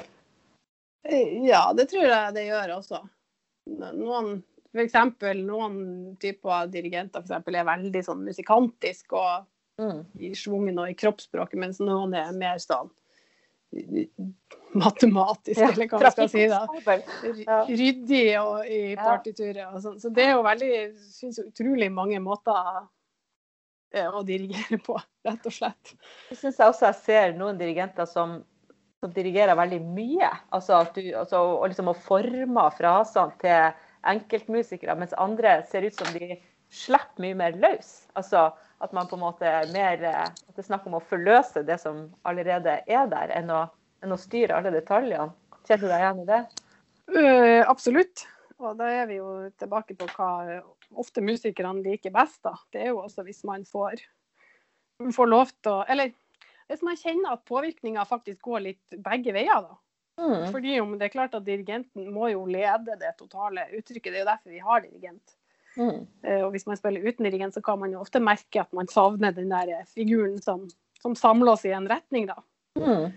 ja, 1.49 1.65
det 1.77 1.89
tror 1.91 2.07
jeg 2.07 2.35
det 2.37 2.47
gjør 2.51 2.77
også. 2.77 3.03
Noen 3.71 4.35
eksempel, 4.79 5.41
noen 5.47 5.79
typer 6.21 6.69
dirigenter 6.71 7.25
for 7.27 7.57
er 7.57 7.67
veldig 7.67 8.05
sånn 8.07 8.23
musikantisk 8.27 9.17
og 9.19 9.49
Mm. 9.81 10.05
i 10.21 10.35
schwungen 10.37 10.79
og 10.79 10.91
i 10.91 10.97
kroppsspråket, 10.99 11.57
mens 11.61 11.79
noen 11.81 12.13
er 12.19 12.35
mer 12.37 12.59
sånn 12.61 12.91
matematisk, 14.79 15.59
eller 15.61 15.89
hva 15.91 16.01
man 16.03 16.13
skal 16.15 16.29
si. 16.31 16.47
da. 16.51 16.61
Ryddig 17.69 18.25
og 18.41 18.67
i 18.67 18.81
Ja. 18.95 19.03
partituret 19.03 19.67
og 19.67 19.81
sånn. 19.83 19.99
Så 20.01 20.13
det 20.15 20.25
er 20.29 20.33
jo 20.37 20.43
veldig 20.47 20.73
synes 21.11 21.41
jeg, 21.41 21.51
utrolig 21.53 21.91
mange 21.93 22.21
måter 22.23 22.87
eh, 23.95 24.07
å 24.07 24.23
dirigere 24.27 24.79
på, 24.87 24.99
rett 25.27 25.47
og 25.51 25.53
slett. 25.57 25.95
Jeg 26.31 26.39
syns 26.45 26.61
også 26.63 26.91
jeg 26.91 27.01
ser 27.03 27.37
noen 27.39 27.59
dirigenter 27.59 28.07
som, 28.07 28.41
som 29.03 29.13
dirigerer 29.17 29.59
veldig 29.59 29.81
mye. 29.83 30.31
Altså, 30.55 30.81
at 30.85 30.95
du, 30.95 31.03
altså 31.19 31.43
og 31.59 31.69
liksom 31.73 31.91
å 31.91 31.97
forme 31.99 32.69
frasene 32.79 33.35
til 33.43 33.87
enkeltmusikere, 34.11 34.95
mens 34.97 35.13
andre 35.21 35.61
ser 35.69 35.85
ut 35.85 35.99
som 35.99 36.09
de 36.15 36.39
slipper 36.71 37.21
mye 37.25 37.35
mer 37.35 37.57
løs. 37.59 38.07
Altså 38.15 38.53
at 38.81 38.93
man 38.97 39.09
på 39.11 39.19
en 39.19 39.25
måte 39.27 39.45
er 39.45 39.67
mer 39.75 40.01
eh, 40.07 40.23
At 40.31 40.55
det 40.55 40.63
er 40.63 40.69
snakk 40.71 40.87
om 40.89 40.95
å 40.97 41.03
forløse 41.05 41.65
det 41.67 41.77
som 41.83 42.07
allerede 42.25 42.79
er 42.87 43.11
der, 43.11 43.35
enn 43.37 43.51
å, 43.53 43.65
enn 44.05 44.15
å 44.15 44.21
styre 44.21 44.59
alle 44.59 44.73
detaljene. 44.75 45.33
Kjenner 45.69 45.83
du 45.85 45.91
deg 45.93 46.05
igjen 46.05 46.23
i 46.23 46.29
det? 46.29 46.43
Uh, 47.11 47.63
absolutt. 47.69 48.25
Og 48.61 48.77
da 48.79 48.89
er 48.93 49.09
vi 49.09 49.19
jo 49.19 49.29
tilbake 49.61 49.97
på 49.99 50.09
hva 50.15 50.61
ofte 51.01 51.23
musikerne 51.25 51.85
liker 51.85 52.13
best. 52.15 52.43
da. 52.45 52.55
Det 52.73 52.85
er 52.85 52.91
jo 52.93 53.03
også 53.05 53.25
hvis 53.27 53.45
man 53.49 53.65
får, 53.69 54.03
får 55.17 55.31
lov 55.31 55.53
til 55.63 55.73
å 55.73 55.85
Eller 55.89 56.13
hvis 56.71 56.85
man 56.87 56.99
kjenner 56.99 57.35
at 57.35 57.47
påvirkninga 57.49 58.05
faktisk 58.07 58.43
går 58.47 58.67
litt 58.69 58.99
begge 59.03 59.35
veier. 59.35 59.65
da. 59.65 59.79
Mm. 60.21 60.51
Fordi 60.53 60.81
om 60.83 60.97
det 60.99 61.09
er 61.09 61.15
klart 61.17 61.35
at 61.35 61.47
dirigenten 61.47 62.11
må 62.13 62.29
jo 62.31 62.45
lede 62.47 62.99
det 63.01 63.15
totale 63.19 63.67
uttrykket. 63.73 64.13
Det 64.13 64.19
er 64.21 64.25
jo 64.25 64.31
derfor 64.33 64.55
vi 64.57 64.67
har 64.67 64.85
dirigent. 64.85 65.37
Mm. 65.79 66.05
Uh, 66.27 66.43
Og 66.45 66.53
hvis 66.55 66.69
man 66.69 66.79
spiller 66.79 67.07
uten 67.07 67.27
dirigent, 67.27 67.57
så 67.57 67.65
kan 67.65 67.81
man 67.81 67.95
jo 67.95 68.05
ofte 68.05 68.21
merke 68.21 68.63
at 68.63 68.73
man 68.77 68.91
savner 68.91 69.33
den 69.33 69.51
der 69.51 69.87
figuren 69.89 70.39
som, 70.43 70.69
som 71.01 71.17
samler 71.17 71.55
oss 71.57 71.65
i 71.65 71.75
en 71.75 71.89
retning, 71.91 72.29
da. 72.31 72.39
Mm. 72.79 73.11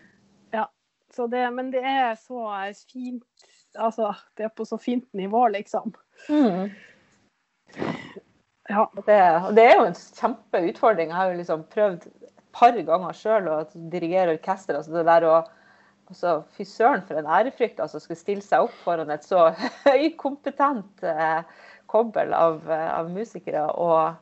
Så 1.16 1.28
det, 1.30 1.44
men 1.54 1.72
det 1.74 1.84
er 1.86 2.16
så 2.20 2.48
fint 2.92 3.24
Altså, 3.74 4.12
det 4.38 4.46
er 4.46 4.52
på 4.54 4.66
så 4.70 4.78
fint 4.78 5.08
nivå, 5.18 5.48
liksom. 5.50 5.96
Mm. 6.30 6.70
Ja. 8.70 8.84
Det, 8.96 9.16
det 9.58 9.64
er 9.64 9.74
jo 9.80 9.88
en 9.88 9.98
kjempeutfordring. 9.98 11.10
Jeg 11.10 11.18
har 11.18 11.32
jo 11.32 11.40
liksom 11.40 11.64
prøvd 11.74 12.06
et 12.06 12.36
par 12.54 12.78
ganger 12.78 13.18
sjøl 13.18 13.50
å 13.50 13.56
dirigere 13.74 14.36
orkester. 14.38 14.78
Altså 14.78 14.94
det 14.94 15.08
der 15.10 15.26
å 15.26 15.40
altså, 16.12 16.36
Fy 16.54 16.68
søren, 16.70 17.02
for 17.08 17.18
en 17.18 17.30
ærefrykt 17.40 17.82
altså, 17.82 18.02
skulle 18.04 18.20
stille 18.20 18.46
seg 18.46 18.68
opp 18.68 18.76
foran 18.86 19.14
et 19.14 19.26
så 19.26 19.48
høykompetent 19.88 21.08
eh, 21.10 21.42
kobbel 21.92 22.36
av, 22.38 22.62
eh, 22.70 22.90
av 22.94 23.10
musikere 23.14 23.66
og, 23.74 24.20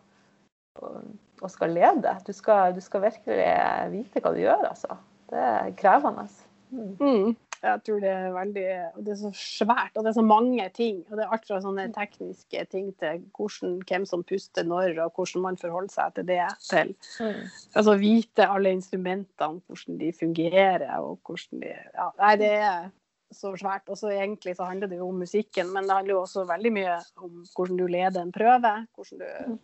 og, 0.80 1.02
og 1.42 1.52
skal 1.52 1.76
lede. 1.76 2.16
Du 2.28 2.32
skal, 2.36 2.72
du 2.78 2.80
skal 2.84 3.04
virkelig 3.10 3.52
vite 3.94 4.24
hva 4.24 4.32
du 4.32 4.42
gjør, 4.46 4.70
altså. 4.72 4.96
Det 5.32 5.44
er 5.44 5.76
krevende. 5.80 6.26
Mm. 6.28 6.51
Mm. 6.72 7.34
Jeg 7.62 7.82
tror 7.86 8.00
det 8.02 8.10
er 8.10 8.32
veldig 8.34 8.64
Det 9.06 9.12
er 9.14 9.18
så 9.20 9.30
svært, 9.38 9.92
og 9.94 10.04
det 10.04 10.10
er 10.12 10.18
så 10.18 10.24
mange 10.26 10.70
ting. 10.74 11.04
Og 11.10 11.18
det 11.18 11.26
er 11.26 11.34
alt 11.36 11.46
fra 11.46 11.60
sånne 11.62 11.88
tekniske 11.94 12.64
ting 12.72 12.88
til 13.02 13.22
hvordan, 13.38 13.76
hvem 13.86 14.08
som 14.10 14.24
puster 14.26 14.66
når, 14.66 14.96
og 15.04 15.14
hvordan 15.14 15.46
man 15.46 15.60
forholder 15.62 15.94
seg 15.94 16.16
til 16.16 16.28
det. 16.32 16.48
til 16.70 16.96
Mm. 17.22 17.44
altså 17.76 17.98
vite 17.98 18.48
alle 18.48 18.72
instrumentene, 18.72 19.62
hvordan 19.68 20.00
de 20.00 20.14
fungerer 20.20 20.88
og 21.00 21.20
hvordan 21.26 21.62
de 21.62 21.70
ja, 21.70 22.10
Nei, 22.18 22.36
det 22.36 22.52
er 22.52 22.90
så 23.32 23.54
svært. 23.56 23.90
Og 23.90 23.98
så 23.98 24.10
egentlig 24.10 24.56
så 24.56 24.64
handler 24.64 24.88
det 24.88 24.98
jo 24.98 25.10
om 25.10 25.22
musikken, 25.22 25.74
men 25.74 25.84
det 25.84 25.96
handler 25.96 26.16
jo 26.16 26.22
også 26.22 26.48
veldig 26.50 26.72
mye 26.74 26.96
om 27.18 27.44
hvordan 27.56 27.78
du 27.78 27.86
leder 27.88 28.22
en 28.22 28.32
prøve. 28.32 28.74
Hvordan 28.96 29.22
du, 29.22 29.60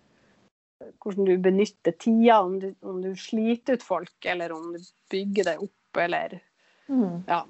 hvordan 1.03 1.25
du 1.25 1.37
benytter 1.41 1.97
tida, 1.97 2.41
om 2.43 2.59
du, 2.59 2.73
om 2.81 3.01
du 3.01 3.15
sliter 3.15 3.73
ut 3.73 3.83
folk, 3.83 4.17
eller 4.25 4.53
om 4.53 4.73
du 4.75 4.79
bygger 5.09 5.51
deg 5.51 5.65
opp, 5.65 6.01
eller 6.03 6.37
Mm. 6.87 7.23
ja, 7.27 7.41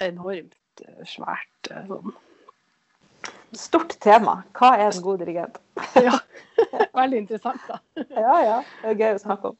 enormt 0.00 0.84
eh, 0.84 1.00
svært 1.08 1.70
eh, 1.70 1.86
sånn. 1.88 2.14
Stort 3.52 3.98
tema. 4.00 4.38
Hva 4.56 4.72
er 4.80 4.88
en 4.88 5.02
god 5.04 5.20
dirigent? 5.22 5.58
Ja, 6.06 6.14
veldig 6.96 7.18
interessant, 7.24 7.60
da. 7.68 7.78
Ja, 8.24 8.36
ja. 8.40 8.58
Det 8.80 8.94
er 8.94 9.00
gøy 9.02 9.16
å 9.16 9.22
snakke 9.22 9.50
om. 9.52 9.58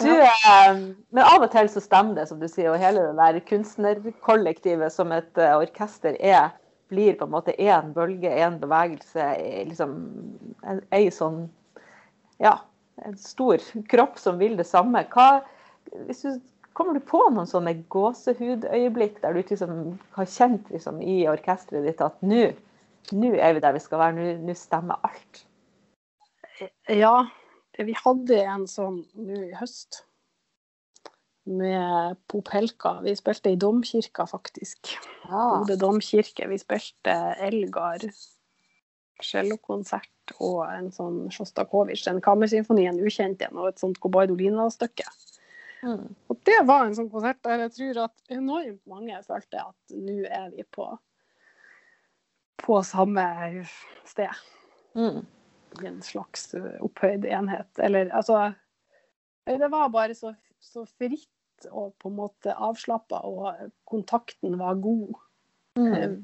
Du, 0.00 0.08
eh, 0.08 0.78
men 1.12 1.22
av 1.24 1.44
og 1.44 1.50
til 1.52 1.68
så 1.72 1.82
stemmer 1.84 2.16
det, 2.16 2.28
som 2.30 2.40
du 2.40 2.48
sier, 2.48 2.70
og 2.72 2.80
hele 2.80 3.04
det 3.04 3.16
der 3.18 3.42
kunstnerkollektivet 3.50 4.94
som 4.94 5.12
et 5.16 5.42
uh, 5.42 5.58
orkester 5.58 6.16
er, 6.16 6.54
blir 6.92 7.18
på 7.18 7.26
en 7.26 7.34
måte 7.34 7.56
én 7.60 7.92
bølge, 7.96 8.30
én 8.30 8.60
bevegelse, 8.62 9.28
liksom 9.68 9.96
en, 10.64 10.82
ei 10.94 11.10
sånn 11.12 11.46
Ja, 12.40 12.58
en 13.04 13.16
stor 13.18 13.62
kropp 13.90 14.20
som 14.20 14.40
vil 14.40 14.56
det 14.58 14.68
samme. 14.68 15.02
Hva, 15.12 15.42
hvis 16.06 16.24
du, 16.24 16.36
kommer 16.76 16.96
du 16.96 17.00
på 17.04 17.22
noen 17.32 17.48
sånne 17.48 17.72
gåsehudøyeblikk 17.92 19.22
der 19.22 19.34
du 19.36 19.40
liksom 19.40 19.76
har 20.16 20.28
kjent 20.28 20.68
liksom, 20.72 21.00
i 21.00 21.22
orkesteret 21.30 21.86
ditt 21.88 22.02
at 22.04 22.20
nå 22.26 22.50
er 23.38 23.54
vi 23.54 23.62
der 23.62 23.76
vi 23.76 23.80
skal 23.80 24.02
være, 24.02 24.34
nå- 24.42 24.56
stemmer 24.58 25.00
alt? 25.06 25.44
Ja, 26.90 27.28
vi 27.78 27.94
hadde 27.96 28.42
en 28.42 28.66
sånn 28.70 29.02
nå 29.14 29.40
i 29.46 29.54
høst 29.56 30.02
med 31.46 32.16
Popelka. 32.26 32.96
Vi 33.04 33.14
spilte 33.14 33.52
i 33.52 33.58
domkirka, 33.60 34.26
faktisk. 34.26 34.96
Ja. 35.28 35.60
Bodø 35.60 35.76
domkirke. 35.78 36.48
Vi 36.50 36.58
spilte 36.58 37.14
Elgar, 37.46 38.02
cellokonsert 39.22 40.34
og 40.42 40.64
en 40.66 40.90
sånn 40.92 41.20
Sjostakovitsj, 41.32 42.08
en 42.10 42.20
kammersymfoni, 42.24 42.88
en 42.90 42.98
ukjent 42.98 43.44
en, 43.46 43.60
og 43.62 43.70
et 43.70 43.80
sånt 43.80 44.00
Gobaidolina-stykke. 44.02 45.06
Mm. 45.82 46.14
Og 46.32 46.38
det 46.48 46.58
var 46.66 46.86
en 46.86 46.96
sånn 46.96 47.10
konsert 47.12 47.42
der 47.44 47.66
jeg 47.66 47.74
tror 47.76 48.02
at 48.06 48.32
enormt 48.32 48.82
mange 48.88 49.18
følte 49.26 49.62
at 49.62 49.96
nå 49.96 50.18
er 50.24 50.50
vi 50.54 50.64
på, 50.72 50.88
på 52.62 52.78
samme 52.86 53.26
sted. 54.08 54.44
Mm. 54.96 55.24
I 55.82 55.88
en 55.90 56.00
slags 56.04 56.48
uh, 56.56 56.76
opphøyd 56.86 57.26
enhet. 57.28 57.68
Eller 57.78 58.08
altså 58.16 58.52
Det 59.46 59.68
var 59.70 59.92
bare 59.92 60.14
så, 60.16 60.32
så 60.60 60.86
fritt 60.96 61.30
og 61.70 61.94
på 62.00 62.10
en 62.10 62.16
måte 62.18 62.52
avslappa, 62.52 63.22
og 63.24 63.70
kontakten 63.88 64.58
var 64.60 64.80
god. 64.82 65.20
Mm. 65.78 65.92
Eh, 65.92 66.16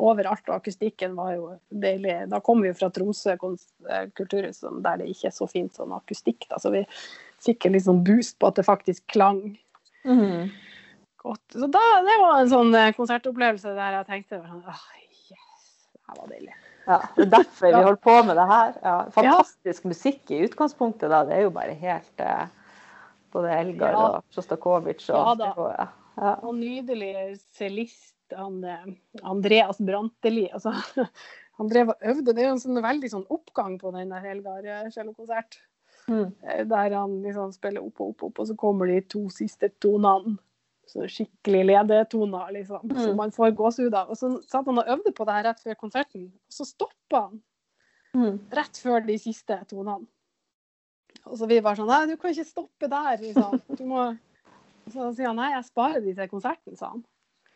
overalt, 0.00 0.48
og 0.48 0.56
akustikken 0.56 1.14
var 1.18 1.34
jo 1.36 1.48
deilig. 1.68 2.16
Da 2.32 2.40
kom 2.44 2.62
vi 2.62 2.70
jo 2.70 2.76
fra 2.78 2.88
Tromsø 2.94 3.34
eh, 3.36 4.06
kulturhus, 4.16 4.62
der 4.82 5.02
det 5.02 5.10
ikke 5.12 5.28
er 5.28 5.36
så 5.36 5.48
fint 5.50 5.76
sånn 5.76 5.92
akustikk. 5.96 6.46
Da. 6.50 6.60
Så 6.62 6.72
vi 6.74 6.84
fikk 7.44 7.66
en 7.66 7.72
litt 7.76 7.86
sånn 7.86 8.02
boost 8.04 8.38
på 8.40 8.48
at 8.50 8.60
det 8.60 8.66
faktisk 8.68 9.06
klang 9.12 9.58
Mm. 10.04 10.48
godt. 11.20 11.42
Så 11.52 11.66
da, 11.68 11.80
det 12.06 12.14
var 12.22 12.38
en 12.40 12.48
sånn 12.48 12.74
eh, 12.74 12.92
konsertopplevelse 12.96 13.74
der 13.76 13.98
jeg 13.98 14.06
tenkte 14.08 14.38
ah, 14.40 14.78
yes, 15.04 15.66
det 15.92 16.00
her 16.08 16.16
var 16.22 16.30
deilig. 16.32 16.54
Ja, 16.86 16.96
det 17.16 17.26
er 17.26 17.30
derfor 17.34 17.66
vi 17.66 17.72
Ja. 17.74 17.82
holder 17.84 18.00
på 18.06 18.14
med 18.26 18.36
det 18.40 18.46
her. 18.48 18.72
Ja, 18.82 18.94
fantastisk 19.12 19.84
musikk 19.84 20.30
i 20.32 20.40
utgangspunktet. 20.46 21.10
da, 21.12 21.24
Det 21.24 21.36
er 21.36 21.42
jo 21.42 21.50
bare 21.50 21.74
helt 21.74 22.20
eh, 22.24 22.46
Både 23.30 23.50
Elgar 23.60 23.92
Ja. 23.92 24.06
og 24.08 24.24
Sjostakovitsj 24.34 25.10
og 25.12 25.20
Ja 25.20 25.34
da. 25.34 25.52
ja. 25.78 25.88
Ja. 26.16 26.32
Og 26.42 26.54
nydelig 26.56 27.38
cellist, 27.54 28.16
Andreas 29.22 29.78
Branteli. 29.78 30.48
Altså, 30.52 30.72
han 31.58 31.68
drev 31.68 31.88
og 31.90 31.96
øvde. 32.02 32.32
Det 32.34 32.38
er 32.42 32.48
jo 32.48 32.56
en 32.56 32.64
sånn 32.64 32.82
veldig 32.82 33.10
sånn 33.12 33.26
oppgang 33.30 33.78
på 33.78 33.92
den 33.94 34.08
der 34.10 34.20
Helgar 34.24 34.90
cellokonsert. 34.90 35.60
Mm. 36.08 36.32
Eh, 36.42 36.64
Der 36.66 36.94
han 36.96 37.22
liksom 37.22 37.52
spiller 37.52 37.82
opp 37.84 38.00
og 38.00 38.08
opp, 38.14 38.22
opp, 38.22 38.38
og 38.40 38.46
så 38.46 38.56
kommer 38.56 38.86
de 38.86 39.00
to 39.02 39.28
siste 39.30 39.68
tonene. 39.80 40.38
Så 40.90 41.04
skikkelig 41.06 41.64
ledetoner, 41.68 42.50
liksom. 42.52 42.88
Så 42.90 43.10
Mm. 43.12 43.16
man 43.16 43.30
får 43.30 43.52
gåsehud 43.54 43.94
av. 43.94 44.08
Og 44.10 44.16
så 44.16 44.42
satt 44.42 44.66
han 44.66 44.78
og 44.78 44.88
øvde 44.88 45.12
på 45.14 45.24
det 45.24 45.34
her 45.34 45.44
rett 45.44 45.60
før 45.62 45.74
konserten, 45.78 46.24
og 46.32 46.50
så 46.50 46.64
stoppa 46.66 47.20
han 47.28 47.42
Mm. 48.14 48.40
rett 48.50 48.76
før 48.82 49.06
de 49.06 49.18
siste 49.18 49.64
tonene. 49.68 50.06
Og 51.26 51.36
så 51.38 51.46
vi 51.46 51.60
bare 51.60 51.76
sånn 51.76 51.86
Nei, 51.86 52.06
du 52.06 52.16
kan 52.16 52.30
ikke 52.32 52.44
stoppe 52.46 52.88
der, 52.88 53.16
liksom. 53.18 53.60
Du 53.76 53.84
må 53.84 54.18
Så 54.90 55.14
sier 55.14 55.26
han 55.28 55.36
nei, 55.36 55.52
jeg 55.52 55.64
sparer 55.64 56.00
de 56.02 56.14
til 56.14 56.28
konserten, 56.28 56.76
sa 56.76 56.88
han. 56.90 57.04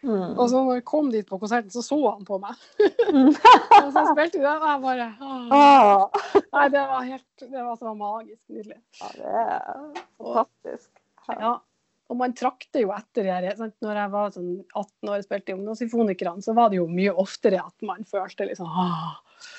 Mm. 0.05 0.35
Og 0.39 0.49
så 0.53 0.61
når 0.61 0.79
jeg 0.79 0.85
kom 0.89 1.11
dit 1.13 1.27
på 1.29 1.39
konserten, 1.41 1.73
så 1.73 1.81
så 1.85 1.97
han 2.11 2.25
på 2.29 2.37
meg. 2.43 2.59
Mm. 3.09 3.31
Og 3.85 3.91
så 3.95 4.03
spilte 4.11 4.41
vi 4.43 4.45
og 4.47 4.67
jeg 4.69 4.81
bare. 4.83 5.07
Ah. 5.21 6.25
Nei, 6.53 6.65
det 6.75 6.83
var 6.91 7.07
helt 7.09 7.45
Det 7.45 7.63
var 7.65 7.79
så 7.81 7.95
magisk 7.97 8.43
nydelig. 8.53 8.77
Ja, 9.01 9.09
det 9.17 9.33
er 9.45 10.03
fantastisk. 10.21 10.91
Ja. 11.41 11.55
Og 12.13 12.19
man 12.21 12.35
trakter 12.37 12.83
jo 12.85 12.91
etter 12.93 13.25
det 13.25 13.33
her. 13.33 13.47
Sant? 13.57 13.75
Når 13.81 13.97
jeg 14.03 14.13
var 14.13 14.33
sånn 14.35 14.51
18 14.77 15.09
år 15.09 15.17
og 15.23 15.25
spilte 15.25 15.53
i 15.55 15.57
Ungdomssymfonikerne, 15.57 16.45
så 16.45 16.53
var 16.57 16.69
det 16.73 16.83
jo 16.83 16.87
mye 16.91 17.15
oftere 17.25 17.63
at 17.65 17.87
man 17.89 18.05
følte 18.09 18.51
liksom 18.51 18.69
ah. 18.69 19.15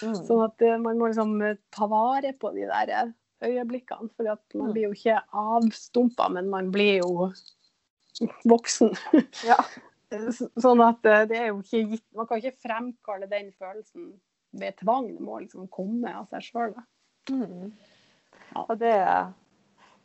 Mm. 0.05 0.15
Sånn 0.27 0.43
at 0.45 0.61
eh, 0.65 0.77
man 0.81 0.97
må 1.01 1.09
liksom 1.09 1.33
eh, 1.45 1.57
ta 1.73 1.87
vare 1.89 2.31
på 2.37 2.51
de 2.55 2.67
der 2.69 2.91
eh, 2.93 3.09
øyeblikkene. 3.49 4.11
For 4.13 4.29
man 4.29 4.69
Mm. 4.69 4.71
blir 4.73 4.87
jo 4.87 4.93
ikke 4.93 5.17
avstumpa, 5.33 6.29
men 6.37 6.49
man 6.53 6.69
blir 6.73 7.01
jo 7.01 7.31
voksen. 8.45 8.93
Ja. 9.45 9.57
Så- 10.31 10.49
Sånn 10.61 10.81
at 10.87 11.05
eh, 11.05 11.25
det 11.25 11.37
er 11.37 11.47
jo 11.47 11.61
ikke 11.61 11.81
gitt 11.91 12.03
Man 12.15 12.27
kan 12.27 12.37
ikke 12.41 12.57
fremkalle 12.61 13.27
den 13.29 13.51
følelsen 13.59 14.13
ved 14.53 14.77
tvang. 14.77 15.07
Det 15.13 15.21
må 15.21 15.39
liksom 15.41 15.67
komme 15.69 16.13
av 16.15 16.27
seg 16.29 16.41
sjøl. 16.41 16.75
Mm. 17.29 17.71
Ja. 18.55 18.65
Det, 18.75 18.93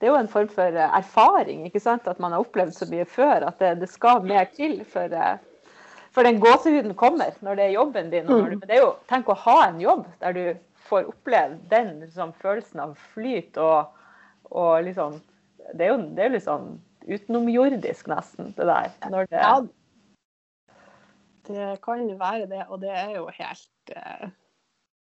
det 0.01 0.09
er 0.09 0.13
jo 0.15 0.17
en 0.19 0.29
form 0.33 0.49
for 0.49 0.63
eh, 0.75 0.97
erfaring, 0.99 1.67
ikke 1.69 1.81
sant? 1.85 2.09
At 2.09 2.19
man 2.21 2.33
har 2.33 2.41
opplevd 2.43 2.73
så 2.75 2.89
mye 2.91 3.05
før 3.07 3.47
at 3.51 3.59
det, 3.61 3.75
det 3.81 3.89
skal 3.93 4.23
mer 4.27 4.45
til 4.57 4.81
for, 4.85 5.13
eh, 5.13 5.39
for 6.11 6.27
den 6.27 6.41
gåsehuden 6.43 6.95
kommer 6.99 7.37
når 7.45 7.57
det 7.61 7.65
er 7.69 7.77
jobben 7.77 8.11
din. 8.11 8.27
Du, 8.27 8.35
Mm. 8.41 8.49
men 8.59 8.67
det 8.67 8.77
er 8.79 8.83
jo, 8.83 8.95
tenk 9.09 9.27
å 9.29 9.37
ha 9.37 9.69
en 9.69 9.81
jobb 9.81 10.07
der 10.21 10.33
du 10.33 10.45
får 10.89 11.07
oppleve 11.13 11.59
den 11.71 12.01
liksom, 12.01 12.33
følelsen 12.41 12.81
av 12.81 12.97
flyt 13.15 13.57
og, 13.59 13.93
og 14.51 14.85
liksom 14.85 15.21
Det 15.77 15.85
er 15.87 15.93
jo 15.93 15.99
det 16.17 16.25
er 16.25 16.31
litt 16.35 16.43
sånn 16.49 16.81
utenomjordisk, 17.07 18.09
nesten, 18.11 18.49
det 18.57 18.67
der. 18.67 18.89
Når 19.13 19.29
det, 19.31 19.39
Ja, 19.39 19.61
det 21.55 21.81
kan 21.85 22.07
være 22.21 22.47
det, 22.51 22.65
og 22.69 22.81
det 22.83 22.93
er 22.95 23.17
jo 23.17 23.27
helt 23.35 23.95
eh, 23.97 24.31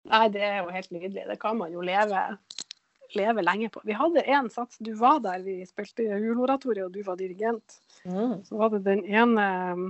Nei, 0.09 0.25
det 0.33 0.41
er 0.41 0.61
jo 0.63 0.71
helt 0.73 0.91
nydelig. 0.95 1.25
Det 1.27 1.35
kan 1.41 1.57
man 1.59 1.73
jo 1.75 1.83
leve, 1.85 2.21
leve 3.13 3.43
lenge 3.43 3.67
på. 3.69 3.81
Vi 3.85 3.93
hadde 3.93 4.23
én 4.23 4.47
sats, 4.49 4.79
du 4.79 4.93
var 4.97 5.19
der, 5.21 5.43
vi 5.43 5.59
spilte 5.67 6.05
Juleoratoriet, 6.07 6.85
og 6.87 6.93
du 6.95 7.03
var 7.05 7.19
dirigent. 7.19 7.75
mm. 8.07 8.39
Så 8.47 8.57
var 8.57 8.71
det 8.73 8.79
den 8.87 9.03
ene 9.05 9.47
um, 9.73 9.89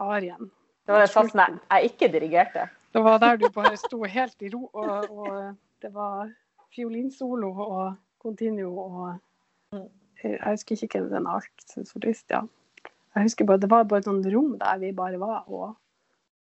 arien. 0.00 0.50
det 0.86 0.94
var 0.94 1.04
den 1.04 1.12
satsen 1.12 1.44
jeg, 1.44 1.58
jeg 1.70 1.92
ikke 1.92 2.08
dirigerte. 2.16 2.66
Det 2.92 3.04
var 3.04 3.20
der 3.22 3.36
du 3.36 3.46
bare 3.52 3.76
sto 3.76 4.02
helt 4.02 4.42
i 4.42 4.50
ro, 4.54 4.64
og, 4.72 5.10
og 5.10 5.54
det 5.84 5.92
var 5.94 6.32
fiolinsolo 6.74 7.52
og 7.52 7.94
continuo 8.18 8.78
og 8.88 9.20
Mm. 9.72 9.88
Jeg 10.22 10.50
husker 10.50 10.76
ikke 10.82 11.00
hvem 11.00 11.10
den 11.10 11.26
altsolist, 11.26 12.30
ja. 12.30 12.42
Jeg 13.14 13.26
husker 13.28 13.44
bare, 13.48 13.60
Det 13.60 13.68
var 13.70 13.84
bare 13.84 13.98
et 14.00 14.04
sånt 14.08 14.26
rom 14.32 14.54
der 14.58 14.78
vi 14.80 14.92
bare 14.96 15.18
var 15.20 15.44
og 15.48 15.74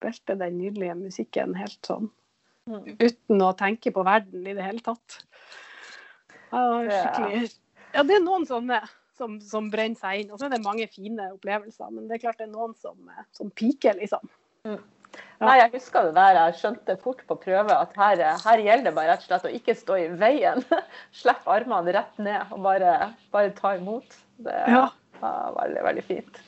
spilte 0.01 0.37
den 0.39 0.59
nydelige 0.59 0.97
musikken 0.99 1.55
helt 1.57 1.81
sånn 1.87 2.11
Mm. 2.67 2.97
uten 2.99 3.43
å 3.47 3.53
tenke 3.57 3.93
på 3.95 4.03
verden 4.05 4.43
i 4.45 4.53
det 4.53 4.64
hele 4.64 4.81
tatt. 4.83 5.21
Ja, 6.51 6.59
det 6.59 6.71
var 6.73 6.85
er- 6.85 7.05
skikkelig 7.05 7.55
Ja, 7.95 8.03
det 8.03 8.17
er 8.17 8.25
noen 8.25 8.45
sånne 8.45 8.81
som, 9.17 9.37
som 9.41 9.71
brenner 9.71 9.95
seg 9.97 10.25
inn. 10.25 10.33
Og 10.33 10.41
så 10.41 10.47
er 10.47 10.51
det 10.57 10.64
mange 10.64 10.89
fine 10.91 11.29
opplevelser, 11.33 11.93
men 11.93 12.09
det 12.09 12.17
er 12.17 12.25
klart 12.27 12.39
det 12.39 12.49
er 12.49 12.53
noen 12.53 12.75
som, 12.77 12.97
eh, 13.09 13.23
som 13.33 13.51
piker, 13.51 13.95
liksom. 13.95 14.29
Nei, 14.67 15.59
jeg 15.61 15.71
husker 15.77 16.03
det 16.09 16.14
der. 16.19 16.35
Jeg 16.35 16.55
skjønte 16.59 16.99
fort 17.01 17.23
på 17.29 17.39
prøve 17.41 17.71
at 17.71 17.95
her, 17.97 18.17
her 18.17 18.59
gjelder 18.59 18.85
det 18.91 18.95
bare 18.97 19.12
rett 19.14 19.23
og 19.23 19.29
slett 19.31 19.47
å 19.47 19.55
ikke 19.61 19.77
stå 19.79 19.95
i 20.03 20.09
veien. 20.19 20.64
Slipp 21.12 21.47
armene 21.47 21.95
rett 21.95 22.19
ned 22.19 22.51
og 22.53 22.62
bare, 22.67 23.14
bare 23.31 23.55
ta 23.55 23.77
imot. 23.79 24.19
Det 24.43 24.59
Ja. 24.69 24.91
var 25.23 25.55
veldig, 25.62 25.83
veldig 25.87 26.05
fint. 26.05 26.41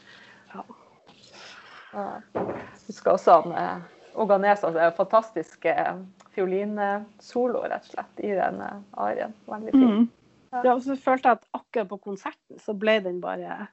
Jeg 1.93 2.89
husker 2.89 3.15
også 3.15 3.39
han 3.41 3.57
eh, 3.57 3.87
Oganes, 4.19 4.65
altså 4.67 4.83
en 4.83 4.97
fantastisk 4.97 5.65
eh, 5.71 5.95
fiolinsolo, 6.35 7.63
rett 7.65 7.87
og 7.87 7.95
slett, 7.95 8.23
i 8.25 8.35
den 8.37 8.61
eh, 8.65 8.79
arien. 8.99 9.35
Veldig 9.49 9.75
fin. 9.75 9.89
Mm. 9.89 10.07
Ja, 10.53 10.73
og 10.75 10.83
så 10.85 10.97
følte 10.97 11.29
jeg 11.33 11.41
at 11.41 11.49
akkurat 11.59 11.91
på 11.91 12.01
konserten 12.09 12.63
så 12.63 12.77
ble 12.77 13.01
den 13.05 13.21
bare 13.25 13.67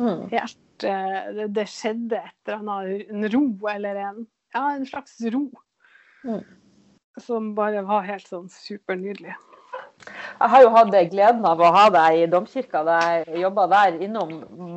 Mm. 0.00 0.30
helt 0.30 0.56
det, 0.80 1.48
det 1.52 1.66
skjedde 1.68 2.16
et 2.16 2.48
eller 2.48 2.62
annet, 2.62 3.10
en 3.12 3.26
ro 3.28 3.68
eller 3.68 3.98
en 4.00 4.22
Ja, 4.54 4.70
en 4.74 4.86
slags 4.86 5.18
ro. 5.32 5.46
Mm. 6.24 6.42
Som 7.20 7.54
bare 7.56 7.82
var 7.84 8.04
helt 8.04 8.26
sånn 8.28 8.50
supernydelig. 8.52 9.32
Jeg 10.40 10.50
har 10.52 10.62
jo 10.64 10.72
hatt 10.74 10.92
gleden 11.12 11.44
av 11.48 11.60
å 11.60 11.70
ha 11.72 11.86
deg 11.92 12.18
i 12.18 12.26
domkirka 12.28 12.82
da 12.84 12.98
jeg 13.00 13.44
jobba 13.44 13.66
der 13.70 14.00
innom 14.04 14.32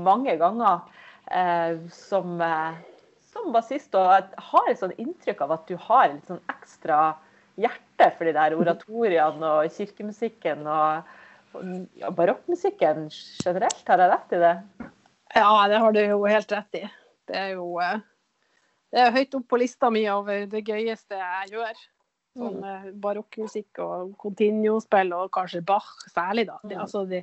mange 0.06 0.38
ganger 0.40 0.84
som, 1.90 2.42
eh, 2.42 2.78
som 3.34 3.52
bassist. 3.56 3.96
Og 3.96 4.10
jeg 4.14 4.48
har 4.52 4.70
et 4.72 4.82
sånn 4.82 4.96
inntrykk 5.02 5.42
av 5.46 5.56
at 5.58 5.68
du 5.68 5.76
har 5.88 6.10
litt 6.14 6.28
sånn 6.30 6.44
ekstra 6.54 7.16
hjerte 7.58 8.12
for 8.18 8.26
de 8.28 8.34
der 8.36 8.56
oratoriene 8.60 9.54
og 9.62 9.72
kirkemusikken 9.78 10.66
og, 10.68 11.16
og 11.56 12.12
barokkmusikken 12.18 13.08
generelt. 13.12 13.84
Har 13.88 14.04
jeg 14.04 14.12
rett 14.14 14.36
i 14.38 14.44
det? 14.44 14.56
Ja, 15.36 15.68
det 15.68 15.80
har 15.84 15.92
du 15.96 16.00
jo 16.04 16.22
helt 16.30 16.52
rett 16.52 16.80
i. 16.80 16.86
Det 17.28 17.36
er 17.36 17.56
jo 17.58 17.72
eh, 17.82 17.98
det 18.96 19.02
er 19.02 19.12
høyt 19.12 19.34
opp 19.36 19.50
på 19.52 19.58
lista 19.60 19.90
mi 19.92 20.06
over 20.08 20.46
det 20.48 20.62
gøyeste 20.64 21.18
jeg 21.20 21.56
gjør. 21.58 21.80
Sånn 22.36 22.62
eh, 22.68 22.86
barokkmusikk 23.04 23.80
og 23.84 24.14
continuo-spill, 24.22 25.12
og 25.16 25.32
kanskje 25.36 25.64
Bach 25.68 25.88
særlig, 26.12 26.46
da. 26.52 26.60
Det, 26.64 26.76
Mm. 26.76 26.82
altså, 26.84 27.02
de, 27.10 27.22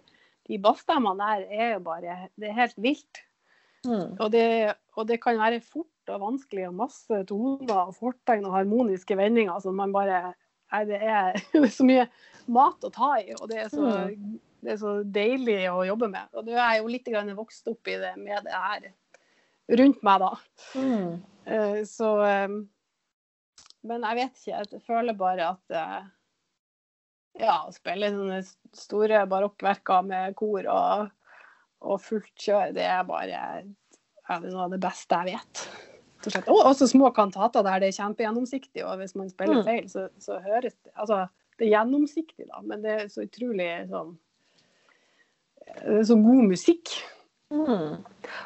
de 0.49 0.59
bassstemmene 0.59 1.21
der 1.21 1.47
er 1.53 1.71
jo 1.75 1.81
bare 1.87 2.17
Det 2.37 2.49
er 2.51 2.57
helt 2.59 2.77
vilt. 2.77 3.23
Mm. 3.87 4.15
Og 4.19 4.29
det, 4.31 4.47
og 4.97 5.09
det 5.09 5.19
kan 5.23 5.41
være 5.41 5.63
fort 5.65 6.13
og 6.13 6.23
vanskelig 6.23 6.69
og 6.69 6.79
masse 6.85 7.19
toner 7.29 7.73
og 7.89 7.97
fortegn 7.97 8.47
og 8.47 8.55
harmoniske 8.57 9.17
vendinger 9.19 9.59
som 9.63 9.79
man 9.79 9.95
bare 9.95 10.33
Nei, 10.73 10.87
det 10.89 11.03
er, 11.05 11.35
det 11.53 11.67
er 11.67 11.75
så 11.75 11.85
mye 11.85 12.07
mat 12.53 12.85
å 12.87 12.91
ta 12.93 13.11
i, 13.21 13.35
og 13.37 13.51
det 13.51 13.59
er 13.61 13.67
så, 13.69 13.91
det 14.65 14.71
er 14.73 14.79
så 14.81 14.95
deilig 15.05 15.59
å 15.69 15.83
jobbe 15.85 16.09
med. 16.09 16.31
Og 16.33 16.47
nå 16.47 16.55
er 16.57 16.79
jeg 16.79 16.81
jo 16.81 16.93
litt 16.95 17.11
vokst 17.37 17.69
opp 17.69 17.91
i 17.93 17.99
det 18.01 18.15
med 18.17 18.47
det 18.47 18.57
her 18.57 18.87
rundt 19.83 20.01
meg, 20.07 20.25
da. 20.25 20.31
Mm. 20.81 21.21
Eh, 21.45 21.85
Så 21.85 22.09
eh, 22.25 22.49
Men 23.83 24.05
jeg 24.09 24.19
vet 24.21 24.41
ikke. 24.41 24.63
Jeg 24.63 24.83
føler 24.87 25.19
bare 25.19 25.53
at 25.57 25.77
eh, 25.77 26.11
Ja, 27.43 27.57
spille 27.73 28.13
sånne 28.13 28.43
store 28.77 29.25
barokkverker 29.29 30.05
med 30.07 30.37
kor 30.39 30.69
og, 30.69 31.13
og 31.83 32.01
fullt 32.03 32.33
kjør, 32.39 32.73
det 32.77 32.85
er 32.87 33.03
bare 33.09 33.29
ja, 33.33 34.39
det 34.39 34.49
er 34.49 34.53
noe 34.55 34.67
av 34.69 34.75
det 34.75 34.81
beste 34.83 35.19
jeg 35.19 35.37
vet. 35.37 35.63
Og. 36.23 36.51
Og 36.55 36.61
også 36.71 36.87
små 36.87 37.11
kantater 37.15 37.65
der 37.67 37.83
det 37.83 37.89
er 37.91 37.97
kjempegjennomsiktig, 37.99 38.85
og 38.87 39.01
hvis 39.01 39.17
man 39.19 39.31
spiller 39.31 39.59
Mm. 39.59 39.65
feil, 39.67 39.89
så, 39.91 40.09
så 40.23 40.39
høres 40.39 40.77
det 40.85 40.93
Altså, 40.95 41.27
det 41.59 41.67
er 41.67 41.73
gjennomsiktig, 41.75 42.47
da, 42.47 42.61
men 42.63 42.85
det 42.85 42.93
er 42.93 43.09
så 43.11 43.25
utrolig 43.27 43.89
sånn 43.91 44.15
Det 45.73 45.99
er 45.99 46.07
så 46.07 46.15
god 46.19 46.45
musikk. 46.51 46.93
Mm. 47.53 47.99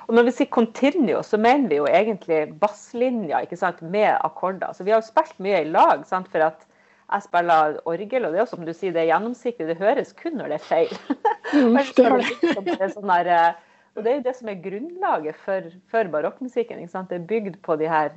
Og 0.08 0.14
når 0.14 0.26
vi 0.26 0.32
sier 0.34 0.50
continuo, 0.50 1.22
så 1.22 1.38
mener 1.38 1.68
vi 1.70 1.78
jo 1.78 1.86
egentlig 1.86 2.40
basslinja 2.60 3.40
ikke 3.44 3.56
sant, 3.56 3.82
med 3.82 4.16
akkorder. 4.24 4.72
Så 4.74 4.84
vi 4.84 4.92
har 4.92 5.00
jo 5.00 5.06
spilt 5.06 5.38
mye 5.42 5.62
i 5.62 5.68
lag, 5.70 6.04
sant, 6.08 6.28
for 6.32 6.44
at 6.44 6.66
jeg 7.12 7.22
spiller 7.22 7.76
orgel, 7.86 8.24
og 8.26 8.32
det 8.32 8.38
er 8.40 8.42
jo 8.42 8.50
som 8.50 8.64
du 8.66 8.72
sier, 8.74 8.92
det 8.92 9.02
er 9.04 9.12
gjennomsiktig. 9.12 9.66
Det 9.68 9.76
høres 9.78 10.12
kun 10.18 10.36
når 10.40 10.48
det 10.54 10.60
er 10.60 10.68
feil. 10.68 10.96
Mm, 11.54 11.76
det 11.78 12.02
er 12.02 12.10
er 12.10 12.16
det 12.18 12.24
det. 12.26 12.64
liksom 12.66 12.90
sånn 12.96 13.10
der, 13.12 13.28
eh, 13.30 13.58
og 13.94 14.02
det 14.02 14.10
er 14.10 14.16
jo 14.16 14.22
det 14.24 14.32
som 14.34 14.48
er 14.50 14.56
grunnlaget 14.64 15.36
for, 15.38 15.68
for 15.92 16.08
barokkmusikken. 16.10 16.80
Det 16.82 17.14
er 17.14 17.26
bygd 17.30 17.60
på 17.62 17.76
de 17.78 17.86
her 17.86 18.10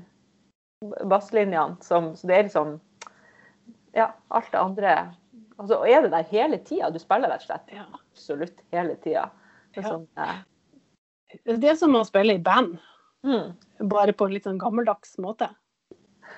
basslinjene. 1.06 1.78
Som, 1.86 2.16
så 2.18 2.26
det 2.28 2.36
er 2.40 2.48
liksom 2.48 2.80
Ja, 3.94 4.08
alt 4.34 4.50
det 4.52 4.60
andre 4.60 4.96
Og 5.60 5.68
så 5.70 5.78
er 5.86 6.02
det 6.02 6.12
der 6.12 6.26
hele 6.32 6.58
tida. 6.58 6.90
Du 6.90 6.98
spiller 7.00 7.30
rett 7.30 7.46
og 7.46 7.52
slett 7.52 7.70
Ja. 7.78 7.86
absolutt 7.94 8.62
hele 8.74 8.96
tida. 9.06 9.28
Det 9.76 9.84
er 9.86 9.88
Ja. 9.88 9.94
sånn, 9.94 10.08
eh, 10.18 11.54
Det 11.60 11.70
er 11.70 11.76
som 11.76 11.94
å 11.94 12.04
spille 12.06 12.34
i 12.34 12.38
band. 12.42 12.80
mm. 13.24 13.54
bare 13.90 14.14
på 14.14 14.26
en 14.26 14.34
litt 14.34 14.44
sånn 14.44 14.58
gammeldags 14.60 15.18
måte. 15.20 15.54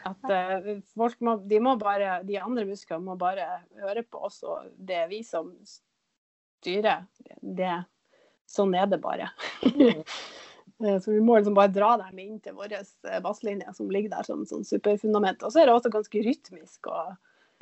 At 0.07 0.33
uh, 0.33 0.69
folk 0.95 1.19
må, 1.25 1.37
de 1.47 1.61
må 1.63 1.75
bare, 1.81 2.19
de 2.27 2.39
andre 2.41 2.65
musklene 2.69 3.05
må 3.05 3.17
bare 3.19 3.47
høre 3.81 4.03
på 4.07 4.21
oss, 4.27 4.41
og 4.47 4.69
det 4.77 4.99
er 5.03 5.09
vi 5.11 5.21
som 5.27 5.51
styrer. 5.67 7.07
Det, 7.41 7.73
sånn 8.49 8.75
er 8.77 8.89
det 8.91 9.01
bare. 9.03 9.31
Mm. 9.67 10.05
Eh, 10.81 10.95
Så 10.97 11.11
vi 11.11 11.19
må 11.21 11.35
liksom 11.37 11.53
bare 11.53 11.69
dra 11.69 11.91
dem 11.99 12.17
inn 12.17 12.39
til 12.41 12.55
vår 12.57 12.71
eh, 12.73 13.19
basslinje 13.21 13.69
som 13.77 13.91
ligger 13.93 14.15
der 14.15 14.25
som 14.25 14.39
sånn 14.49 14.63
superfundament. 14.65 15.43
Og 15.45 15.53
så 15.53 15.61
er 15.61 15.69
det 15.69 15.75
også 15.75 15.91
ganske 15.93 16.23
rytmisk 16.25 16.89
og 16.89 17.11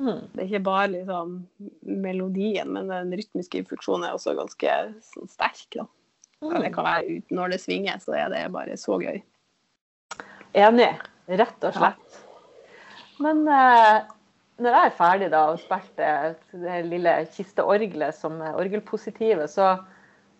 Mm. 0.00 0.20
Det 0.32 0.40
er 0.40 0.46
ikke 0.46 0.64
bare 0.64 0.86
liksom 0.94 1.32
melodien, 1.84 2.70
men 2.72 2.88
den 2.88 3.12
rytmiske 3.20 3.66
funksjonen 3.68 4.06
er 4.08 4.16
også 4.16 4.32
ganske 4.38 4.76
sånn, 5.10 5.28
sterk. 5.28 5.66
Da. 5.74 5.84
Ja, 6.40 6.62
det 6.62 6.70
kan 6.72 6.86
være 6.86 7.18
ut 7.18 7.34
når 7.36 7.52
det 7.52 7.60
svinger, 7.60 8.00
så 8.00 8.16
er 8.16 8.32
det 8.32 8.46
bare 8.54 8.78
så 8.80 8.96
gøy. 9.02 9.20
Enig, 10.56 10.88
rett 11.28 11.68
og 11.68 11.76
slett. 11.76 12.16
Men 13.20 13.44
eh, 13.48 14.02
når 14.60 14.76
jeg 14.76 14.90
er 14.90 14.98
ferdig 14.98 15.30
da 15.32 15.46
og 15.52 15.62
spilte 15.62 16.10
det 16.52 16.82
lille 16.88 17.14
kisteorgelet 17.34 18.16
som 18.16 18.40
er 18.44 18.58
orgelpositive, 18.58 19.48
så 19.50 19.74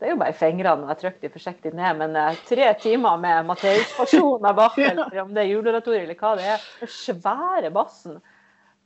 det 0.01 0.09
er 0.09 0.15
jo 0.15 0.21
bare 0.23 0.37
fingrene 0.37 0.87
og 0.87 0.95
jeg 0.95 1.01
trykker 1.03 1.27
de 1.27 1.33
forsiktig 1.35 1.75
ned. 1.77 1.99
Men 2.01 2.17
eh, 2.19 2.39
tre 2.49 2.71
timer 2.81 3.21
med 3.21 3.51
Matteus-versjon 3.51 4.49
av 4.49 4.57
Bach, 4.61 4.79
eller 4.81 5.23
om 5.25 5.35
det 5.37 5.45
er 5.45 5.53
juleoratoriet 5.53 6.07
eller 6.07 6.21
hva 6.21 6.37
det 6.41 6.49
er, 6.55 6.71
den 6.81 6.95
svære 6.95 7.75
bassen, 7.75 8.21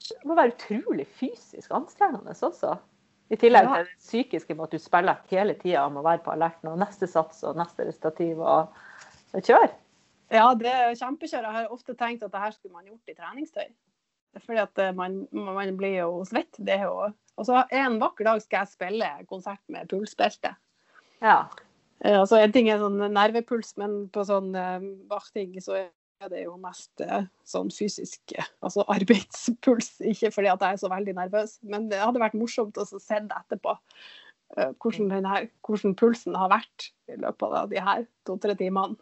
det 0.05 0.27
må 0.29 0.37
være 0.37 0.53
utrolig 0.57 1.07
fysisk 1.17 1.71
anstrengende 1.73 2.35
også. 2.35 2.75
I 3.33 3.39
tillegg 3.41 3.71
til 3.71 3.87
det 3.87 4.03
psykiske 4.03 4.55
med 4.55 4.67
at 4.67 4.75
du 4.75 4.83
spiller 4.83 5.23
hele 5.31 5.55
tida 5.57 5.87
om 5.87 5.97
å 5.97 6.03
være 6.05 6.21
på 6.27 6.35
alerten, 6.35 6.69
og 6.75 6.83
neste 6.83 7.09
sats 7.09 7.41
og 7.47 7.57
neste 7.57 7.87
restativ 7.89 8.43
og 8.43 8.75
og 9.35 9.43
kjør. 9.43 9.73
Ja, 10.33 10.47
det 10.59 10.71
er 10.71 10.95
kjempekjør. 10.99 11.47
Jeg 11.47 11.57
har 11.59 11.73
ofte 11.75 11.95
tenkt 11.99 12.23
at 12.25 12.33
det 12.33 12.43
her 12.43 12.55
skulle 12.55 12.75
man 12.75 12.87
gjort 12.89 13.11
i 13.11 13.17
treningstøy. 13.19 13.67
Fordi 14.43 14.63
at 14.65 14.83
eh, 14.83 14.95
man, 14.97 15.25
man 15.33 15.77
blir 15.79 16.01
jo 16.01 16.25
svett. 16.29 16.59
Det 16.59 16.79
er 16.79 16.89
jo 16.89 17.11
Og 17.37 17.47
så 17.47 17.65
en 17.75 17.99
vakker 18.03 18.27
dag 18.29 18.43
skal 18.43 18.63
jeg 18.65 18.75
spille 18.75 19.11
konsert 19.31 19.63
med 19.69 19.89
pulsbelte. 19.91 20.55
Ja. 21.23 21.45
Eh, 22.05 22.19
Altså, 22.21 22.39
en 22.39 22.53
ting 22.53 22.69
er 22.69 22.83
sånn 22.83 22.99
nervepuls, 23.15 23.77
men 23.81 24.09
på 24.13 24.27
sånn 24.29 24.53
vakting 25.11 25.55
så 25.63 25.87
er 26.25 26.31
det 26.33 26.45
jo 26.45 26.57
mest 26.61 27.03
eh, 27.05 27.27
sånn 27.49 27.71
fysisk 27.75 28.35
eh, 28.39 28.49
altså 28.65 28.85
arbeidspuls. 28.97 29.95
Ikke 30.11 30.33
fordi 30.35 30.51
at 30.53 30.65
jeg 30.65 30.77
er 30.79 30.83
så 30.83 30.91
veldig 30.93 31.17
nervøs, 31.19 31.59
men 31.63 31.89
det 31.93 32.03
hadde 32.03 32.23
vært 32.23 32.37
morsomt 32.39 32.79
å 32.81 32.87
se 32.89 33.21
det 33.21 33.39
etterpå. 33.43 33.77
eh, 34.57 34.73
hvordan, 34.81 35.11
denne, 35.13 35.47
hvordan 35.67 35.97
pulsen 35.99 36.37
har 36.39 36.53
vært 36.53 36.91
i 37.11 37.19
løpet 37.21 37.57
av 37.63 37.73
de 37.73 37.83
her 37.83 38.07
to-tre 38.29 38.57
timene. 38.59 38.99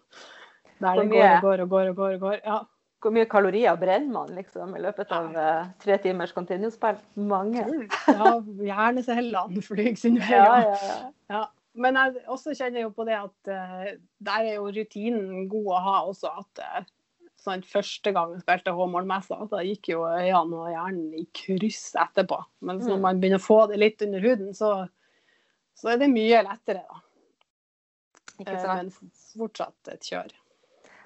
Der 0.83 0.99
det 0.99 1.11
går 1.13 1.29
og 1.37 1.43
går 1.45 1.61
og 1.63 1.69
går 1.71 1.89
og 1.91 1.97
går. 1.97 2.15
og 2.15 2.21
går. 2.27 2.39
Ja. 2.45 2.61
Hvor 3.03 3.11
mye 3.15 3.27
kalorier 3.27 3.75
brenner 3.81 4.13
man 4.15 4.31
liksom, 4.37 4.77
i 4.79 4.83
løpet 4.85 5.11
av 5.17 5.33
uh, 5.35 5.71
tre 5.83 5.97
timers 6.05 6.31
continuous-spill? 6.37 7.01
Mange. 7.27 7.65
ja, 8.19 8.37
hjernecellene 8.69 9.63
flyr 9.67 9.97
sin 9.99 10.21
vei. 10.23 10.31
Ja, 10.31 10.47
ja. 10.63 10.71
ja, 10.71 10.79
ja. 10.87 11.03
Ja. 11.35 11.43
Men 11.83 11.97
jeg 11.97 12.21
også 12.29 12.53
kjenner 12.53 12.83
jo 12.85 12.91
på 12.93 13.07
det 13.09 13.15
at 13.17 13.49
uh, 13.51 13.87
der 14.23 14.49
er 14.51 14.59
jo 14.59 14.67
rutinen 14.77 15.47
god 15.51 15.71
å 15.73 15.79
ha 15.87 15.95
også. 16.11 16.31
At 16.45 16.63
uh, 16.63 16.83
sånn, 17.43 17.65
første 17.67 18.13
gang 18.15 18.35
jeg 18.37 18.45
spilte 18.45 18.75
H-målmessa, 18.77 19.39
da 19.51 19.63
gikk 19.67 19.89
jo 19.95 20.03
øynene 20.07 20.61
og 20.61 20.69
hjernen 20.71 21.15
i 21.19 21.25
kryss 21.35 21.95
etterpå. 21.99 22.39
Men 22.61 22.79
når 22.85 22.99
Mm. 23.01 23.07
man 23.09 23.23
begynner 23.23 23.41
å 23.43 23.47
få 23.47 23.59
det 23.73 23.81
litt 23.83 24.05
under 24.07 24.23
huden, 24.23 24.53
så, 24.55 24.75
så 25.75 25.95
er 25.95 25.99
det 26.05 26.13
mye 26.13 26.45
lettere, 26.47 26.85
da. 26.87 27.03
Ikke 28.39 28.61
sant? 28.63 28.79
Men 28.79 29.17
fortsatt 29.39 29.91
et 29.97 30.07
kjør. 30.13 30.31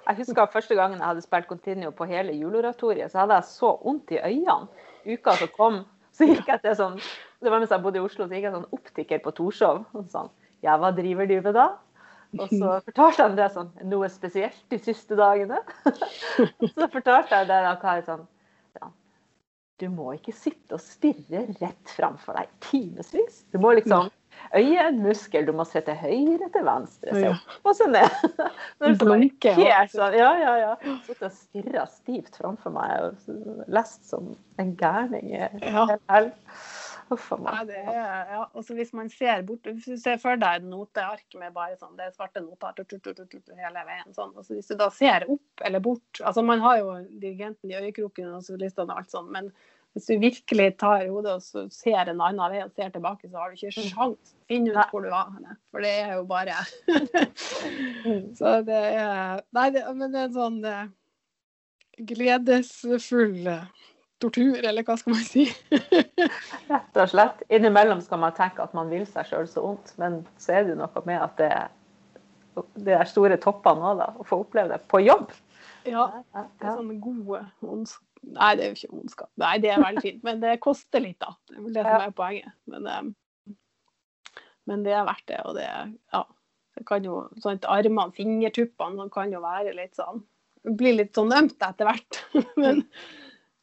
Jeg 0.06 0.20
husker 0.20 0.50
første 0.52 0.76
gangen 0.78 1.00
jeg 1.00 1.08
hadde 1.08 1.24
spilt 1.24 1.48
Continuo 1.50 1.90
på 1.94 2.06
hele 2.06 2.34
juleoratoriet, 2.36 3.10
så 3.10 3.24
hadde 3.24 3.40
jeg 3.40 3.48
så 3.50 3.72
vondt 3.82 4.12
i 4.14 4.20
øynene. 4.22 4.68
Uka 5.06 5.34
som 5.38 5.50
kom, 5.54 5.80
så 6.14 6.28
gikk 6.28 6.48
jeg 6.50 6.62
til 6.62 6.76
sånn 6.78 7.00
Det 7.42 7.50
var 7.52 7.60
mens 7.60 7.74
jeg 7.74 7.82
bodde 7.82 8.00
i 8.00 8.04
Oslo, 8.04 8.26
så 8.26 8.34
gikk 8.36 8.46
jeg 8.48 8.54
sånn 8.54 8.70
optiker 8.74 9.20
på 9.24 9.34
Torshov. 9.36 9.82
Og 9.98 10.06
sånn 10.12 10.30
Ja, 10.64 10.78
hva 10.80 10.92
driver 10.94 11.28
du 11.28 11.36
med 11.40 11.54
da? 11.58 11.66
Og 12.36 12.50
så 12.50 12.78
fortalte 12.88 13.22
han 13.26 13.36
det 13.38 13.50
sånn 13.54 13.68
Noe 13.90 14.08
spesielt 14.12 14.62
de 14.72 14.78
siste 14.82 15.18
dagene? 15.18 15.60
så 16.76 16.88
fortalte 16.92 17.42
jeg 17.42 17.50
det 17.50 17.60
da 17.66 17.74
hva 17.82 17.98
jeg 17.98 18.06
sånn 18.08 18.24
Du 19.82 19.88
må 19.92 20.12
ikke 20.16 20.34
sitte 20.34 20.78
og 20.78 20.82
stirre 20.82 21.44
rett 21.60 21.90
framfor 21.92 22.38
deg 22.38 22.48
timevis. 22.64 23.42
Du 23.52 23.58
må 23.60 23.74
liksom 23.76 24.08
Øye 24.56 24.78
er 24.78 24.88
en 24.88 25.02
muskel, 25.02 25.46
du 25.46 25.52
må 25.56 25.66
se 25.68 25.82
til 25.84 25.98
høyre 25.98 26.48
til 26.54 26.66
venstre. 26.66 27.14
Se 27.14 27.28
opp 27.32 27.70
og 27.70 27.76
se 27.78 27.90
ned. 27.90 28.16
Når 28.80 28.94
du 28.94 29.04
ja. 29.52 29.54
helt 29.58 29.94
sånn, 29.94 30.16
ja, 30.16 30.32
ja, 30.40 30.56
ja. 30.62 30.72
Sittet 31.06 31.28
og 31.28 31.36
stirra 31.36 31.86
stivt 31.90 32.40
framfor 32.40 32.74
meg 32.74 33.10
og 33.10 33.68
lest 33.72 34.08
som 34.08 34.34
en 34.62 34.74
gærning 34.78 35.32
Ja. 35.62 35.86
Uff 37.14 37.28
a 37.32 37.36
meg. 37.38 37.68
det 37.68 37.82
ja. 37.86 38.44
Hvis 38.74 38.92
man 38.96 39.08
ser 39.10 39.44
bort 39.46 39.68
ser 39.84 40.18
for 40.18 40.38
deg 40.40 40.58
et 40.58 40.66
noteark 40.66 41.36
med 41.38 41.54
bare 41.54 41.76
sånn, 41.78 41.94
det 41.98 42.08
er 42.08 42.16
svarte 42.16 42.42
noter 42.42 42.82
hele 43.62 43.84
veien. 43.86 44.10
sånn. 44.14 44.34
Og 44.34 44.42
så 44.46 44.56
hvis 44.56 44.72
du 44.72 44.74
da 44.80 44.90
ser 44.90 45.28
opp 45.30 45.64
eller 45.64 45.82
bort 45.84 46.22
altså 46.22 46.42
Man 46.42 46.64
har 46.64 46.80
jo 46.80 46.96
dirigenten 47.22 47.70
i 47.70 47.78
øyekroken 47.78 48.34
og 48.34 48.42
solistene 48.46 48.90
og 48.90 49.04
alt 49.04 49.14
sånn, 49.14 49.30
men 49.30 49.52
hvis 49.96 50.10
du 50.10 50.18
virkelig 50.20 50.66
tar 50.76 51.06
hodet 51.08 51.38
og 51.38 51.40
så 51.40 51.62
ser 51.72 52.10
en 52.10 52.20
annen 52.20 52.52
vei 52.52 52.58
og 52.60 52.72
ser 52.76 52.90
tilbake, 52.92 53.30
så 53.30 53.40
har 53.40 53.48
du 53.48 53.56
ikke 53.56 53.72
sjans 53.72 53.96
å 53.96 54.42
finne 54.50 54.74
ut 54.74 54.92
hvor 54.92 55.06
du 55.06 55.08
var. 55.08 55.30
For 55.72 55.80
det 55.80 55.92
er 56.02 56.10
jo 56.18 56.26
bare 56.28 56.58
Mm. 58.06 58.36
Så 58.38 58.60
det 58.62 58.76
er 58.76 59.40
Nei, 59.56 59.64
det, 59.74 59.80
men 59.96 60.12
det 60.12 60.20
er 60.20 60.28
en 60.28 60.34
sånn 60.36 60.58
eh, 60.68 60.90
gledesfull 62.06 63.48
eh, 63.50 63.64
tortur, 64.22 64.60
eller 64.60 64.84
hva 64.86 64.94
skal 65.00 65.16
man 65.16 65.24
si? 65.26 65.48
Rett 66.70 67.00
og 67.00 67.10
slett. 67.10 67.42
Innimellom 67.50 68.04
skal 68.04 68.20
man 68.22 68.36
tenke 68.36 68.62
at 68.62 68.76
man 68.76 68.92
vil 68.92 69.08
seg 69.10 69.26
sjøl 69.30 69.48
så 69.50 69.64
vondt, 69.64 69.96
men 69.98 70.20
så 70.38 70.54
er 70.54 70.68
det 70.68 70.76
jo 70.76 70.78
noe 70.84 71.04
med 71.08 71.24
at 71.24 71.42
det 72.86 72.94
er 72.94 73.10
store 73.10 73.40
toppene 73.42 73.90
òg, 73.90 74.04
da. 74.04 74.12
Å 74.14 74.28
få 74.28 74.44
oppleve 74.44 74.76
det 74.76 74.84
på 74.92 75.02
jobb. 75.02 75.32
Ja, 75.88 76.06
Det 76.30 76.68
er 76.68 76.76
sånne 76.76 76.94
sånn 76.94 77.02
gode 77.02 77.42
Nei, 78.26 78.52
det 78.58 78.64
er 78.64 78.72
jo 78.72 78.78
ikke 78.80 78.96
ondskap. 78.98 79.30
Nei, 79.38 79.52
det 79.62 79.70
er 79.70 79.82
veldig 79.82 80.02
fint. 80.02 80.22
Men 80.26 80.40
det 80.42 80.56
koster 80.64 81.02
litt, 81.02 81.18
da. 81.22 81.36
Det 81.46 81.58
er 81.58 81.62
vel 81.62 81.76
det 81.76 81.84
som 81.86 82.06
er 82.06 82.16
poenget. 82.16 82.56
Men, 82.72 82.88
eh, 82.90 83.52
men 84.66 84.82
det 84.86 84.96
er 84.96 85.06
verdt 85.06 85.28
det. 85.30 85.42
Og 85.46 85.54
det, 85.58 85.66
ja, 86.14 86.22
det 86.76 86.86
kan 86.88 87.06
jo 87.06 87.20
sånn 87.42 87.62
Armene, 87.70 88.14
fingertuppene, 88.16 88.98
de 88.98 89.14
kan 89.14 89.34
jo 89.34 89.44
være 89.44 89.76
litt 89.78 89.94
sånn 89.98 90.24
blir 90.66 90.96
litt 90.98 91.14
sånn 91.14 91.30
ømt 91.30 91.62
etter 91.62 91.86
hvert. 91.86 92.18
men 92.62 92.82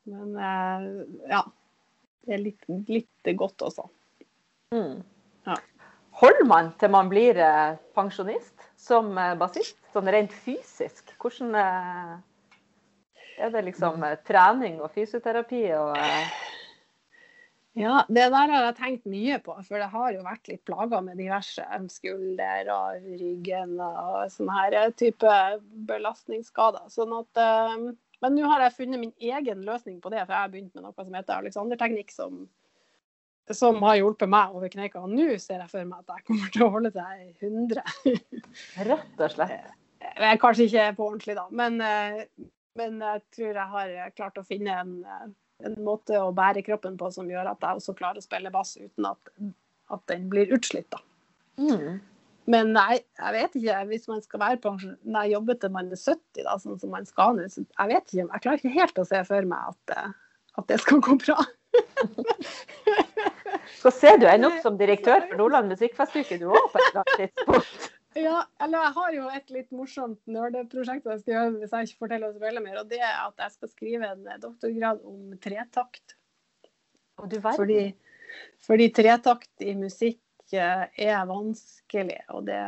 men 0.04 0.36
eh, 0.36 0.88
ja. 1.32 1.44
Det 2.24 2.38
er 2.38 2.40
litt, 2.40 2.66
litt 2.88 3.30
godt 3.36 3.66
også. 3.68 3.84
Mm. 4.72 5.02
Ja. 5.48 5.58
Holder 6.22 6.48
man 6.48 6.70
til 6.80 6.92
man 6.94 7.10
blir 7.12 7.40
eh, 7.40 7.76
pensjonist 7.96 8.70
som 8.80 9.12
bassist, 9.40 9.76
sånn 9.92 10.08
rent 10.12 10.32
fysisk? 10.46 11.12
Hvordan 11.20 11.56
Er 13.38 13.54
det 13.54 13.66
liksom 13.66 14.04
eh, 14.06 14.18
trening 14.28 14.80
og 14.84 14.92
fysioterapi 14.94 15.64
og 15.78 15.98
eh, 15.98 16.42
Ja, 17.74 18.04
det 18.06 18.28
der 18.30 18.52
har 18.54 18.68
jeg 18.68 18.76
tenkt 18.78 19.08
mye 19.10 19.40
på, 19.42 19.56
for 19.66 19.82
det 19.82 19.90
har 19.90 20.12
jo 20.14 20.26
vært 20.26 20.50
litt 20.52 20.62
plaga 20.68 21.00
med 21.02 21.18
diverse 21.18 21.66
skulder 21.90 22.70
og 22.70 23.08
ryggen 23.18 23.80
og 23.82 24.30
sånne 24.30 24.58
her 24.60 24.78
eh, 24.78 24.92
type 25.00 25.38
belastningsskader. 25.90 26.86
Sånn 26.94 27.16
at, 27.18 27.42
men 28.22 28.38
nå 28.38 28.46
har 28.52 28.68
jeg 28.68 28.78
funnet 28.78 29.02
min 29.02 29.16
egen 29.18 29.66
løsning 29.66 29.98
på 30.04 30.14
det, 30.14 30.22
for 30.22 30.36
jeg 30.36 30.44
har 30.44 30.54
begynt 30.54 30.78
med 30.78 30.86
noe 30.86 30.94
som 30.94 31.18
heter 31.18 31.42
Alexander-teknikk, 31.42 32.14
som, 32.14 32.44
som 33.50 33.82
har 33.90 33.98
hjulpet 34.04 34.30
meg 34.30 34.54
over 34.54 34.70
kneika. 34.70 35.02
Og 35.02 35.10
nå 35.18 35.32
ser 35.42 35.66
jeg 35.66 35.74
for 35.74 35.90
meg 35.90 36.06
at 36.06 36.20
jeg 36.20 36.30
kommer 36.30 36.54
til 36.54 36.68
å 36.68 36.74
holde 36.78 36.94
til 36.94 37.50
100. 37.50 37.82
Rett 38.86 39.26
og 39.26 39.34
slett. 39.34 39.74
Jeg 40.14 40.28
er 40.30 40.44
kanskje 40.46 40.70
ikke 40.70 40.92
på 41.00 41.10
ordentlig, 41.10 41.42
da, 41.42 41.50
men, 41.50 41.82
men 42.80 43.02
jeg 43.02 43.24
tror 43.36 43.60
jeg 43.60 43.72
har 43.76 44.16
klart 44.18 44.40
å 44.40 44.46
finne 44.48 44.78
en, 44.84 44.94
eh, 45.06 45.28
en 45.70 45.78
måte 45.86 46.18
å 46.20 46.34
bære 46.36 46.64
kroppen 46.66 46.98
på 47.00 47.12
som 47.14 47.30
gjør 47.30 47.52
at 47.54 47.62
jeg 47.62 47.82
også 47.82 47.96
klarer 48.00 48.22
å 48.22 48.26
spille 48.26 48.52
bass 48.54 48.76
uten 48.80 49.10
at, 49.10 49.34
at 49.94 50.04
den 50.12 50.28
blir 50.32 50.52
utslitt. 50.56 50.90
da. 50.94 51.04
Mm. 51.62 52.02
Men 52.52 52.74
nei, 52.76 52.98
jeg 53.20 53.36
vet 53.38 53.56
ikke. 53.60 53.78
Hvis 53.88 54.10
man 54.12 54.24
skal 54.24 54.42
være 54.42 54.60
pensjon... 54.64 54.98
Nei, 55.08 55.30
jobbe 55.32 55.56
til 55.60 55.72
man 55.72 55.92
er 55.94 56.00
70, 56.00 56.44
da, 56.44 56.58
sånn 56.60 56.80
som 56.82 56.92
man 56.92 57.08
skal 57.08 57.38
nå, 57.38 57.48
så 57.52 57.64
jeg 57.64 57.92
vet 57.94 58.04
ikke. 58.10 58.26
Jeg 58.26 58.44
klarer 58.46 58.60
ikke 58.60 58.80
helt 58.80 59.00
å 59.00 59.08
se 59.08 59.22
for 59.30 59.48
meg 59.54 59.72
at, 59.72 59.96
eh, 59.96 60.10
at 60.60 60.72
det 60.72 60.80
skal 60.84 61.04
gå 61.04 61.16
bra. 61.24 61.40
Så 63.80 63.92
ser 63.92 64.20
du 64.20 64.28
ender 64.28 64.52
opp 64.52 64.62
som 64.64 64.78
direktør 64.80 65.24
for 65.28 65.40
Nordland 65.40 65.72
musikkfestuke 65.74 66.38
du 66.40 66.50
òg, 66.52 66.66
på 66.72 66.80
et 66.80 66.86
eller 66.90 67.02
annet 67.04 67.20
tidspunkt. 67.24 67.88
Ja, 68.20 68.44
eller 68.62 68.86
jeg 68.86 68.94
har 68.98 69.14
jo 69.16 69.28
et 69.34 69.54
litt 69.54 69.72
morsomt 69.74 70.20
nerdeprosjekt 70.30 71.08
jeg 71.10 71.22
skal 71.22 71.34
gjøre 71.34 71.54
hvis 71.58 71.74
jeg 71.74 71.90
ikke 71.90 72.04
forteller 72.06 72.34
så 72.34 72.42
veldig 72.44 72.64
mer, 72.66 72.80
og 72.84 72.92
det 72.92 73.00
er 73.02 73.16
at 73.24 73.46
jeg 73.46 73.56
skal 73.56 73.72
skrive 73.72 74.10
en 74.14 74.28
doktorgrad 74.42 75.02
om 75.10 75.34
tretakt. 75.42 76.18
Og 77.22 77.30
du 77.30 77.38
verden. 77.40 77.58
Fordi, 77.58 77.82
fordi 78.66 78.90
tretakt 78.94 79.66
i 79.66 79.74
musikk 79.78 80.54
eh, 80.54 80.86
er 81.08 81.26
vanskelig. 81.30 82.20
Og, 82.36 82.46
det, 82.50 82.62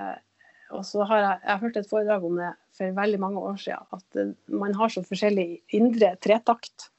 og 0.73 0.85
så 0.87 1.05
har 1.09 1.21
jeg, 1.21 1.39
jeg 1.43 1.51
har 1.51 1.63
hørt 1.63 1.79
et 1.81 1.89
foredrag 1.89 2.27
om 2.27 2.41
det 2.41 2.51
for 2.75 2.97
veldig 2.99 3.21
mange 3.21 3.45
år 3.51 3.61
siden, 3.61 3.89
at 3.95 4.21
eh, 4.21 4.35
man 4.65 4.75
har 4.77 4.93
så 4.93 5.05
forskjellig 5.05 5.49
indre 5.77 6.15
tretakt. 6.21 6.89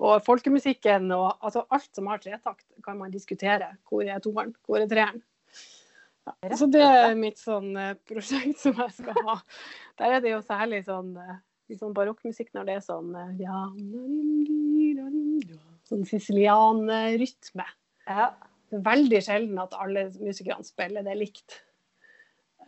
Og 0.00 0.22
folkemusikken 0.24 1.10
og 1.12 1.34
altså 1.44 1.66
alt 1.68 1.90
som 1.92 2.08
har 2.08 2.22
tretakt, 2.22 2.64
kan 2.84 2.96
man 2.96 3.12
diskutere. 3.12 3.74
Hvor 3.88 4.06
er 4.06 4.22
toeren? 4.24 4.54
Hvor 4.64 4.80
er 4.80 4.88
treeren? 4.88 5.20
Ja, 6.28 6.56
så 6.56 6.66
det 6.70 6.82
er 6.84 7.14
mitt 7.18 7.40
sånn 7.40 7.72
eh, 7.78 7.96
prosjekt 8.08 8.60
som 8.60 8.76
jeg 8.80 8.92
skal 8.96 9.16
ha. 9.28 9.38
Der 10.00 10.16
er 10.16 10.24
det 10.24 10.34
jo 10.34 10.42
særlig 10.44 10.82
sånn, 10.88 11.14
eh, 11.20 11.40
sånn 11.78 11.96
barokkmusikk 11.96 12.52
når 12.56 12.68
det 12.68 12.76
er 12.76 12.84
sånn 12.84 13.10
eh, 13.16 13.32
ja, 13.44 13.64
sånn 15.88 16.06
sicilianerytme. 16.08 17.66
Ja. 18.06 18.30
Det 18.70 18.78
er 18.78 18.86
veldig 18.86 19.20
sjelden 19.26 19.58
at 19.58 19.74
alle 19.74 20.06
musikerne 20.20 20.66
spiller 20.66 21.02
det 21.06 21.16
likt. 21.18 21.56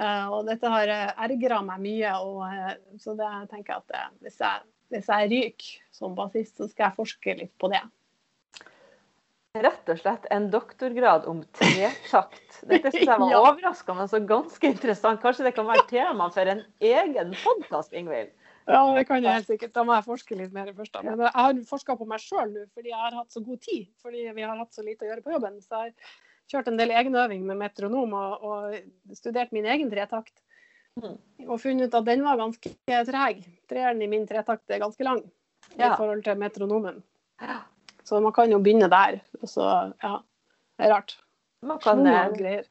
Og 0.02 0.48
dette 0.48 0.66
har 0.66 0.90
ergra 0.90 1.60
meg 1.62 1.78
mye, 1.84 2.10
og, 2.26 2.40
så 2.98 3.12
det 3.14 3.28
tenker 3.52 3.76
jeg 3.76 3.82
at 3.84 3.92
det, 3.92 4.00
hvis, 4.24 4.38
jeg, 4.40 4.64
hvis 4.90 5.10
jeg 5.12 5.28
ryker 5.30 5.68
som 5.94 6.16
bassist, 6.18 6.56
så 6.58 6.66
skal 6.66 6.88
jeg 6.88 6.96
forske 6.96 7.36
litt 7.38 7.52
på 7.60 7.70
det. 7.70 7.84
Rett 9.52 9.90
og 9.92 9.98
slett 10.00 10.24
en 10.32 10.46
doktorgrad 10.48 11.26
om 11.28 11.42
tretakt. 11.52 12.54
Dette 12.64 12.88
synes 12.94 13.02
jeg 13.04 13.18
var 13.20 13.32
Ja. 13.34 13.40
overraskende 13.50 14.06
og 14.08 14.28
ganske 14.30 14.70
interessant. 14.70 15.20
Kanskje 15.20 15.44
det 15.44 15.52
kan 15.58 15.66
være 15.68 15.84
tema 15.90 16.30
for 16.32 16.48
en 16.48 16.62
egen 16.80 17.34
podkast, 17.42 17.92
Ingvild? 17.92 18.30
Ja, 18.64 18.80
det 18.96 19.02
kan 19.10 19.20
jeg 19.20 19.34
helt 19.36 19.50
sikkert. 19.50 19.74
Da 19.76 19.84
må 19.84 19.92
jeg 19.98 20.06
forske 20.06 20.38
litt 20.38 20.54
mer 20.56 20.70
først. 20.72 20.94
da. 20.94 21.02
Men 21.04 21.20
jeg 21.26 21.34
har 21.36 21.60
forska 21.68 21.98
på 22.00 22.06
meg 22.08 22.22
sjøl 22.24 22.48
nå, 22.54 22.64
fordi 22.72 22.94
jeg 22.94 23.02
har 23.02 23.18
hatt 23.18 23.34
så 23.36 23.42
god 23.44 23.60
tid. 23.66 23.90
Fordi 24.00 24.24
vi 24.38 24.46
har 24.46 24.56
hatt 24.56 24.72
så 24.72 24.86
lite 24.86 25.04
å 25.04 25.10
gjøre 25.10 25.24
på 25.26 25.34
jobben. 25.34 25.60
Så 25.60 25.68
jeg 25.82 25.92
har 25.92 26.16
kjørt 26.54 26.72
en 26.72 26.80
del 26.80 26.94
egenøving 27.02 27.44
med 27.50 27.60
metronom 27.60 28.16
og, 28.16 28.48
og 28.48 29.18
studert 29.18 29.52
min 29.52 29.68
egen 29.68 29.92
tretakt. 29.92 30.32
Mhm. 30.96 31.18
Og 31.50 31.60
funnet 31.60 31.90
ut 31.92 31.98
at 32.00 32.08
den 32.08 32.24
var 32.24 32.40
ganske 32.40 32.72
treg. 32.88 33.44
Treeren 33.68 34.00
i 34.00 34.08
min 34.08 34.24
tretakt 34.30 34.70
er 34.72 34.80
ganske 34.80 35.04
lang 35.04 35.20
Ja. 35.76 35.92
i 35.92 35.96
forhold 35.98 36.24
til 36.24 36.40
metronomen. 36.40 37.02
Så 38.04 38.20
man 38.20 38.34
kan 38.34 38.50
jo 38.50 38.58
begynne 38.62 38.90
der. 38.90 39.20
Og 39.40 39.48
så, 39.48 39.68
ja. 40.02 40.16
Det 40.78 40.88
er 40.88 40.94
rart. 40.94 41.16
Man 41.62 41.78
kan 41.78 42.06
eh, 42.06 42.26
og 42.26 42.64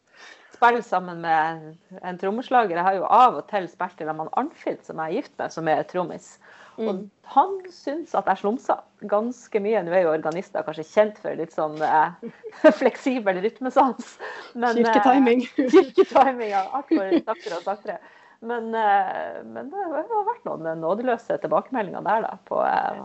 spille 0.62 0.82
sammen 0.86 1.22
med 1.24 1.78
en 2.04 2.18
trommeslager. 2.22 2.76
Jeg 2.76 2.86
har 2.86 2.98
jo 3.00 3.06
av 3.10 3.40
og 3.40 3.48
til 3.50 3.68
spilt 3.72 3.98
til 3.98 4.12
en 4.12 4.28
Arnfrid, 4.38 4.84
som 4.86 5.00
jeg 5.02 5.08
er 5.10 5.22
gift 5.22 5.38
med, 5.40 5.54
som 5.56 5.70
er 5.72 5.88
trommis. 5.90 6.36
Og 6.78 6.96
Mm. 6.96 7.10
han 7.24 7.58
syns 7.70 8.14
at 8.16 8.26
jeg 8.26 8.38
slumsa 8.42 8.78
ganske 9.10 9.60
mye. 9.60 9.82
Nå 9.84 9.92
er 9.92 10.06
jo 10.06 10.14
organister 10.14 10.64
kanskje 10.64 10.86
kjent 10.88 11.18
for 11.20 11.36
litt 11.36 11.54
sånn 11.54 11.76
eh, 11.82 12.72
fleksibel 12.80 13.42
rytmesans. 13.44 14.18
Men, 14.56 14.78
eh, 14.78 14.86
Kirketiming. 14.86 15.44
Kirketiming, 15.76 16.50
ja. 16.50 16.64
Akkurat 16.74 17.26
saktere 17.26 17.60
og 17.60 17.68
saktere. 17.68 18.00
Men, 18.42 18.72
eh, 18.74 19.42
men 19.46 19.70
det 19.70 19.84
har 19.84 20.26
vært 20.30 20.48
noen 20.48 20.82
nådeløse 20.82 21.38
tilbakemeldinger 21.44 22.06
der, 22.08 22.26
da. 22.26 22.38
På, 22.48 22.64
eh, 22.66 23.04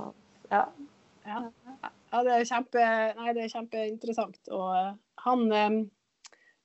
ja. 0.53 0.65
Ja. 1.27 1.43
Ja, 2.13 2.23
det 2.23 2.33
er 2.33 2.45
kjempe, 2.49 2.81
nei, 3.19 3.33
det 3.37 3.43
er 3.45 3.53
kjempeinteressant. 3.55 4.39
Og 4.55 4.69
eh, 4.77 4.93
han 5.27 5.41
eh, 5.53 5.77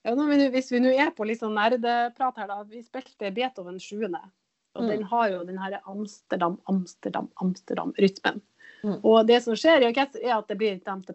ja, 0.03 0.13
vi, 0.15 0.49
Hvis 0.53 0.71
vi 0.73 0.79
nå 0.81 0.89
er 0.97 1.11
på 1.13 1.25
litt 1.29 1.39
sånn 1.41 1.53
nerdeprat 1.57 2.37
her, 2.41 2.47
da. 2.49 2.63
Vi 2.65 2.81
spilte 2.85 3.31
Beethoven 3.35 3.79
7. 3.79 4.07
Og 4.73 4.83
Mm. 4.83 4.87
den 4.87 5.03
har 5.03 5.29
jo 5.29 5.43
den 5.43 5.57
her 5.59 5.81
Amsterdam, 5.85 6.53
Amsterdam, 6.71 7.27
Amsterdam-rytmen. 7.43 8.39
Mm. 8.83 9.01
Og 9.03 9.27
det 9.27 9.41
som 9.43 9.53
skjer 9.53 9.81
i 9.83 9.87
orkester, 9.89 10.23
er 10.23 10.37
at 10.37 10.47
det 10.47 10.57
blir 10.57 10.79
At 10.87 11.05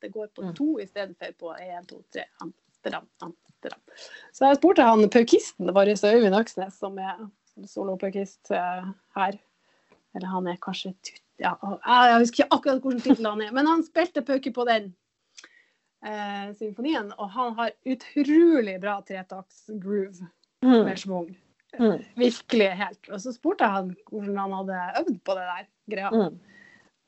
det 0.00 0.12
går 0.12 0.26
på 0.34 0.42
Mm. 0.42 0.54
to 0.54 0.78
istedenfor 0.82 1.32
på 1.38 1.54
én, 1.60 1.86
to, 1.86 2.02
tre. 2.12 2.24
Amsterdam, 2.40 3.06
Amsterdam. 3.22 3.80
Så 4.32 4.44
jeg 4.48 4.56
spurte 4.56 4.82
han 4.82 5.08
paukisten 5.08 5.66
vår, 5.72 5.86
Øyvind 5.94 6.34
Øksnes, 6.34 6.74
som 6.78 6.98
er 6.98 7.30
solopaukist 7.64 8.50
eh, 8.50 8.84
her. 9.16 9.38
Eller 10.14 10.26
han 10.26 10.46
er 10.48 10.56
kanskje 10.56 10.94
tut... 11.02 11.21
Ja, 11.42 11.54
jeg 12.08 12.18
husker 12.22 12.44
ikke 12.44 12.56
akkurat 12.56 12.82
hvilken 12.84 13.02
tittel 13.02 13.26
han 13.26 13.40
er, 13.42 13.52
men 13.54 13.66
han 13.66 13.82
spilte 13.86 14.22
pauke 14.26 14.52
på 14.54 14.66
den 14.68 14.92
eh, 16.06 16.52
symfonien. 16.58 17.10
Og 17.18 17.30
han 17.34 17.56
har 17.58 17.74
utrolig 17.88 18.78
bra 18.82 19.00
tretaktsgroove 19.06 20.28
Mm. 20.62 20.84
med 20.86 20.98
schwung. 20.98 21.36
Mm. 21.78 22.04
Virkelig 22.14 22.68
helt. 22.78 23.08
Og 23.10 23.20
så 23.20 23.32
spurte 23.34 23.64
jeg 23.66 23.74
han 23.74 23.88
hvordan 24.10 24.36
han 24.38 24.52
hadde 24.60 24.82
øvd 25.00 25.16
på 25.26 25.34
det 25.34 25.46
der 25.48 25.64
greia. 25.90 26.10
Mm. 26.12 26.36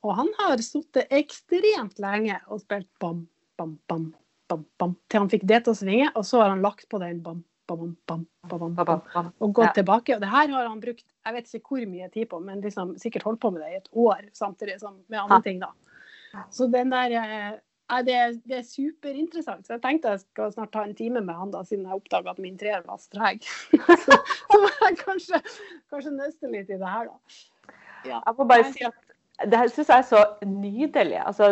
Og 0.03 0.15
han 0.17 0.31
har 0.39 0.57
sittet 0.57 1.07
ekstremt 1.15 1.99
lenge 2.03 2.35
og 2.51 2.59
spilt 2.61 2.89
bam, 2.99 3.27
bam, 3.57 3.77
bam, 3.87 4.09
bam, 4.49 4.65
bam, 4.77 4.97
til 5.09 5.23
han 5.23 5.31
fikk 5.31 5.45
det 5.47 5.63
til 5.63 5.71
å 5.71 5.79
svinge, 5.79 6.09
og 6.15 6.25
så 6.27 6.41
har 6.43 6.51
han 6.51 6.65
lagt 6.65 6.89
på 6.91 6.99
den 6.99 7.23
bam, 7.23 7.45
bam, 7.67 7.97
bam, 8.07 8.25
bam, 8.47 8.59
bam, 8.59 8.73
Ba, 8.75 8.85
ba, 8.85 8.95
bam, 9.13 9.31
og 9.41 9.53
gått 9.53 9.71
Ja. 9.71 9.73
tilbake. 9.81 10.15
Og 10.15 10.21
det 10.21 10.29
her 10.29 10.47
har 10.53 10.67
han 10.69 10.79
brukt 10.81 11.03
jeg 11.25 11.33
vet 11.33 11.53
ikke 11.57 11.69
hvor 11.77 11.85
mye 11.89 12.09
tid 12.13 12.29
på, 12.29 12.39
men 12.43 12.61
liksom 12.61 12.97
sikkert 13.01 13.23
holdt 13.25 13.39
på 13.41 13.51
med 13.51 13.61
det 13.61 13.71
i 13.73 13.77
et 13.79 13.87
år 13.93 14.27
samtidig 14.33 14.79
som 14.79 14.99
med 15.09 15.19
andre 15.19 15.41
ting. 15.41 15.59
da. 15.59 15.71
Så 16.51 16.67
den 16.71 16.89
der 16.91 17.09
ja, 17.15 18.01
det, 18.01 18.13
er- 18.13 18.41
det 18.45 18.57
er 18.59 18.61
superinteressant. 18.65 19.65
Så 19.65 19.73
jeg 19.73 19.81
tenkte 19.81 20.09
jeg 20.13 20.19
skal 20.19 20.51
snart 20.53 20.71
ta 20.71 20.83
en 20.83 20.95
time 20.95 21.21
med 21.21 21.35
han 21.35 21.51
da, 21.51 21.63
siden 21.63 21.85
jeg 21.85 21.93
oppdaga 21.97 22.31
at 22.31 22.39
min 22.39 22.57
treer 22.57 22.81
var 22.85 22.97
streg. 22.97 23.41
så, 24.05 24.17
så 24.51 24.61
må 24.61 24.69
jeg 24.81 24.97
kanskje, 25.01 25.41
kanskje 25.89 26.11
nøste 26.15 26.49
litt 26.51 26.69
i 26.69 26.77
det 26.77 26.87
her, 26.89 27.09
da. 27.09 27.73
Ja. 28.05 28.21
Jeg 28.25 28.35
må 28.37 28.45
bare 28.49 28.71
si 28.71 28.83
at 28.85 28.93
det 29.49 29.57
her 29.57 29.67
syns 29.67 29.89
jeg 29.89 29.97
er 29.97 30.07
så 30.07 30.19
nydelig. 30.45 31.17
Altså, 31.25 31.49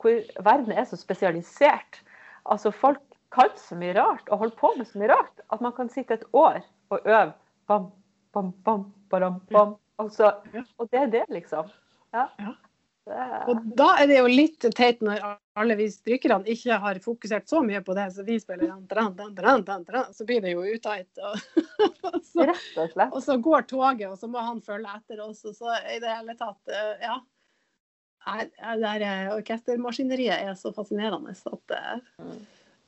hvor 0.00 0.20
verden 0.46 0.72
er 0.72 0.84
så 0.88 0.96
spesialisert. 0.96 1.98
Altså, 2.46 2.70
folk 2.70 3.02
kan 3.34 3.52
så 3.58 3.78
mye 3.78 3.94
rart 3.94 4.30
og 4.30 4.42
holder 4.42 4.56
på 4.58 4.72
med 4.78 4.88
så 4.88 5.00
mye 5.00 5.12
rart 5.12 5.44
at 5.54 5.62
man 5.62 5.74
kan 5.76 5.90
sitte 5.92 6.18
et 6.18 6.26
år 6.36 6.58
og 6.90 7.06
øve 7.06 7.32
bam, 7.70 7.90
bam, 8.34 8.50
bam, 8.66 8.88
baram, 9.10 9.38
bam. 9.50 9.76
Altså, 10.00 10.32
og 10.80 10.88
det 10.90 10.98
er 10.98 11.12
det, 11.12 11.24
liksom. 11.28 11.68
Ja. 12.16 12.26
Ja. 12.40 12.54
Og 13.48 13.62
da 13.78 13.88
er 13.98 14.06
det 14.10 14.18
jo 14.20 14.28
litt 14.30 14.64
teit 14.76 15.00
når 15.02 15.22
alle 15.58 15.76
vi 15.78 15.88
strykerne 15.90 16.46
ikke 16.52 16.76
har 16.82 17.00
fokusert 17.02 17.48
så 17.50 17.62
mye 17.64 17.80
på 17.84 17.94
det, 17.96 18.06
så 18.14 18.24
vi 18.26 18.36
spiller 18.40 18.70
dan, 18.90 19.16
dan, 19.16 19.64
dan, 19.66 20.04
så 20.14 20.26
blir 20.28 20.44
det 20.44 20.54
jo 20.54 20.62
uteit. 20.62 21.10
Og, 21.18 21.64
og, 22.12 22.20
så, 22.26 22.46
og 23.08 23.18
så 23.24 23.36
går 23.42 23.66
toget, 23.72 24.06
og 24.10 24.16
så 24.20 24.30
må 24.30 24.42
han 24.44 24.62
følge 24.64 24.94
etter 25.00 25.24
oss, 25.24 25.42
og 25.48 25.56
så 25.58 25.74
i 25.90 25.98
det 26.02 26.12
hele 26.12 26.38
tatt 26.38 26.72
eh, 26.72 26.96
Ja. 27.08 27.18
Det 28.20 28.90
eh, 29.00 29.30
orkestermaskineriet 29.32 30.44
er 30.44 30.56
så 30.60 30.74
fascinerende 30.76 31.32
at 31.32 31.76
eh, 31.76 32.08
Mm. 32.20 32.40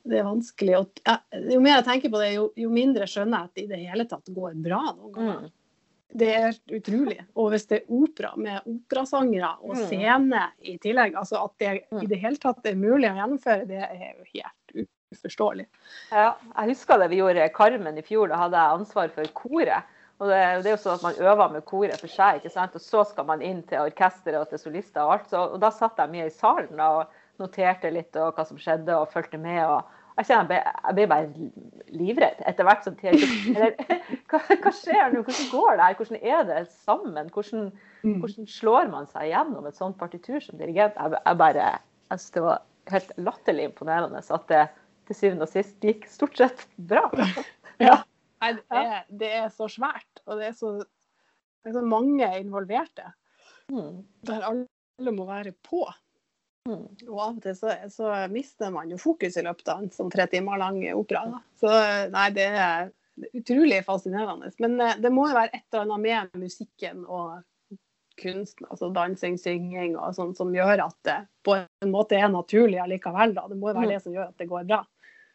Det 0.05 0.19
er 0.19 0.23
vanskelig 0.27 0.77
Og, 0.79 0.89
ja, 1.05 1.17
Jo 1.51 1.59
mer 1.63 1.77
jeg 1.77 1.85
tenker 1.87 2.09
på 2.13 2.19
det, 2.21 2.33
jo, 2.35 2.49
jo 2.59 2.69
mindre 2.69 3.05
skjønner 3.07 3.37
jeg 3.37 3.49
at 3.49 3.53
det 3.55 3.63
i 3.63 3.67
det 3.71 3.81
hele 3.87 4.05
tatt 4.09 4.31
går 4.35 4.55
bra 4.63 4.81
noen 4.93 5.13
ganger. 5.15 5.43
Mm. 5.47 5.51
Det 6.15 6.27
er 6.37 6.57
utrolig. 6.77 7.15
Og 7.41 7.47
hvis 7.49 7.63
det 7.71 7.79
er 7.79 7.93
opera 7.97 8.35
med 8.37 8.67
operasangere 8.69 9.55
og 9.63 9.71
Mm. 9.75 9.85
scene 9.87 10.41
i 10.61 10.75
tillegg, 10.77 11.15
altså 11.17 11.39
at 11.43 11.55
det 11.57 11.71
Mm. 11.91 12.03
i 12.03 12.05
det 12.11 12.19
hele 12.21 12.37
tatt 12.37 12.65
er 12.65 12.75
mulig 12.75 13.09
å 13.09 13.15
gjennomføre, 13.17 13.67
det 13.67 13.81
er 13.81 14.13
jo 14.19 14.25
helt 14.35 14.87
uforståelig. 15.13 15.65
Ja, 16.11 16.35
jeg 16.57 16.69
husker 16.75 16.99
det 16.99 17.09
vi 17.09 17.17
gjorde 17.17 17.49
Carmen 17.53 17.97
i 17.97 18.01
fjor. 18.05 18.27
Da 18.29 18.37
hadde 18.37 18.59
jeg 18.61 18.79
ansvar 18.79 19.09
for 19.15 19.23
koret. 19.33 19.83
Og 20.21 20.29
det, 20.29 20.63
det 20.63 20.69
er 20.69 20.75
jo 20.77 20.83
sånn 20.83 20.95
at 20.99 21.03
Man 21.03 21.15
øver 21.15 21.51
med 21.51 21.65
koret 21.65 21.99
for 21.99 22.07
seg, 22.07 22.37
ikke 22.43 22.51
sant? 22.53 22.75
og 22.75 22.81
så 22.81 23.03
skal 23.09 23.25
man 23.25 23.41
inn 23.41 23.63
til 23.63 23.79
orkesteret 23.79 24.39
og 24.39 24.49
til 24.49 24.59
solister. 24.59 25.01
og 25.01 25.11
alt. 25.17 25.29
Så, 25.29 25.41
og 25.53 25.59
Da 25.59 25.69
satt 25.71 25.97
jeg 25.97 26.09
mye 26.13 26.25
i 26.29 26.29
salen 26.29 26.77
da, 26.77 26.91
og 26.99 27.07
noterte 27.43 27.91
litt 27.93 28.15
og 28.19 28.33
hva 28.37 28.47
som 28.47 28.59
skjedde, 28.61 28.95
og 28.97 29.11
fulgte 29.13 29.39
med. 29.41 29.61
og 29.67 30.01
jeg 30.13 30.27
kjenner 30.27 30.43
jeg 30.43 30.49
ble, 30.51 30.57
jeg 30.85 30.95
ble 30.97 31.05
bare 31.09 31.95
livredd 31.97 32.43
etter 32.49 32.67
hvert. 32.67 32.83
som 32.85 32.97
tid. 32.99 33.23
Eller, 33.53 33.73
hva, 34.29 34.41
hva 34.51 34.73
skjer 34.77 35.15
nå? 35.15 35.23
Hvordan 35.23 35.49
går 35.53 35.71
det 35.71 35.87
her? 35.87 35.97
Hvordan 36.01 36.27
er 36.35 36.45
det 36.49 36.59
sammen? 36.83 37.31
Hvordan, 37.33 37.71
hvordan 38.03 38.51
slår 38.57 38.93
man 38.93 39.09
seg 39.09 39.31
gjennom 39.31 39.65
et 39.69 39.79
sånt 39.79 39.97
partitur 39.97 40.39
som 40.43 40.61
dirigent? 40.61 40.99
Jeg, 40.99 41.17
jeg 41.17 41.41
bare, 41.41 41.71
jeg 42.11 42.21
synes 42.21 42.37
Det 42.37 42.45
var 42.45 42.63
helt 42.91 43.13
latterlig 43.17 43.67
imponerende 43.71 44.21
at 44.21 44.47
det 44.51 44.63
til 45.07 45.17
syvende 45.17 45.47
og 45.47 45.51
sist 45.51 45.83
gikk 45.83 46.07
stort 46.11 46.39
sett 46.39 46.67
bra. 46.77 47.09
Ja. 47.81 48.03
Nei, 48.43 48.51
det, 48.53 48.79
er, 48.79 48.99
det 49.19 49.29
er 49.33 49.47
så 49.51 49.65
svært, 49.71 50.19
og 50.29 50.37
det 50.37 50.51
er 50.51 50.53
så, 50.55 50.69
det 50.77 51.71
er 51.71 51.73
så 51.73 51.81
mange 51.83 52.27
involverte. 52.37 53.09
Mm. 53.73 54.03
Der 54.29 54.45
alle 54.45 55.13
må 55.15 55.25
være 55.25 55.55
på. 55.65 55.81
Mm. 56.69 56.83
Og 57.09 57.17
av 57.19 57.37
og 57.37 57.39
til 57.43 57.55
så, 57.59 57.73
så 57.91 58.09
mister 58.31 58.71
man 58.71 58.91
jo 58.91 58.97
fokus 59.01 59.35
i 59.35 59.43
løpet 59.43 59.67
av 59.67 59.81
en 59.83 59.89
sånn 59.91 60.11
tre 60.13 60.27
timer 60.31 60.61
lang 60.61 60.77
opera. 60.95 61.25
Da. 61.33 61.41
Så 61.59 61.71
nei, 62.13 62.27
det 62.35 62.45
er 62.55 62.91
utrolig 63.35 63.81
fascinerende. 63.85 64.51
Men 64.63 64.79
eh, 64.81 64.95
det 65.03 65.11
må 65.13 65.27
jo 65.27 65.35
være 65.35 65.51
et 65.51 65.65
eller 65.73 65.83
annet 65.89 66.05
med 66.05 66.45
musikken 66.45 67.03
og 67.03 67.41
kunsten, 68.21 68.67
altså 68.69 68.91
dansing, 68.93 69.35
synging 69.41 69.97
og 69.97 70.13
sånn, 70.15 70.31
som 70.37 70.53
gjør 70.55 70.85
at 70.85 70.97
det 71.07 71.17
på 71.43 71.57
en 71.59 71.91
måte 71.91 72.15
er 72.15 72.31
naturlig 72.31 72.79
allikevel. 72.79 73.35
Da. 73.35 73.47
Det 73.49 73.57
må 73.59 73.73
jo 73.73 73.77
være 73.81 73.89
Mm. 73.89 73.93
det 73.95 74.01
som 74.05 74.13
gjør 74.15 74.29
at 74.29 74.37
det 74.39 74.49
går 74.49 74.67
bra. 74.69 74.81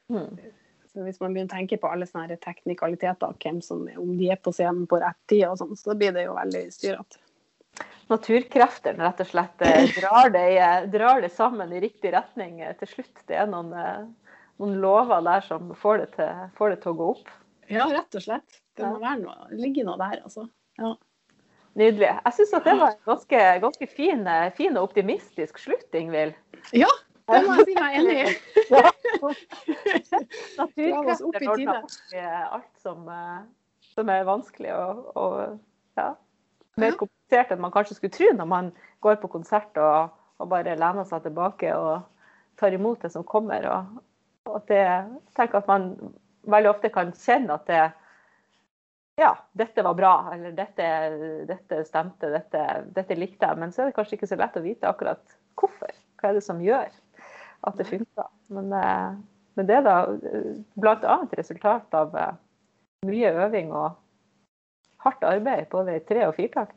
Mm. 0.08 0.38
Så 0.88 1.04
hvis 1.04 1.20
man 1.20 1.34
begynner 1.34 1.50
å 1.52 1.56
tenke 1.58 1.76
på 1.76 1.90
alle 1.90 2.06
sånne 2.08 2.38
teknikaliteter, 2.40 3.34
hvem 3.42 3.60
som, 3.62 3.82
om 4.00 4.16
de 4.16 4.30
er 4.32 4.40
på 4.40 4.54
scenen 4.56 4.86
på 4.88 5.02
rett 5.02 5.18
tid 5.28 5.44
og 5.50 5.58
sånn, 5.60 5.76
så 5.76 5.94
blir 5.98 6.14
det 6.16 6.24
jo 6.24 6.38
veldig 6.38 6.62
styrete. 6.72 7.20
Naturkreftene 8.08 9.04
rett 9.04 9.18
og 9.20 9.28
slett 9.28 9.64
eh, 9.66 9.90
drar 9.98 10.30
det, 10.32 10.46
eh, 10.56 10.84
drar 10.88 11.20
det 11.20 11.28
sammen 11.34 11.72
i 11.76 11.80
riktig 11.84 12.14
retning 12.14 12.62
eh, 12.64 12.72
til 12.80 12.88
slutt. 12.94 13.24
Det 13.28 13.36
er 13.36 13.50
noen, 13.50 13.74
noen 14.56 14.78
lover 14.80 15.20
der 15.26 15.44
som 15.44 15.74
får 15.76 16.00
det, 16.00 16.06
til, 16.14 16.46
får 16.56 16.72
det 16.72 16.78
til 16.84 16.94
å 16.94 16.98
gå 17.00 17.08
opp. 17.16 17.34
Ja, 17.68 17.84
rett 17.92 18.16
og 18.16 18.24
slett. 18.24 18.62
Det 18.78 18.88
må 18.88 19.02
være 19.02 19.20
noe, 19.20 19.50
ligge 19.52 19.84
noe 19.84 19.98
der, 20.00 20.22
altså. 20.24 20.46
Ja. 20.80 20.94
Nydelig. 21.76 22.08
Jeg 22.08 22.34
syns 22.38 22.54
det 22.54 22.74
var 22.80 22.94
en 22.94 23.04
ganske, 23.10 23.42
ganske 23.66 23.88
fin, 23.92 24.24
fin 24.56 24.78
og 24.80 24.88
optimistisk 24.88 25.60
slutt, 25.60 25.90
Ingvild. 25.94 26.32
ja, 26.72 26.88
det 27.28 27.42
må 27.44 27.58
jeg 27.58 27.68
si 27.68 27.76
meg 27.76 27.98
enig 28.00 28.16
i. 28.22 28.32
Ja. 28.68 28.90
Naturkrefter 30.58 31.44
ordner 31.50 31.78
opp 31.82 32.14
i 32.14 32.22
alt 32.24 32.82
som, 32.82 33.04
som 33.92 34.10
er 34.12 34.26
vanskelig 34.28 34.72
og, 34.74 35.04
og 35.18 35.36
ja, 35.98 36.10
mer 36.78 36.96
komplisert 37.00 37.52
enn 37.52 37.60
man 37.62 37.74
kanskje 37.74 37.98
skulle 37.98 38.14
tro 38.14 38.30
når 38.34 38.48
man 38.48 38.70
går 39.04 39.18
på 39.22 39.30
konsert 39.32 39.76
og 39.82 40.14
og 40.38 40.50
bare 40.50 40.76
lener 40.78 41.06
seg 41.06 41.24
tilbake 41.24 41.72
og 41.76 42.04
tar 42.58 42.74
imot 42.74 43.02
det 43.02 43.10
som 43.14 43.26
kommer. 43.26 43.66
Og, 43.70 44.02
og 44.48 44.60
at 44.60 44.68
det, 44.70 44.82
jeg 44.82 45.22
tenker 45.38 45.60
at 45.60 45.70
man 45.70 45.88
veldig 46.48 46.70
ofte 46.72 46.92
kan 46.94 47.14
kjenne 47.16 47.58
at 47.58 47.66
det 47.70 47.86
ja, 49.18 49.32
dette 49.58 49.82
var 49.82 49.96
bra, 49.98 50.12
eller 50.30 50.52
dette, 50.54 50.84
dette 51.48 51.80
stemte, 51.88 52.28
dette, 52.30 52.60
dette, 52.94 53.16
likte 53.18 53.48
jeg. 53.48 53.58
Men 53.58 53.72
så 53.74 53.82
er 53.82 53.88
det 53.88 53.96
kanskje 53.96 54.14
ikke 54.14 54.28
så 54.30 54.38
lett 54.38 54.58
å 54.60 54.62
vite 54.62 54.86
akkurat 54.86 55.34
hvorfor. 55.58 55.90
Hva 56.20 56.30
er 56.30 56.38
det 56.38 56.44
som 56.46 56.60
gjør 56.62 56.86
at 57.66 57.80
det 57.80 57.88
funker. 57.88 58.28
Men, 58.54 58.70
eh, 58.78 59.16
men 59.58 59.66
det 59.66 59.80
er 59.80 59.82
da 59.82 59.96
bl.a. 60.78 61.16
resultat 61.34 61.98
av 61.98 62.14
eh, 62.14 62.36
mye 63.10 63.32
øving 63.42 63.74
og 63.74 63.98
hardt 65.04 65.24
arbeid, 65.26 65.68
både 65.72 65.96
i 65.98 66.04
tre- 66.08 66.26
og 66.28 66.36
firtakt. 66.38 66.76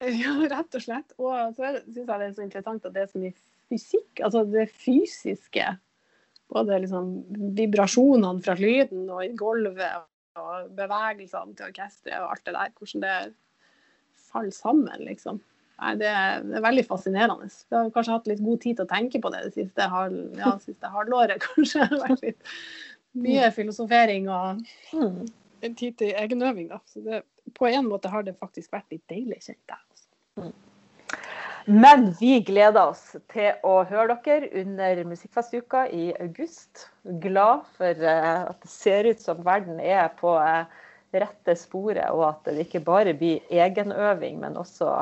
Ja, 0.22 0.34
rett 0.50 0.76
og 0.76 0.82
slett. 0.84 1.14
Og 1.16 1.54
så 1.56 1.70
syns 1.78 1.96
jeg 1.96 2.06
det 2.06 2.26
er 2.26 2.34
så 2.36 2.44
interessant 2.44 2.84
at 2.84 2.92
det 2.92 3.06
er 3.06 3.12
så 3.12 3.20
mye 3.22 3.36
fysikk, 3.72 4.20
altså 4.20 4.44
det 4.44 4.66
fysiske. 4.74 5.70
Både 6.52 6.78
liksom 6.82 7.08
vibrasjonene 7.56 8.44
fra 8.44 8.54
lyden 8.60 9.08
og 9.10 9.24
i 9.24 9.32
gulvet 9.38 10.04
og 10.36 10.68
bevegelsene 10.76 11.56
til 11.56 11.70
orkesteret 11.70 12.22
og 12.22 12.34
alt 12.34 12.46
det 12.46 12.54
der. 12.54 12.74
Hvordan 12.76 13.04
det 13.06 13.16
faller 14.28 14.54
sammen, 14.54 15.06
liksom. 15.08 15.40
Nei, 15.76 15.92
det, 16.00 16.08
er, 16.08 16.44
det 16.46 16.56
er 16.56 16.64
veldig 16.64 16.84
fascinerende. 16.88 17.48
Vi 17.68 17.76
har 17.76 17.90
kanskje 17.92 18.14
hatt 18.14 18.28
litt 18.30 18.44
god 18.44 18.60
tid 18.62 18.78
til 18.78 18.86
å 18.86 18.90
tenke 18.90 19.20
på 19.20 19.32
det 19.32 19.42
det 19.44 19.54
siste, 19.58 19.88
halv, 19.92 20.20
ja, 20.38 20.54
siste 20.62 20.92
halvåret. 20.92 21.42
kanskje. 21.50 21.82
Det 21.82 21.98
har 21.98 22.12
vært 22.14 22.24
litt 22.24 22.54
mye 23.26 23.50
filosofering 23.52 24.30
og 24.32 24.62
mm. 24.92 25.18
en 25.68 25.76
tid 25.76 25.98
til 26.00 26.14
egenøving. 26.16 26.70
Da. 26.72 26.80
Så 26.88 27.04
det, 27.04 27.20
på 27.56 27.68
en 27.68 27.88
måte 27.88 28.12
har 28.12 28.26
det 28.26 28.36
faktisk 28.40 28.74
vært 28.76 28.92
litt 28.94 29.04
deilig, 29.12 29.42
kjent 29.48 29.74
jeg. 29.74 30.02
Mm. 30.40 30.54
Men 31.66 32.12
vi 32.20 32.36
gleder 32.46 32.92
oss 32.92 33.16
til 33.32 33.56
å 33.66 33.80
høre 33.88 34.14
dere 34.22 34.52
under 34.60 35.00
Musikkfestuka 35.08 35.88
i 35.90 36.12
august. 36.22 36.86
Glad 37.24 37.64
for 37.74 37.90
eh, 37.90 38.42
at 38.46 38.60
det 38.62 38.70
ser 38.70 39.08
ut 39.10 39.22
som 39.22 39.42
verden 39.46 39.80
er 39.82 40.12
på 40.20 40.36
eh, 40.38 40.68
rette 41.16 41.56
sporet, 41.58 42.06
og 42.14 42.22
at 42.28 42.52
det 42.52 42.68
ikke 42.68 42.84
bare 42.86 43.16
blir 43.18 43.42
egenøving, 43.50 44.38
men 44.44 44.58
også 44.60 44.92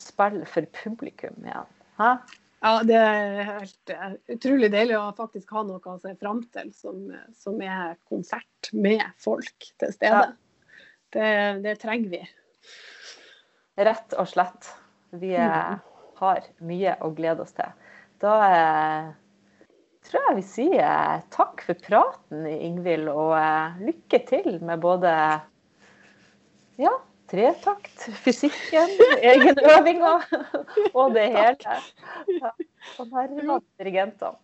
spill 0.00 0.40
for 0.48 0.68
publikum 0.80 1.36
igjen. 1.44 1.68
Hæ? 2.00 2.14
Ja, 2.60 2.72
det 2.84 2.96
er 2.96 3.38
helt 3.48 3.92
uh, 3.92 4.16
utrolig 4.34 4.68
deilig 4.72 4.96
å 4.98 5.06
faktisk 5.16 5.52
ha 5.56 5.62
noe 5.64 5.80
å 5.80 6.00
se 6.00 6.12
fram 6.20 6.42
til 6.52 6.72
som, 6.76 7.06
som, 7.36 7.60
er 7.64 7.96
konsert 8.08 8.72
med 8.76 9.04
folk 9.20 9.68
til 9.80 9.94
stede. 9.96 10.26
Ja. 10.28 10.49
Det, 11.10 11.30
det, 11.64 11.76
trenger 11.82 12.12
vi. 12.12 12.24
Rett 13.80 14.14
og 14.18 14.28
slett. 14.30 14.72
Vi 15.10 15.34
mm 15.34 15.80
har 16.20 16.44
mye 16.68 16.96
å 17.00 17.10
glede 17.16 17.44
oss 17.46 17.54
til. 17.56 17.70
Da 18.20 18.34
eh, 18.46 19.06
tror 20.06 20.26
jeg 20.28 20.38
vi 20.40 20.46
sier 20.46 21.22
takk 21.32 21.64
for 21.64 21.80
praten, 21.86 22.44
Ingvild, 22.50 23.08
og 23.12 23.36
eh, 23.38 23.78
lykke 23.88 24.20
til 24.28 24.58
med 24.66 24.82
både 24.84 25.14
ja, 26.80 26.92
tretakt, 27.30 28.04
fysikken, 28.24 28.92
egenøvinga 29.32 30.12
og 30.92 31.16
det 31.16 31.26
hele. 31.32 31.80
Ja, 32.36 32.52
og 32.98 33.08
nærmere 33.08 33.60
dirigentene. 33.80 34.36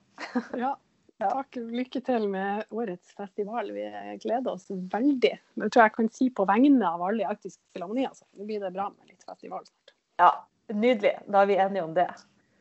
Ja. 0.56 0.74
Takk. 1.22 1.56
Lykke 1.56 2.02
til 2.04 2.26
med 2.28 2.66
årets 2.70 3.14
festival. 3.16 3.70
Vi 3.72 3.86
gleder 4.24 4.50
oss 4.52 4.66
veldig. 4.68 5.32
Det 5.56 5.70
tror 5.70 5.86
jeg 5.86 5.94
kan 5.94 6.10
si 6.12 6.28
på 6.34 6.44
vegne 6.48 6.90
av 6.90 7.04
alle 7.06 7.24
i 7.24 7.28
Arktisk 7.28 7.60
Filharmoni. 7.72 8.04
Altså. 8.08 8.26
Nå 8.36 8.48
blir 8.48 8.60
det 8.60 8.74
bra 8.74 8.90
med 8.92 9.14
litt 9.14 9.24
festival 9.24 9.64
snart. 9.64 9.96
Ja, 10.20 10.32
Nydelig. 10.74 11.18
Da 11.26 11.42
er 11.42 11.46
vi 11.46 11.56
enige 11.56 11.84
om 11.84 11.94
det. 11.94 12.08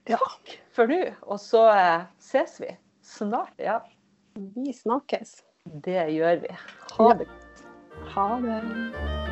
Takk 0.06 0.56
for 0.76 0.90
nå. 0.90 1.02
Og 1.26 1.42
så 1.42 1.66
eh, 1.74 2.06
ses 2.22 2.60
vi 2.62 2.70
snart. 3.06 3.56
Ja. 3.58 3.80
Vi 4.36 4.74
snakkes. 4.74 5.40
Det 5.66 6.10
gjør 6.14 6.44
vi. 6.46 6.58
Ha 7.00 7.14
det. 7.22 7.30
Ha 8.14 8.30
det. 8.46 9.25